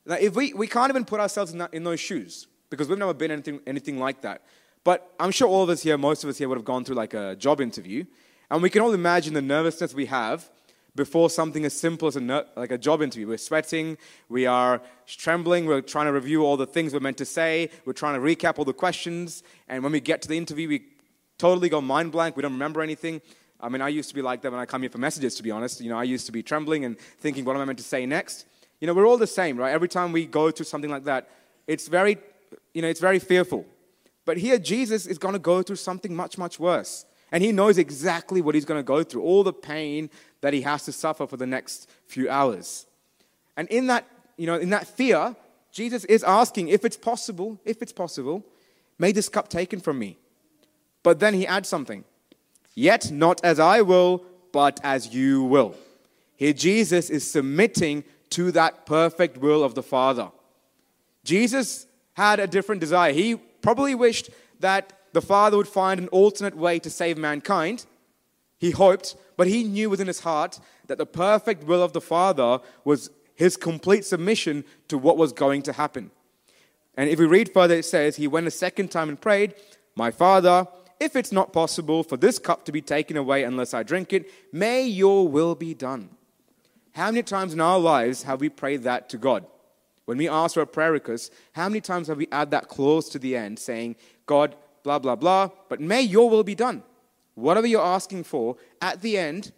Now, 0.06 0.18
if 0.20 0.36
we, 0.36 0.54
we 0.54 0.68
can't 0.68 0.92
even 0.92 1.04
put 1.04 1.20
ourselves 1.20 1.52
in, 1.52 1.58
that, 1.58 1.74
in 1.74 1.84
those 1.84 2.00
shoes 2.00 2.46
because 2.70 2.88
we've 2.88 3.00
never 3.00 3.14
been 3.14 3.32
anything, 3.32 3.60
anything 3.66 3.98
like 3.98 4.22
that. 4.22 4.44
But 4.84 5.12
I'm 5.20 5.32
sure 5.32 5.48
all 5.48 5.64
of 5.64 5.70
us 5.70 5.82
here, 5.82 5.98
most 5.98 6.24
of 6.24 6.30
us 6.30 6.38
here, 6.38 6.48
would 6.48 6.60
have 6.60 6.64
gone 6.64 6.86
through 6.86 6.96
like 6.96 7.16
a 7.16 7.36
job 7.36 7.60
interview. 7.60 8.06
And 8.52 8.62
we 8.62 8.70
can 8.70 8.84
all 8.84 8.94
imagine 8.94 9.34
the 9.34 9.42
nervousness 9.42 9.96
we 9.96 10.06
have 10.06 10.48
before 10.96 11.32
something 11.32 11.66
as 11.66 11.74
simple 11.74 12.08
as 12.08 12.18
a 12.18 12.22
ner- 12.22 12.46
like 12.56 12.70
a 12.72 12.78
job 12.78 13.02
interview. 13.02 13.28
We're 13.28 13.38
sweating, 13.38 13.98
we 14.30 14.46
are 14.46 14.80
trembling, 15.08 15.66
we're 15.66 15.82
trying 15.82 16.06
to 16.06 16.14
review 16.14 16.44
all 16.46 16.56
the 16.56 16.68
things 16.68 16.94
we're 16.94 17.00
meant 17.00 17.18
to 17.18 17.26
say, 17.26 17.72
we're 17.86 17.94
trying 17.94 18.14
to 18.14 18.22
recap 18.22 18.60
all 18.60 18.66
the 18.66 18.74
questions. 18.74 19.42
And 19.68 19.82
when 19.82 19.92
we 19.92 20.02
get 20.02 20.22
to 20.22 20.28
the 20.28 20.38
interview, 20.38 20.68
we 20.70 20.86
totally 21.40 21.70
go 21.70 21.82
mind 21.82 22.12
blank, 22.12 22.36
we 22.36 22.44
don't 22.44 22.54
remember 22.54 22.82
anything. 22.84 23.22
I 23.60 23.70
mean, 23.70 23.82
I 23.82 23.90
used 23.90 24.10
to 24.10 24.16
be 24.16 24.22
like 24.22 24.42
that 24.42 24.52
when 24.52 24.60
I 24.60 24.66
come 24.66 24.82
here 24.82 24.90
for 24.90 25.00
messages, 25.00 25.36
to 25.36 25.44
be 25.44 25.52
honest. 25.52 25.82
You 25.82 25.90
know, 25.90 25.98
I 25.98 26.04
used 26.04 26.26
to 26.28 26.32
be 26.32 26.42
trembling 26.42 26.86
and 26.86 26.98
thinking, 26.98 27.44
what 27.46 27.56
am 27.56 27.62
I 27.62 27.66
meant 27.66 27.80
to 27.80 27.84
say 27.84 28.06
next? 28.06 28.46
You 28.80 28.88
know, 28.88 28.94
we're 28.94 29.08
all 29.08 29.18
the 29.18 29.28
same, 29.28 29.58
right? 29.58 29.72
Every 29.72 29.90
time 29.90 30.12
we 30.12 30.26
go 30.26 30.52
through 30.52 30.66
something 30.66 30.90
like 30.90 31.04
that, 31.04 31.30
it's 31.68 31.88
very, 31.88 32.18
you 32.74 32.82
know, 32.82 32.88
it's 32.88 33.02
very 33.02 33.20
fearful. 33.20 33.66
But 34.26 34.38
here, 34.38 34.58
Jesus 34.58 35.06
is 35.06 35.18
going 35.18 35.34
to 35.34 35.40
go 35.40 35.62
through 35.62 35.76
something 35.78 36.16
much, 36.16 36.38
much 36.38 36.60
worse. 36.60 37.06
And 37.32 37.44
he 37.44 37.52
knows 37.52 37.78
exactly 37.78 38.42
what 38.42 38.56
he's 38.56 38.66
going 38.66 38.80
to 38.80 38.84
go 38.84 39.04
through, 39.04 39.24
all 39.24 39.44
the 39.44 39.54
pain 39.54 40.10
that 40.42 40.54
he 40.54 40.62
has 40.62 40.86
to 40.86 40.92
suffer 40.92 41.28
for 41.28 41.38
the 41.38 41.46
next 41.46 41.90
few 42.08 42.30
hours. 42.30 42.86
And 43.58 43.68
in 43.68 43.88
that, 43.88 44.08
you 44.38 44.48
know, 44.48 44.56
in 44.56 44.70
that 44.70 44.88
fear, 44.88 45.36
Jesus 45.72 46.06
is 46.06 46.24
asking, 46.24 46.70
if 46.70 46.86
it's 46.86 46.98
possible, 46.98 47.60
if 47.66 47.82
it's 47.82 47.92
possible, 47.92 48.44
may 48.98 49.12
this 49.12 49.30
cup 49.30 49.50
taken 49.50 49.80
from 49.80 50.00
me. 50.00 50.18
But 51.04 51.20
then 51.20 51.34
he 51.34 51.46
adds 51.46 51.70
something. 51.70 52.04
Yet 52.80 53.12
not 53.12 53.42
as 53.44 53.60
I 53.60 53.82
will, 53.82 54.24
but 54.54 54.80
as 54.86 55.14
you 55.14 55.44
will. 55.44 55.76
Here, 56.38 56.54
Jesus 56.54 57.10
is 57.10 57.30
submitting 57.30 58.06
to 58.30 58.54
that 58.54 58.86
perfect 58.86 59.38
will 59.38 59.66
of 59.66 59.76
the 59.76 59.84
Father. 59.84 60.32
Jesus 61.26 61.88
had 62.14 62.40
a 62.40 62.48
different 62.48 62.80
desire. 62.80 63.12
He 63.12 63.36
probably 63.36 63.96
wished 63.96 64.30
that 64.62 64.94
the 65.12 65.22
Father 65.22 65.58
would 65.58 65.68
find 65.68 66.00
an 66.00 66.08
alternate 66.08 66.56
way 66.56 66.80
to 66.80 66.90
save 66.90 67.18
mankind. 67.18 67.86
He 68.58 68.72
hoped, 68.72 69.18
but 69.36 69.48
he 69.48 69.66
knew 69.66 69.90
within 69.90 70.08
his 70.08 70.22
heart 70.22 70.62
that 70.88 70.98
the 70.98 71.06
perfect 71.06 71.66
will 71.66 71.84
of 71.84 71.92
the 71.92 72.00
Father 72.00 72.60
was 72.86 73.10
his 73.36 73.58
complete 73.58 74.06
submission 74.06 74.64
to 74.88 74.98
what 74.98 75.18
was 75.18 75.34
going 75.34 75.64
to 75.64 75.74
happen. 75.74 76.12
And 76.96 77.10
if 77.10 77.20
we 77.20 77.26
read 77.26 77.52
further, 77.52 77.76
it 77.76 77.84
says, 77.84 78.16
He 78.16 78.28
went 78.30 78.48
a 78.48 78.52
second 78.52 78.90
time 78.90 79.10
and 79.10 79.20
prayed, 79.20 79.56
My 79.98 80.12
Father, 80.12 80.66
if 81.00 81.16
it's 81.16 81.32
not 81.32 81.54
possible 81.54 82.04
for 82.04 82.18
this 82.18 82.40
cup 82.40 82.66
to 82.66 82.72
be 82.72 82.82
taken 82.82 83.18
away 83.18 83.44
unless 83.44 83.74
I 83.74 83.84
drink 83.84 84.14
it, 84.14 84.30
may 84.52 84.84
your 84.84 85.28
will 85.28 85.56
be 85.56 85.74
done. 85.74 86.10
How 86.94 87.06
many 87.06 87.24
times 87.24 87.54
in 87.54 87.62
our 87.62 87.80
lives 87.80 88.24
have 88.24 88.42
we 88.42 88.50
prayed 88.50 88.84
that 88.84 89.10
to 89.10 89.18
God? 89.18 89.46
When 90.06 90.18
we 90.18 90.28
ask 90.28 90.56
for 90.56 90.62
a 90.62 90.68
prayer 90.68 90.92
request, 90.92 91.32
how 91.54 91.70
many 91.70 91.82
times 91.82 92.08
have 92.08 92.18
we 92.18 92.28
add 92.32 92.52
that 92.52 92.68
clause 92.68 93.10
to 93.10 93.20
the 93.20 93.36
end 93.36 93.60
saying, 93.60 93.96
God, 94.26 94.56
blah, 94.84 95.00
blah, 95.00 95.16
blah, 95.16 95.50
but 95.70 95.80
may 95.80 96.02
your 96.02 96.30
will 96.30 96.44
be 96.44 96.56
done? 96.56 96.84
Whatever 97.36 97.68
you're 97.68 97.82
asking 97.82 98.24
for, 98.24 98.58
at 98.82 99.02
the 99.02 99.18
end, 99.18 99.52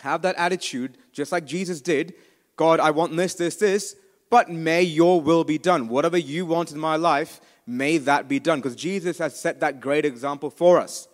have 0.00 0.22
that 0.22 0.36
attitude, 0.36 0.98
just 1.12 1.32
like 1.32 1.44
Jesus 1.44 1.80
did 1.80 2.14
God, 2.56 2.80
I 2.80 2.90
want 2.90 3.16
this, 3.16 3.34
this, 3.34 3.56
this, 3.56 3.96
but 4.34 4.50
may 4.50 4.82
your 4.82 5.20
will 5.20 5.44
be 5.44 5.58
done. 5.58 5.86
Whatever 5.86 6.18
you 6.18 6.44
want 6.44 6.72
in 6.72 6.78
my 6.80 6.96
life, 6.96 7.40
may 7.68 7.98
that 7.98 8.26
be 8.26 8.40
done. 8.40 8.58
Because 8.58 8.74
Jesus 8.74 9.18
has 9.18 9.38
set 9.38 9.60
that 9.60 9.78
great 9.78 10.04
example 10.04 10.50
for 10.50 10.80
us, 10.80 11.06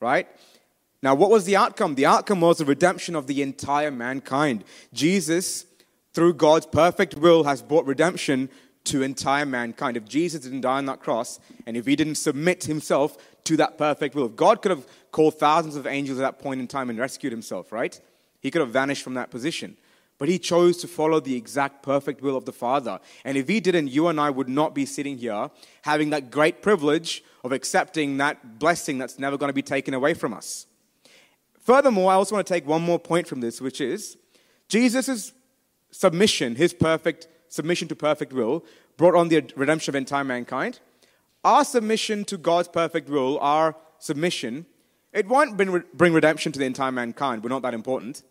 right? 0.00 0.26
Now, 1.02 1.14
what 1.14 1.28
was 1.28 1.44
the 1.44 1.56
outcome? 1.56 1.94
The 1.94 2.06
outcome 2.06 2.40
was 2.40 2.56
the 2.56 2.64
redemption 2.64 3.16
of 3.16 3.26
the 3.26 3.42
entire 3.42 3.90
mankind. 3.90 4.64
Jesus, 4.94 5.66
through 6.14 6.32
God's 6.32 6.64
perfect 6.64 7.16
will, 7.16 7.44
has 7.44 7.60
brought 7.60 7.84
redemption 7.84 8.48
to 8.84 9.02
entire 9.02 9.44
mankind. 9.44 9.98
If 9.98 10.08
Jesus 10.08 10.40
didn't 10.40 10.62
die 10.62 10.78
on 10.78 10.86
that 10.86 11.00
cross, 11.00 11.40
and 11.66 11.76
if 11.76 11.84
he 11.84 11.94
didn't 11.96 12.14
submit 12.14 12.64
himself 12.64 13.18
to 13.44 13.58
that 13.58 13.76
perfect 13.76 14.14
will, 14.14 14.24
if 14.24 14.36
God 14.36 14.62
could 14.62 14.70
have 14.70 14.86
called 15.12 15.38
thousands 15.38 15.76
of 15.76 15.86
angels 15.86 16.18
at 16.18 16.22
that 16.22 16.38
point 16.38 16.62
in 16.62 16.66
time 16.66 16.88
and 16.88 16.98
rescued 16.98 17.30
himself, 17.30 17.72
right? 17.72 18.00
He 18.40 18.50
could 18.50 18.62
have 18.62 18.70
vanished 18.70 19.02
from 19.02 19.14
that 19.14 19.30
position. 19.30 19.76
But 20.24 20.30
he 20.30 20.38
chose 20.38 20.78
to 20.78 20.88
follow 20.88 21.20
the 21.20 21.36
exact 21.36 21.82
perfect 21.82 22.22
will 22.22 22.34
of 22.34 22.46
the 22.46 22.52
Father. 22.52 22.98
And 23.26 23.36
if 23.36 23.46
he 23.46 23.60
didn't, 23.60 23.88
you 23.88 24.08
and 24.08 24.18
I 24.18 24.30
would 24.30 24.48
not 24.48 24.74
be 24.74 24.86
sitting 24.86 25.18
here 25.18 25.50
having 25.82 26.08
that 26.08 26.30
great 26.30 26.62
privilege 26.62 27.22
of 27.44 27.52
accepting 27.52 28.16
that 28.16 28.58
blessing 28.58 28.96
that's 28.96 29.18
never 29.18 29.36
going 29.36 29.50
to 29.50 29.52
be 29.52 29.60
taken 29.60 29.92
away 29.92 30.14
from 30.14 30.32
us. 30.32 30.64
Furthermore, 31.60 32.10
I 32.10 32.14
also 32.14 32.36
want 32.36 32.46
to 32.46 32.54
take 32.54 32.66
one 32.66 32.80
more 32.80 32.98
point 32.98 33.26
from 33.26 33.42
this, 33.42 33.60
which 33.60 33.82
is 33.82 34.16
Jesus' 34.66 35.34
submission, 35.90 36.54
his 36.54 36.72
perfect 36.72 37.28
submission 37.50 37.86
to 37.88 37.94
perfect 37.94 38.32
will, 38.32 38.64
brought 38.96 39.14
on 39.14 39.28
the 39.28 39.44
redemption 39.56 39.90
of 39.90 39.94
entire 39.94 40.24
mankind. 40.24 40.80
Our 41.44 41.66
submission 41.66 42.24
to 42.24 42.38
God's 42.38 42.68
perfect 42.68 43.10
will, 43.10 43.38
our 43.40 43.76
submission, 43.98 44.64
it 45.12 45.28
won't 45.28 45.58
bring 45.58 46.14
redemption 46.14 46.50
to 46.52 46.58
the 46.58 46.64
entire 46.64 46.92
mankind. 46.92 47.44
We're 47.44 47.50
not 47.50 47.60
that 47.60 47.74
important. 47.74 48.22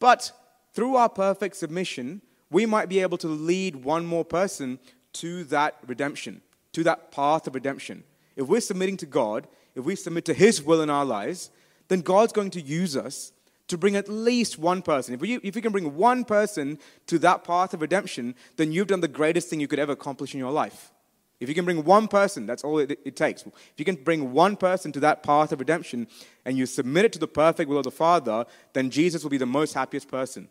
But 0.00 0.32
through 0.72 0.96
our 0.96 1.08
perfect 1.08 1.56
submission, 1.56 2.22
we 2.50 2.66
might 2.66 2.88
be 2.88 3.00
able 3.00 3.18
to 3.18 3.28
lead 3.28 3.76
one 3.76 4.06
more 4.06 4.24
person 4.24 4.78
to 5.14 5.44
that 5.44 5.76
redemption, 5.86 6.42
to 6.72 6.84
that 6.84 7.10
path 7.10 7.46
of 7.46 7.54
redemption. 7.54 8.04
If 8.36 8.48
we're 8.48 8.60
submitting 8.60 8.96
to 8.98 9.06
God, 9.06 9.46
if 9.74 9.84
we 9.84 9.96
submit 9.96 10.24
to 10.26 10.34
His 10.34 10.62
will 10.62 10.82
in 10.82 10.90
our 10.90 11.04
lives, 11.04 11.50
then 11.88 12.00
God's 12.00 12.32
going 12.32 12.50
to 12.50 12.60
use 12.60 12.96
us 12.96 13.32
to 13.68 13.78
bring 13.78 13.96
at 13.96 14.08
least 14.08 14.58
one 14.58 14.82
person. 14.82 15.14
If, 15.14 15.20
we, 15.20 15.36
if 15.36 15.54
you 15.54 15.62
can 15.62 15.72
bring 15.72 15.94
one 15.96 16.24
person 16.24 16.78
to 17.06 17.18
that 17.20 17.44
path 17.44 17.72
of 17.72 17.80
redemption, 17.80 18.34
then 18.56 18.72
you've 18.72 18.88
done 18.88 19.00
the 19.00 19.08
greatest 19.08 19.48
thing 19.48 19.60
you 19.60 19.68
could 19.68 19.78
ever 19.78 19.92
accomplish 19.92 20.34
in 20.34 20.40
your 20.40 20.50
life. 20.50 20.92
If 21.38 21.48
you 21.48 21.54
can 21.54 21.64
bring 21.64 21.84
one 21.84 22.06
person, 22.06 22.46
that's 22.46 22.64
all 22.64 22.78
it, 22.78 22.98
it, 23.04 23.16
takes. 23.16 23.42
If 23.42 23.74
you 23.78 23.84
can 23.84 23.94
bring 23.94 24.32
one 24.32 24.56
person 24.56 24.92
to 24.92 25.00
that 25.00 25.22
path 25.22 25.52
of 25.52 25.60
redemption 25.60 26.06
and 26.44 26.58
you 26.58 26.66
submit 26.66 27.06
it 27.06 27.12
to 27.14 27.18
the 27.18 27.28
perfect 27.28 27.70
will 27.70 27.78
of 27.78 27.84
the 27.84 27.90
Father, 27.90 28.44
then 28.74 28.90
Jesus 28.90 29.22
will 29.22 29.30
be 29.30 29.38
the 29.38 29.46
most 29.46 29.72
happiest 29.72 30.08
person. 30.08 30.48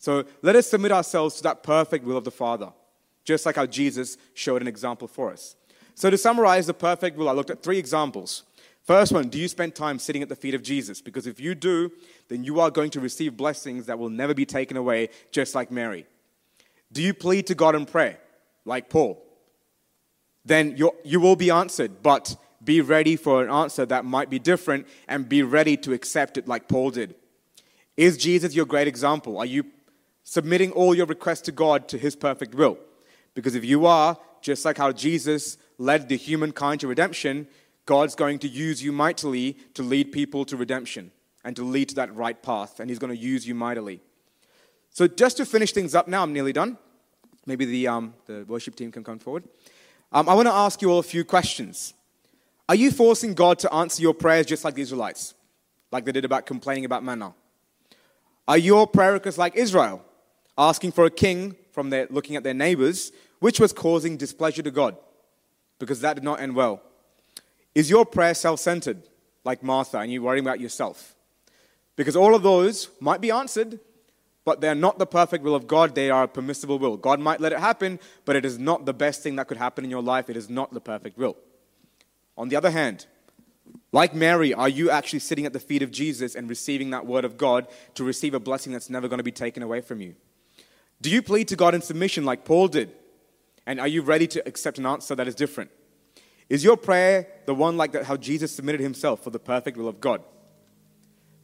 So 0.00 0.24
let 0.42 0.56
us 0.56 0.66
submit 0.66 0.90
ourselves 0.90 1.36
to 1.36 1.42
that 1.44 1.62
perfect 1.62 2.04
will 2.04 2.16
of 2.16 2.24
the 2.24 2.30
Father, 2.30 2.72
just 3.22 3.46
like 3.46 3.56
how 3.56 3.66
Jesus 3.66 4.16
showed 4.34 4.62
an 4.62 4.66
example 4.66 5.06
for 5.06 5.30
us. 5.30 5.54
So, 5.94 6.08
to 6.08 6.16
summarize 6.16 6.66
the 6.66 6.74
perfect 6.74 7.18
will, 7.18 7.28
I 7.28 7.32
looked 7.32 7.50
at 7.50 7.62
three 7.62 7.78
examples. 7.78 8.44
First 8.82 9.12
one, 9.12 9.28
do 9.28 9.38
you 9.38 9.46
spend 9.46 9.74
time 9.74 9.98
sitting 9.98 10.22
at 10.22 10.30
the 10.30 10.36
feet 10.36 10.54
of 10.54 10.62
Jesus? 10.62 11.02
Because 11.02 11.26
if 11.26 11.38
you 11.38 11.54
do, 11.54 11.92
then 12.28 12.42
you 12.42 12.60
are 12.60 12.70
going 12.70 12.90
to 12.92 13.00
receive 13.00 13.36
blessings 13.36 13.84
that 13.86 13.98
will 13.98 14.08
never 14.08 14.32
be 14.32 14.46
taken 14.46 14.78
away, 14.78 15.10
just 15.30 15.54
like 15.54 15.70
Mary. 15.70 16.06
Do 16.90 17.02
you 17.02 17.12
plead 17.12 17.46
to 17.48 17.54
God 17.54 17.74
in 17.74 17.84
prayer, 17.84 18.18
like 18.64 18.88
Paul? 18.88 19.22
Then 20.46 20.78
you 21.04 21.20
will 21.20 21.36
be 21.36 21.50
answered, 21.50 22.02
but 22.02 22.34
be 22.64 22.80
ready 22.80 23.16
for 23.16 23.44
an 23.44 23.50
answer 23.50 23.84
that 23.84 24.06
might 24.06 24.30
be 24.30 24.38
different 24.38 24.86
and 25.06 25.28
be 25.28 25.42
ready 25.42 25.76
to 25.76 25.92
accept 25.92 26.38
it, 26.38 26.48
like 26.48 26.66
Paul 26.68 26.90
did. 26.90 27.14
Is 27.98 28.16
Jesus 28.16 28.54
your 28.54 28.64
great 28.64 28.88
example? 28.88 29.36
Are 29.36 29.44
you 29.44 29.64
submitting 30.22 30.72
all 30.72 30.94
your 30.94 31.06
requests 31.06 31.42
to 31.42 31.52
God 31.52 31.88
to 31.88 31.98
His 31.98 32.16
perfect 32.16 32.54
will. 32.54 32.78
Because 33.34 33.54
if 33.54 33.64
you 33.64 33.86
are, 33.86 34.18
just 34.40 34.64
like 34.64 34.78
how 34.78 34.92
Jesus 34.92 35.58
led 35.78 36.08
the 36.08 36.16
humankind 36.16 36.80
to 36.80 36.88
redemption, 36.88 37.46
God's 37.86 38.14
going 38.14 38.38
to 38.40 38.48
use 38.48 38.82
you 38.82 38.92
mightily 38.92 39.54
to 39.74 39.82
lead 39.82 40.12
people 40.12 40.44
to 40.46 40.56
redemption 40.56 41.10
and 41.44 41.56
to 41.56 41.64
lead 41.64 41.88
to 41.90 41.94
that 41.96 42.14
right 42.14 42.40
path, 42.42 42.80
and 42.80 42.90
He's 42.90 42.98
going 42.98 43.14
to 43.14 43.18
use 43.18 43.46
you 43.46 43.54
mightily. 43.54 44.00
So, 44.90 45.06
just 45.06 45.36
to 45.38 45.46
finish 45.46 45.72
things 45.72 45.94
up 45.94 46.08
now, 46.08 46.22
I'm 46.22 46.32
nearly 46.32 46.52
done. 46.52 46.76
Maybe 47.46 47.64
the, 47.64 47.88
um, 47.88 48.14
the 48.26 48.44
worship 48.46 48.76
team 48.76 48.92
can 48.92 49.04
come 49.04 49.18
forward. 49.18 49.44
Um, 50.12 50.28
I 50.28 50.34
want 50.34 50.48
to 50.48 50.52
ask 50.52 50.82
you 50.82 50.90
all 50.90 50.98
a 50.98 51.04
few 51.04 51.24
questions. 51.24 51.94
Are 52.68 52.74
you 52.74 52.90
forcing 52.90 53.34
God 53.34 53.58
to 53.60 53.72
answer 53.72 54.02
your 54.02 54.14
prayers 54.14 54.46
just 54.46 54.64
like 54.64 54.74
the 54.74 54.82
Israelites? 54.82 55.34
like 55.92 56.04
they 56.04 56.12
did 56.12 56.24
about 56.24 56.46
complaining 56.46 56.84
about 56.84 57.02
manna? 57.04 57.34
Are 58.46 58.58
your 58.58 58.86
prayer 58.86 59.12
requests 59.12 59.38
like 59.38 59.56
Israel, 59.56 60.04
asking 60.56 60.92
for 60.92 61.04
a 61.04 61.10
king 61.10 61.56
from 61.72 61.90
their, 61.90 62.06
looking 62.10 62.36
at 62.36 62.42
their 62.42 62.54
neighbors, 62.54 63.12
which 63.38 63.60
was 63.60 63.72
causing 63.72 64.16
displeasure 64.16 64.62
to 64.62 64.70
God? 64.70 64.96
Because 65.78 66.00
that 66.00 66.14
did 66.14 66.24
not 66.24 66.40
end 66.40 66.54
well. 66.54 66.82
Is 67.74 67.88
your 67.88 68.04
prayer 68.04 68.34
self 68.34 68.60
centered, 68.60 69.02
like 69.44 69.62
Martha, 69.62 69.98
and 69.98 70.12
you're 70.12 70.22
worrying 70.22 70.44
about 70.44 70.60
yourself? 70.60 71.14
Because 71.96 72.16
all 72.16 72.34
of 72.34 72.42
those 72.42 72.88
might 73.00 73.20
be 73.20 73.30
answered, 73.30 73.80
but 74.44 74.60
they're 74.60 74.74
not 74.74 74.98
the 74.98 75.06
perfect 75.06 75.44
will 75.44 75.54
of 75.54 75.66
God. 75.66 75.94
They 75.94 76.10
are 76.10 76.24
a 76.24 76.28
permissible 76.28 76.78
will. 76.78 76.96
God 76.96 77.20
might 77.20 77.40
let 77.40 77.52
it 77.52 77.60
happen, 77.60 77.98
but 78.24 78.36
it 78.36 78.44
is 78.44 78.58
not 78.58 78.86
the 78.86 78.94
best 78.94 79.22
thing 79.22 79.36
that 79.36 79.48
could 79.48 79.58
happen 79.58 79.84
in 79.84 79.90
your 79.90 80.02
life. 80.02 80.30
It 80.30 80.36
is 80.36 80.48
not 80.48 80.72
the 80.72 80.80
perfect 80.80 81.18
will. 81.18 81.36
On 82.36 82.48
the 82.48 82.56
other 82.56 82.70
hand, 82.70 83.06
like 83.92 84.14
Mary, 84.14 84.54
are 84.54 84.68
you 84.68 84.90
actually 84.90 85.18
sitting 85.18 85.46
at 85.46 85.52
the 85.52 85.60
feet 85.60 85.82
of 85.82 85.90
Jesus 85.90 86.34
and 86.34 86.48
receiving 86.48 86.90
that 86.90 87.06
word 87.06 87.24
of 87.24 87.36
God 87.36 87.66
to 87.94 88.04
receive 88.04 88.34
a 88.34 88.40
blessing 88.40 88.72
that's 88.72 88.88
never 88.88 89.08
going 89.08 89.18
to 89.18 89.24
be 89.24 89.32
taken 89.32 89.62
away 89.62 89.80
from 89.80 90.00
you? 90.00 90.14
Do 91.02 91.10
you 91.10 91.22
plead 91.22 91.48
to 91.48 91.56
God 91.56 91.74
in 91.74 91.82
submission 91.82 92.24
like 92.24 92.44
Paul 92.44 92.68
did? 92.68 92.92
And 93.66 93.80
are 93.80 93.88
you 93.88 94.02
ready 94.02 94.26
to 94.28 94.46
accept 94.46 94.78
an 94.78 94.86
answer 94.86 95.14
that 95.14 95.28
is 95.28 95.34
different? 95.34 95.70
Is 96.48 96.64
your 96.64 96.76
prayer 96.76 97.28
the 97.46 97.54
one 97.54 97.76
like 97.76 97.92
that, 97.92 98.04
how 98.04 98.16
Jesus 98.16 98.52
submitted 98.52 98.80
himself 98.80 99.22
for 99.22 99.30
the 99.30 99.38
perfect 99.38 99.76
will 99.76 99.88
of 99.88 100.00
God? 100.00 100.22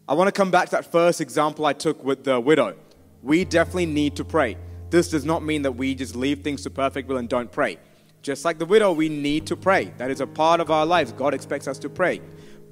I 0.09 0.15
want 0.15 0.29
to 0.29 0.33
come 0.33 0.51
back 0.51 0.67
to 0.67 0.71
that 0.73 0.91
first 0.91 1.21
example 1.21 1.65
I 1.65 1.73
took 1.73 2.03
with 2.05 2.25
the 2.25 2.39
widow. 2.39 2.77
We 3.23 3.45
definitely 3.45 3.87
need 3.87 4.17
to 4.17 4.25
pray. 4.25 4.57
This 4.91 5.09
does 5.09 5.25
not 5.25 5.43
mean 5.43 5.63
that 5.63 5.73
we 5.73 5.95
just 5.95 6.15
leave 6.15 6.43
things 6.43 6.63
to 6.63 6.71
perfect 6.71 7.09
will 7.09 7.17
and 7.17 7.29
don't 7.29 7.51
pray. 7.51 7.79
Just 8.23 8.45
like 8.45 8.59
the 8.59 8.67
widow, 8.67 8.93
we 8.93 9.09
need 9.09 9.47
to 9.47 9.57
pray. 9.57 9.93
That 9.99 10.11
is 10.11 10.21
a 10.21 10.27
part 10.27 10.61
of 10.61 10.71
our 10.71 10.85
lives. 10.85 11.13
God 11.13 11.35
expects 11.35 11.67
us 11.67 11.79
to 11.81 11.89
pray. 11.89 12.21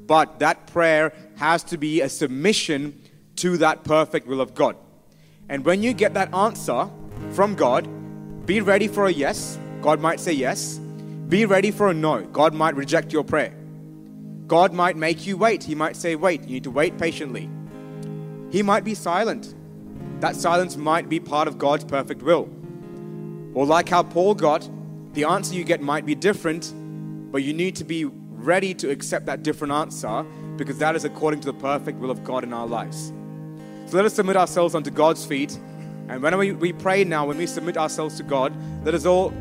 But 0.06 0.40
that 0.40 0.66
prayer 0.66 1.12
has 1.36 1.64
to 1.64 1.78
be 1.78 2.02
a 2.02 2.08
submission 2.08 3.00
to 3.36 3.56
that 3.58 3.84
perfect 3.84 4.26
will 4.26 4.40
of 4.40 4.54
God. 4.54 4.76
And 5.48 5.64
when 5.64 5.82
you 5.82 5.92
get 5.92 6.14
that 6.14 6.34
answer 6.34 6.88
from 7.32 7.54
God, 7.54 7.88
be 8.46 8.60
ready 8.60 8.88
for 8.88 9.06
a 9.06 9.12
yes. 9.12 9.58
God 9.82 10.00
might 10.00 10.20
say 10.20 10.32
yes. 10.32 10.78
Be 11.28 11.46
ready 11.46 11.70
for 11.70 11.88
a 11.88 11.94
no. 11.94 12.22
God 12.22 12.54
might 12.54 12.76
reject 12.76 13.12
your 13.12 13.24
prayer. 13.24 13.54
God 14.46 14.72
might 14.72 14.96
make 14.96 15.26
you 15.26 15.36
wait. 15.36 15.64
He 15.64 15.74
might 15.74 15.96
say, 15.96 16.16
wait, 16.16 16.42
you 16.42 16.54
need 16.54 16.64
to 16.64 16.70
wait 16.70 16.98
patiently. 16.98 17.48
He 18.50 18.62
might 18.62 18.84
be 18.84 18.94
silent. 18.94 19.54
That 20.20 20.36
silence 20.36 20.76
might 20.76 21.08
be 21.08 21.18
part 21.18 21.48
of 21.48 21.58
God's 21.58 21.84
perfect 21.84 22.22
will. 22.22 22.48
Or, 23.54 23.66
like 23.66 23.88
how 23.88 24.02
Paul 24.02 24.34
got, 24.34 24.68
the 25.14 25.24
answer 25.24 25.54
you 25.54 25.64
get 25.64 25.80
might 25.80 26.04
be 26.04 26.14
different, 26.14 26.72
but 27.32 27.42
you 27.42 27.52
need 27.52 27.76
to 27.76 27.84
be 27.84 28.04
ready 28.04 28.74
to 28.74 28.90
accept 28.90 29.26
that 29.26 29.42
different 29.42 29.72
answer 29.72 30.24
because 30.56 30.78
that 30.78 30.94
is 30.94 31.04
according 31.04 31.40
to 31.40 31.46
the 31.46 31.54
perfect 31.54 31.98
will 31.98 32.10
of 32.10 32.22
God 32.24 32.44
in 32.44 32.52
our 32.52 32.66
lives. 32.66 33.12
So 33.86 33.96
let 33.96 34.04
us 34.04 34.14
submit 34.14 34.36
ourselves 34.36 34.74
unto 34.74 34.90
God's 34.90 35.24
feet. 35.24 35.58
And 36.08 36.22
when 36.22 36.36
we, 36.38 36.52
we 36.52 36.72
pray 36.72 37.04
now, 37.04 37.26
when 37.26 37.38
we 37.38 37.46
submit 37.46 37.76
ourselves 37.76 38.16
to 38.16 38.22
God, 38.22 38.52
let 38.84 38.94
us 38.94 39.06
all 39.06 39.32